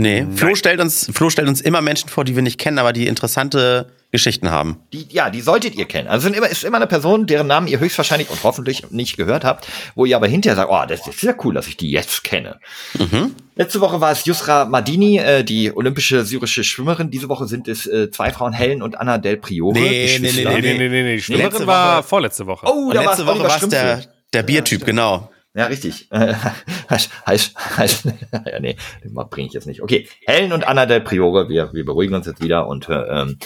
[0.00, 2.92] Nee, Flo stellt, uns, Flo stellt uns immer Menschen vor, die wir nicht kennen, aber
[2.92, 4.78] die interessante Geschichten haben.
[4.92, 6.06] Die, ja, die solltet ihr kennen.
[6.06, 9.44] Also sind immer, ist immer eine Person, deren Namen ihr höchstwahrscheinlich und hoffentlich nicht gehört
[9.44, 9.66] habt,
[9.96, 12.60] wo ihr aber hinterher sagt, oh, das ist ja cool, dass ich die jetzt kenne.
[12.96, 13.34] Mhm.
[13.56, 17.10] Letzte Woche war es Yusra Madini, äh, die olympische syrische Schwimmerin.
[17.10, 19.80] Diese Woche sind es äh, zwei Frauen, Helen und Anna Del Priore.
[19.80, 22.66] Nee, nee, nee, nee, nee, nee, nee, Die Schwimmerin war vorletzte Woche.
[22.66, 25.28] Oh, da letzte Woche war es der, der Biertyp, genau.
[25.54, 26.08] Ja, richtig.
[26.10, 29.82] heißt, heißt, heißt, ja, nee, den bringe ich jetzt nicht.
[29.82, 33.38] Okay, Helen und Anna del Priore, wir, wir beruhigen uns jetzt wieder und ähm,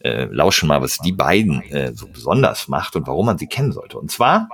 [0.00, 3.72] äh, lauschen mal, was die beiden äh, so besonders macht und warum man sie kennen
[3.72, 3.98] sollte.
[3.98, 4.48] Und zwar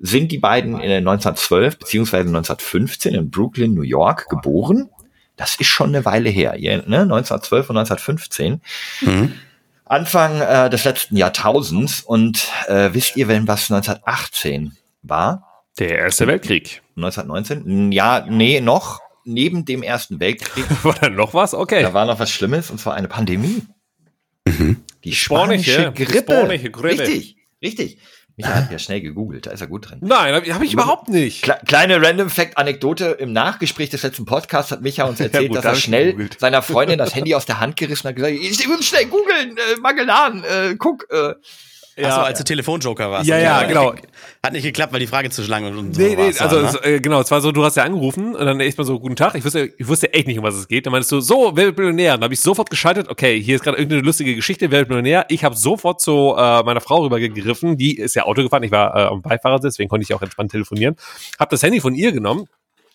[0.00, 4.88] sind die beiden in 1912 beziehungsweise 1915 in Brooklyn, New York geboren.
[5.36, 7.02] Das ist schon eine Weile her, ihr, ne?
[7.02, 8.60] 1912 und 1915.
[9.02, 9.34] Mhm.
[9.84, 12.00] Anfang äh, des letzten Jahrtausends.
[12.00, 15.49] Und äh, wisst ihr, wenn was 1918 war?
[15.80, 16.82] Der Erste Weltkrieg.
[16.96, 17.90] 1919?
[17.90, 19.00] Ja, nee, noch.
[19.24, 20.66] Neben dem Ersten Weltkrieg.
[20.84, 21.54] war da noch was?
[21.54, 21.82] Okay.
[21.82, 23.62] Da war noch was Schlimmes und zwar eine Pandemie.
[24.46, 24.82] Mhm.
[25.04, 26.34] Die spanische, Grippe.
[26.34, 27.02] Spanische Grippe.
[27.02, 27.98] Richtig, richtig.
[28.36, 29.98] Micha hat ja schnell gegoogelt, da ist er gut drin.
[30.02, 31.42] Nein, habe hab ich überhaupt nicht.
[31.66, 35.56] Kleine Random Fact Anekdote im Nachgespräch des letzten Podcasts hat Micha uns erzählt, ja, gut,
[35.58, 36.40] dass er schnell gegoogelt.
[36.40, 39.56] seiner Freundin das Handy aus der Hand gerissen hat und gesagt, ich will schnell googeln,
[39.56, 41.34] äh, Magellan, äh, guck, äh,
[42.00, 42.08] Ja.
[42.08, 43.28] Achso, als du Telefonjoker warst.
[43.28, 43.94] Ja, ja, genau.
[44.42, 46.68] Hat nicht geklappt, weil die Frage zu lang und so nee, nee, also war, ne?
[46.68, 48.98] es, äh, genau, es war so, du hast ja angerufen und dann echt mal so,
[48.98, 50.86] guten Tag, ich wusste, ich wusste echt nicht, um was es geht.
[50.86, 52.12] Dann meinst du, so, wer wird Millionär?
[52.14, 55.26] Dann habe ich sofort geschaltet, okay, hier ist gerade irgendeine lustige Geschichte, wer wird Millionär?
[55.28, 58.96] Ich habe sofort zu äh, meiner Frau rübergegriffen, die ist ja Auto gefahren, ich war
[58.96, 60.96] äh, am Beifahrersitz, deswegen konnte ich auch entspannt telefonieren.
[61.38, 62.46] Hab das Handy von ihr genommen,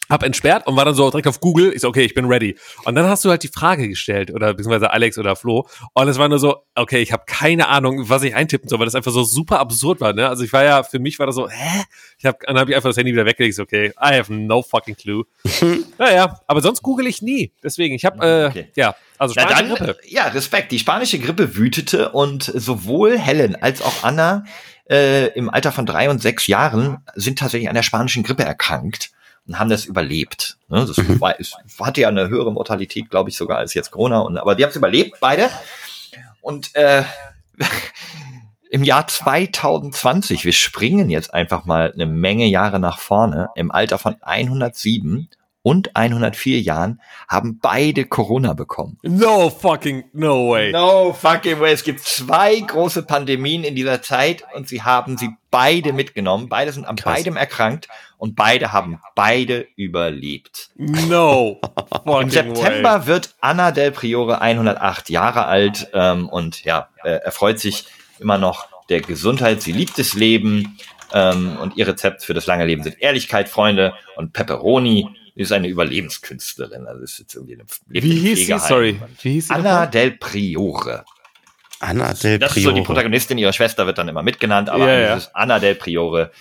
[0.10, 1.74] hab entsperrt und war dann so direkt auf Google.
[1.74, 2.56] Ich so, okay, ich bin ready.
[2.84, 5.68] Und dann hast du halt die Frage gestellt oder beziehungsweise Alex oder Flo.
[5.94, 8.86] Und es war nur so, okay, ich habe keine Ahnung, was ich eintippen soll, weil
[8.86, 10.14] das einfach so super absurd war.
[10.14, 10.28] Ne?
[10.28, 11.84] Also ich war ja, für mich war das so, hä?
[12.18, 13.56] Ich hab, dann habe ich einfach das Handy wieder weggelegt.
[13.56, 15.24] So, okay, I have no fucking clue.
[15.98, 17.52] naja, aber sonst google ich nie.
[17.64, 18.72] Deswegen, ich habe, äh, okay.
[18.76, 19.98] ja, also spanische Na dann, Grippe.
[20.08, 20.72] Ja, Respekt.
[20.72, 24.44] Die spanische Grippe wütete und sowohl Helen als auch Anna
[24.90, 29.12] äh, im Alter von drei und sechs Jahren sind tatsächlich an der spanischen Grippe erkrankt
[29.48, 30.58] und haben das überlebt.
[30.68, 30.86] Ne?
[30.86, 31.22] Das mhm.
[31.22, 34.20] war, es hatte ja eine höhere Mortalität, glaube ich, sogar als jetzt Corona.
[34.20, 35.50] Und, aber die haben es überlebt, beide.
[36.42, 37.04] Und äh,
[38.70, 43.98] im Jahr 2020, wir springen jetzt einfach mal eine Menge Jahre nach vorne, im Alter
[43.98, 45.30] von 107
[45.66, 49.00] und 104 Jahren haben beide Corona bekommen.
[49.02, 50.72] No fucking, no way.
[50.72, 51.74] No fucking way.
[51.74, 56.50] Es gibt zwei große Pandemien in dieser Zeit und sie haben sie beide mitgenommen.
[56.50, 57.16] Beide sind an Krass.
[57.16, 57.88] beidem erkrankt
[58.20, 60.70] und beide haben beide überlebt.
[60.76, 61.60] No.
[62.06, 63.08] Im September way.
[63.08, 67.88] wird Anna del Priore 108 Jahre alt ähm, und ja, äh, er freut sich
[68.20, 69.64] immer noch der Gesundheit.
[69.64, 70.78] Sie liebt das Leben
[71.12, 75.68] ähm, und ihr Rezept für das lange Leben sind Ehrlichkeit, Freunde und Pepperoni ist eine
[75.68, 76.88] Überlebenskünstlerin.
[76.88, 78.60] Also ist jetzt irgendwie eine Wie hieß sie?
[78.60, 79.00] Sorry.
[79.22, 81.04] Wie hieß sie Anna del Priore.
[81.80, 82.40] Anna del Priore.
[82.40, 85.16] Das ist so die Protagonistin, ihre Schwester wird dann immer mitgenannt, aber ja, ja.
[85.16, 86.32] ist Anna del Priore,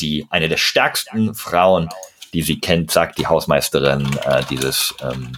[0.00, 1.88] die eine der stärksten Frauen,
[2.34, 5.32] die sie kennt, sagt die Hausmeisterin äh, dieses ähm,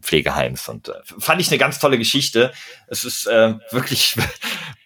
[0.00, 0.68] Pflegeheims.
[0.68, 2.52] Und äh, fand ich eine ganz tolle Geschichte.
[2.86, 4.16] Es ist äh, wirklich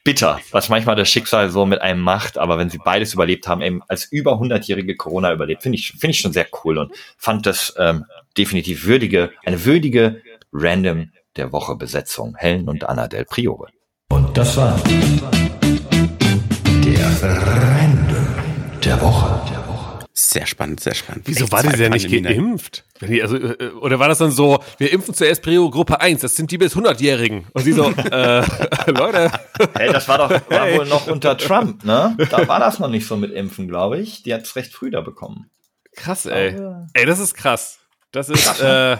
[0.07, 2.39] bitter, was manchmal das Schicksal so mit einem macht.
[2.39, 6.13] Aber wenn sie beides überlebt haben, eben als über 100-jährige Corona überlebt, finde ich, finde
[6.13, 8.05] ich schon sehr cool und fand das ähm,
[8.39, 12.37] definitiv würdige, eine würdige Random der Woche Besetzung.
[12.39, 13.67] Helen und Anna del Priore.
[14.09, 14.81] Und das war
[16.85, 18.27] der Random
[18.85, 19.56] der Woche.
[20.19, 21.25] Sehr spannend, sehr spannend.
[21.27, 22.85] Wieso Echt war die denn nicht geimpft?
[23.03, 26.51] Also, äh, oder war das dann so, wir impfen zuerst Prio Gruppe 1, das sind
[26.51, 27.45] die bis 100-Jährigen.
[27.53, 28.41] Und sie so, äh,
[28.91, 29.31] Leute.
[29.75, 30.79] Hey, das war doch war hey.
[30.79, 32.17] wohl noch unter Trump, ne?
[32.31, 34.23] Da war das noch nicht so mit Impfen, glaube ich.
[34.23, 35.51] Die hat es recht früh da bekommen.
[35.95, 36.57] Krass, ey.
[36.95, 37.81] Ey, das ist krass.
[38.11, 38.97] Das ist, äh,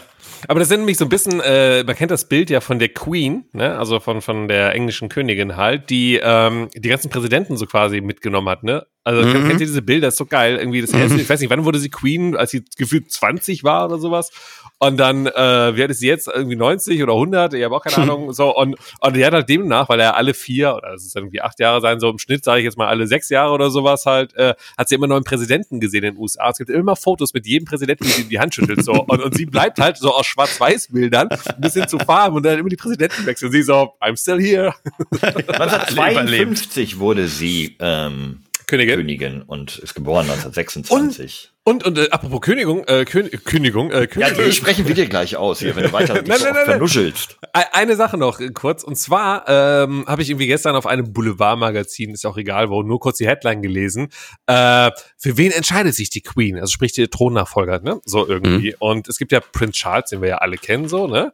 [0.49, 2.89] aber das sind nämlich so ein bisschen, äh, man kennt das Bild ja von der
[2.89, 3.79] Queen, ne?
[3.79, 8.49] also von, von der englischen Königin halt, die ähm, die ganzen Präsidenten so quasi mitgenommen
[8.49, 8.87] hat, ne?
[9.05, 9.47] Also mhm.
[9.47, 10.57] kennt ihr diese Bilder, das ist so geil.
[10.57, 13.87] Irgendwie das erste, ich weiß nicht, wann wurde sie Queen, als sie gefühlt 20 war
[13.87, 14.33] oder sowas.
[14.79, 16.29] Und dann, äh, wie alt ist sie jetzt?
[16.29, 17.55] Irgendwie 90 oder 100?
[17.55, 18.33] Ich habe auch keine Ahnung.
[18.33, 21.41] So, und, und die hat halt demnach, weil er alle vier, oder das ist irgendwie
[21.41, 24.05] acht Jahre sein, so im Schnitt sage ich jetzt mal alle sechs Jahre oder sowas
[24.05, 26.51] halt, äh, hat sie immer neuen Präsidenten gesehen in den USA.
[26.51, 28.85] Es gibt immer Fotos mit jedem Präsidenten, die sie in die Hand schüttelt.
[28.85, 28.93] So.
[28.93, 32.69] Und, und sie bleibt halt so aus Schwarz-Weiß-Bildern ein bisschen zu farben und dann immer
[32.69, 33.53] die Präsidenten wechseln.
[33.53, 34.75] Sie so, I'm still here.
[35.23, 38.97] 1952 wurde sie ähm, Königin.
[38.97, 41.51] Königin und ist geboren 1926.
[41.51, 44.21] Und, und, und äh, apropos äh, Kön Königung, äh, Königung.
[44.21, 47.39] Ja, die sprechen wir dir gleich aus hier, wenn du weiter nein, nein, nein, vernuschelst.
[47.73, 52.11] Eine Sache noch äh, kurz, und zwar ähm, habe ich irgendwie gestern auf einem Boulevardmagazin,
[52.11, 54.11] ist auch egal wo, nur kurz die Headline gelesen.
[54.47, 56.57] Äh, für wen entscheidet sich die Queen?
[56.57, 58.01] Also sprich die Thronnachfolger, ne?
[58.05, 58.71] So irgendwie.
[58.71, 58.77] Mhm.
[58.79, 61.33] Und es gibt ja Prince Charles, den wir ja alle kennen, so, ne?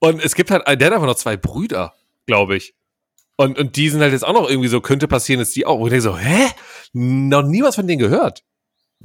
[0.00, 1.94] Und es gibt halt, der hat einfach noch zwei Brüder,
[2.26, 2.74] glaube ich.
[3.36, 5.78] Und, und die sind halt jetzt auch noch irgendwie so, könnte passieren, dass die auch.
[5.78, 6.48] Und ich denke so, hä?
[6.92, 8.42] Noch nie was von denen gehört.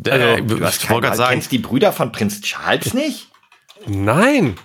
[0.07, 3.27] Also, äh, du hast kein, sagen, kennst die Brüder von Prinz Charles nicht?
[3.87, 4.55] Nein.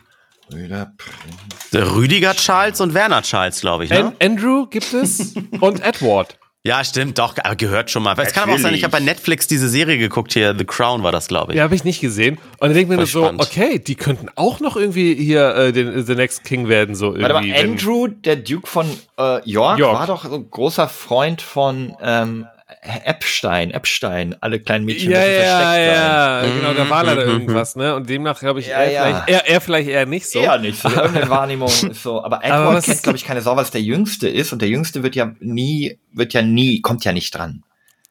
[0.49, 1.95] Brüder Prinz.
[1.95, 3.91] Rüdiger Charles und Werner Charles, glaube ich.
[3.91, 3.99] Ne?
[3.99, 6.39] An Andrew gibt es und Edward.
[6.67, 8.19] Ja, stimmt, doch, gehört schon mal.
[8.19, 11.03] Es kann aber auch sein, ich habe bei Netflix diese Serie geguckt hier, The Crown
[11.03, 11.59] war das, glaube ich.
[11.59, 12.39] Ja, habe ich nicht gesehen.
[12.59, 16.07] Und dann denke ich mir so, okay, die könnten auch noch irgendwie hier äh, den,
[16.07, 17.23] The Next King werden, so irgendwie.
[17.23, 18.87] Warte mal, Andrew, der Duke von
[19.19, 22.47] äh, York, York, war doch so ein großer Freund von ähm,
[22.85, 26.55] Epstein, Epstein, alle kleinen Mädchen ja, ja, versteckt ja, sein.
[26.61, 27.95] genau, da war leider irgendwas, ne?
[27.95, 29.03] Und demnach glaube ich, ja, er, ja.
[29.03, 30.39] Vielleicht, er, er, vielleicht eher nicht so.
[30.41, 30.89] Eher nicht so.
[30.91, 32.23] Irgendeine Wahrnehmung ist so.
[32.23, 34.53] Aber Edward Aber kennt, glaube ich, keine Sau, weil es der Jüngste ist.
[34.53, 37.65] Und der Jüngste wird ja nie, wird ja nie, kommt ja nicht dran.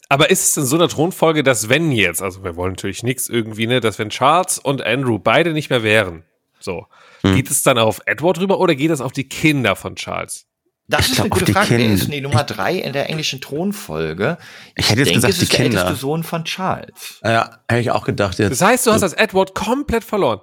[0.09, 3.29] Aber ist es in so einer Thronfolge, dass wenn jetzt, also wir wollen natürlich nichts
[3.29, 6.23] irgendwie, ne, dass wenn Charles und Andrew beide nicht mehr wären,
[6.59, 6.87] so,
[7.21, 7.35] hm.
[7.35, 10.47] geht es dann auf Edward rüber oder geht es auf die Kinder von Charles?
[10.87, 11.67] Das ich ist eine gute Frage.
[11.67, 11.85] Kinder.
[11.85, 14.37] Wer ist die Nummer drei in der englischen Thronfolge?
[14.75, 17.19] Ich, hätte jetzt denke, gesagt, es ist die der Sohn von Charles.
[17.23, 18.51] Ja, hätte ich auch gedacht jetzt.
[18.51, 20.41] Das heißt, du hast als Edward komplett verloren.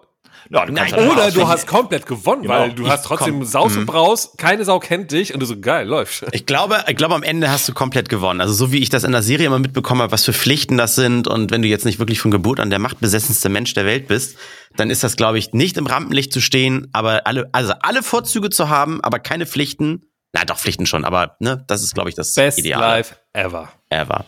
[0.49, 2.55] Ja, du Nein, oder du hast komplett gewonnen, genau.
[2.55, 3.87] weil du ich hast trotzdem komm, Saus und mhm.
[3.87, 6.25] Braus, keine Sau kennt dich und du so geil läuft.
[6.33, 8.41] Ich glaube, ich glaube, am Ende hast du komplett gewonnen.
[8.41, 11.29] Also so wie ich das in der Serie immer mitbekomme, was für Pflichten das sind
[11.29, 14.39] und wenn du jetzt nicht wirklich von Geburt an der machtbesessenste Mensch der Welt bist,
[14.77, 18.51] dann ist das, glaube ich, nicht im Rampenlicht zu stehen, aber alle, also alle Vorzüge
[18.51, 20.03] zu haben, aber keine Pflichten.
[20.33, 22.81] Na, doch Pflichten schon, aber ne, das ist, glaube ich, das Best Ideal.
[22.81, 23.73] Life ever.
[23.89, 24.25] Ever.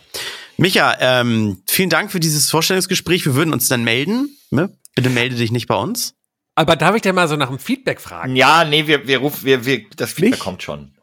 [0.57, 3.25] Micha, ähm, vielen Dank für dieses Vorstellungsgespräch.
[3.25, 4.37] Wir würden uns dann melden.
[4.51, 4.69] Ne?
[4.95, 6.15] Bitte melde dich nicht bei uns.
[6.55, 8.35] Aber darf ich denn mal so nach dem Feedback fragen?
[8.35, 10.39] Ja, nee, wir, wir rufen, wir, wir, das Feedback nicht?
[10.39, 10.93] kommt schon.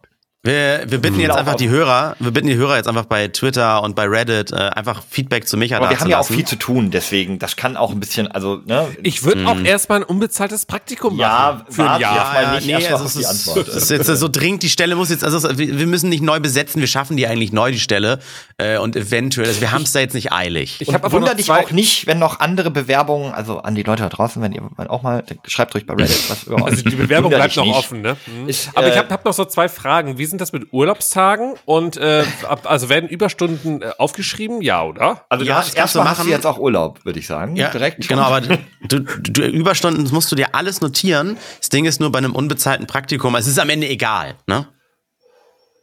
[0.42, 3.82] Wir, wir bitten jetzt einfach die Hörer, wir bitten die Hörer jetzt einfach bei Twitter
[3.82, 6.56] und bei Reddit äh, einfach Feedback zu Micha Aber wir haben ja auch viel zu
[6.56, 8.88] tun, deswegen, das kann auch ein bisschen, also, ne?
[9.02, 9.66] Ich würde auch hm.
[9.66, 11.64] erstmal ein unbezahltes Praktikum ja, machen.
[11.68, 12.14] Für ein Jahr.
[12.14, 15.10] Ja, ja, nicht nee, also es ist, es ist jetzt so dringend, die Stelle muss
[15.10, 18.18] jetzt, also wir müssen nicht neu besetzen, wir schaffen die eigentlich neu, die Stelle.
[18.56, 20.76] Äh, und eventuell, also wir haben es da jetzt nicht eilig.
[20.80, 24.08] Ich habe wundert dich auch nicht, wenn noch andere Bewerbungen, also an die Leute da
[24.08, 27.56] draußen, wenn ihr auch mal, schreibt ruhig bei Reddit was über Also die Bewerbung bleibt
[27.56, 27.76] noch nicht.
[27.76, 28.16] offen, ne?
[28.26, 28.48] Mhm.
[28.48, 30.16] Ich, Aber äh, ich habe hab noch so zwei Fragen.
[30.16, 32.24] Wie sind das mit Urlaubs Urlaubstagen und äh,
[32.64, 35.24] also werden Überstunden äh, aufgeschrieben, ja, oder?
[35.28, 36.10] Also ja, das erste machen.
[36.10, 37.56] hast du jetzt auch Urlaub, würde ich sagen.
[37.56, 38.08] Ja, direkt.
[38.08, 41.36] Genau, aber du, du, Überstunden musst du dir alles notieren.
[41.58, 44.68] Das Ding ist nur bei einem unbezahlten Praktikum, es ist am Ende egal, ne?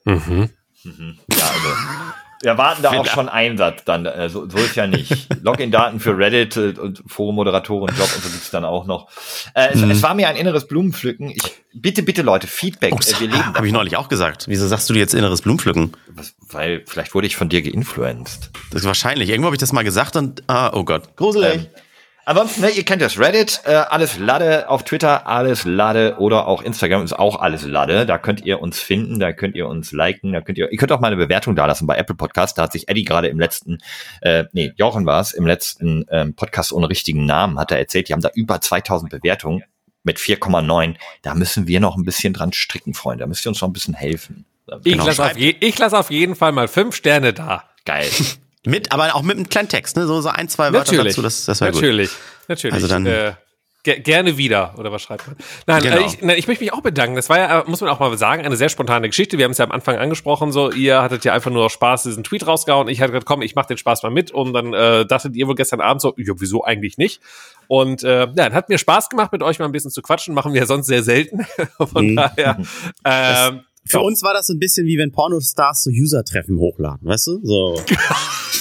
[0.06, 0.50] Mhm.
[0.84, 1.20] mhm.
[1.38, 1.70] Ja, also
[2.48, 4.06] wir erwarten da auch schon Einsatz dann.
[4.06, 5.28] Äh, so, so ist ja nicht.
[5.44, 9.10] Login-Daten für Reddit äh, und Forum-Moderatoren-Job und so gibt's dann auch noch.
[9.54, 9.92] Äh, es, mhm.
[9.92, 11.30] es, war mir ein inneres Blumenpflücken.
[11.32, 11.44] Ich,
[11.74, 12.94] bitte, bitte Leute, Feedback.
[12.96, 14.46] Oh, äh, wir leben Habe ich neulich auch gesagt.
[14.48, 15.92] Wieso sagst du dir jetzt inneres Blumenpflücken?
[16.08, 18.50] Was, weil vielleicht wurde ich von dir geinfluenced.
[18.72, 19.30] Das ist wahrscheinlich.
[19.30, 21.18] Irgendwo habe ich das mal gesagt und ah, oh Gott.
[21.18, 21.64] Gruselig.
[21.64, 21.68] Ähm,
[22.28, 26.62] Ansonsten, ne, ihr kennt das Reddit, äh, alles Lade auf Twitter, alles Lade oder auch
[26.62, 28.06] Instagram ist auch alles Lade.
[28.06, 30.92] Da könnt ihr uns finden, da könnt ihr uns liken, da könnt ihr, ihr könnt
[30.92, 32.58] auch mal eine Bewertung dalassen bei Apple Podcast.
[32.58, 33.78] Da hat sich Eddie gerade im letzten,
[34.20, 38.10] äh, nee, Jochen war es, im letzten ähm, Podcast ohne richtigen Namen, hat er erzählt,
[38.10, 39.64] die haben da über 2000 Bewertungen
[40.04, 40.98] mit 4,9.
[41.22, 43.22] Da müssen wir noch ein bisschen dran stricken, Freunde.
[43.24, 44.44] Da müsst ihr uns noch ein bisschen helfen.
[44.84, 45.06] Ich genau.
[45.06, 47.64] lasse auf, je, ich lass auf jeden Fall mal fünf Sterne da.
[47.86, 48.10] Geil.
[48.68, 50.06] Mit, aber auch mit einem kleinen Text, ne?
[50.08, 51.82] So, so ein, zwei Wörter natürlich, dazu, das, das wäre gut.
[51.82, 52.12] Natürlich,
[52.48, 52.74] natürlich.
[52.74, 53.34] Also dann, äh,
[53.84, 55.38] gerne wieder, oder was schreibt man?
[55.66, 55.98] Nein, genau.
[55.98, 57.16] äh, ich, nein, ich möchte mich auch bedanken.
[57.16, 59.38] Das war ja, muss man auch mal sagen, eine sehr spontane Geschichte.
[59.38, 62.24] Wir haben es ja am Anfang angesprochen, so, ihr hattet ja einfach nur Spaß, diesen
[62.24, 62.90] Tweet rausgehauen.
[62.90, 64.32] Ich hatte gesagt, komm, ich mach den Spaß mal mit.
[64.32, 67.22] Und dann äh, dachtet ihr wohl gestern Abend so, ja, wieso eigentlich nicht?
[67.68, 70.34] Und äh, ja, hat mir Spaß gemacht, mit euch mal ein bisschen zu quatschen.
[70.34, 71.46] Machen wir ja sonst sehr selten.
[71.78, 72.16] Von mhm.
[72.18, 72.58] daher.
[73.06, 77.28] Ähm, für uns war das so ein bisschen wie wenn Pornostars so User-Treffen hochladen, weißt
[77.28, 77.40] du?
[77.44, 77.82] So.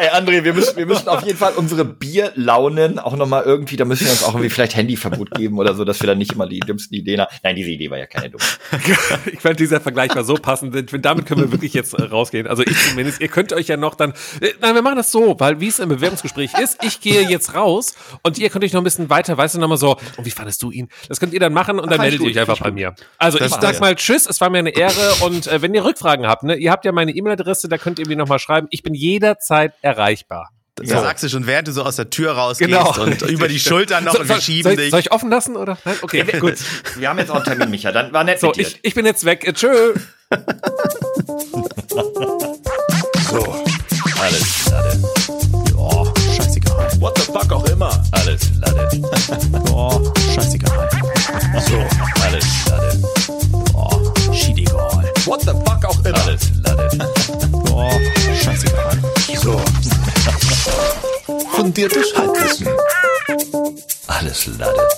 [0.00, 3.84] Ey, André, wir müssen, wir müssen auf jeden Fall unsere Bierlaunen auch nochmal irgendwie, da
[3.84, 6.46] müssen wir uns auch irgendwie vielleicht Handyverbot geben oder so, dass wir dann nicht immer
[6.46, 7.34] die dümmsten Ideen haben.
[7.42, 8.44] Nein, diese Idee war ja keine dumme.
[9.32, 10.72] ich fand dieser Vergleich war so passend.
[11.04, 12.46] Damit können wir wirklich jetzt äh, rausgehen.
[12.46, 15.34] Also ich zumindest, ihr könnt euch ja noch dann, äh, nein, wir machen das so,
[15.40, 18.82] weil wie es im Bewerbungsgespräch ist, ich gehe jetzt raus und ihr könnt euch noch
[18.82, 20.88] ein bisschen weiter, weißt du, nochmal so, und wie fandest du ihn?
[21.08, 22.94] Das könnt ihr dann machen und dann meldet ihr euch einfach bei mir.
[23.18, 25.84] Also das ich sag mal Tschüss, es war mir eine Ehre und äh, wenn ihr
[25.84, 28.68] Rückfragen habt, ne, ihr habt ja meine E-Mail-Adresse, da könnt ihr mir nochmal schreiben.
[28.70, 30.50] Ich bin jederzeit erreichbar.
[30.78, 31.00] Das ja.
[31.02, 32.94] sagst du schon, während du so aus der Tür rausgehst genau.
[33.02, 34.90] und über die Schultern noch so, und wir schieben soll, dich.
[34.92, 35.76] Soll ich offen lassen oder?
[35.84, 35.96] Nein?
[36.02, 36.54] Okay, gut.
[36.96, 37.90] Wir haben jetzt auch einen Termin, Micha.
[37.90, 39.44] Dann war nett so, ich, ich bin jetzt weg.
[39.46, 39.94] Äh, tschö.
[43.28, 43.64] so,
[44.20, 45.02] alles Lade.
[45.76, 46.06] Oh,
[46.36, 47.00] scheißegal.
[47.00, 48.00] What the fuck auch immer.
[48.12, 48.88] Alles Lade.
[49.72, 50.88] oh, scheißegal.
[51.66, 51.84] So,
[52.22, 53.02] alles Lade.
[53.74, 54.97] Oh, shit egal
[55.28, 56.18] what the fuck auch immer.
[56.18, 57.48] Lade, lade.
[57.64, 57.90] Boah,
[58.42, 58.98] scheißegal.
[59.42, 59.60] So.
[61.54, 62.68] Fundiertes Halbwissen.
[64.06, 64.88] Alles lade.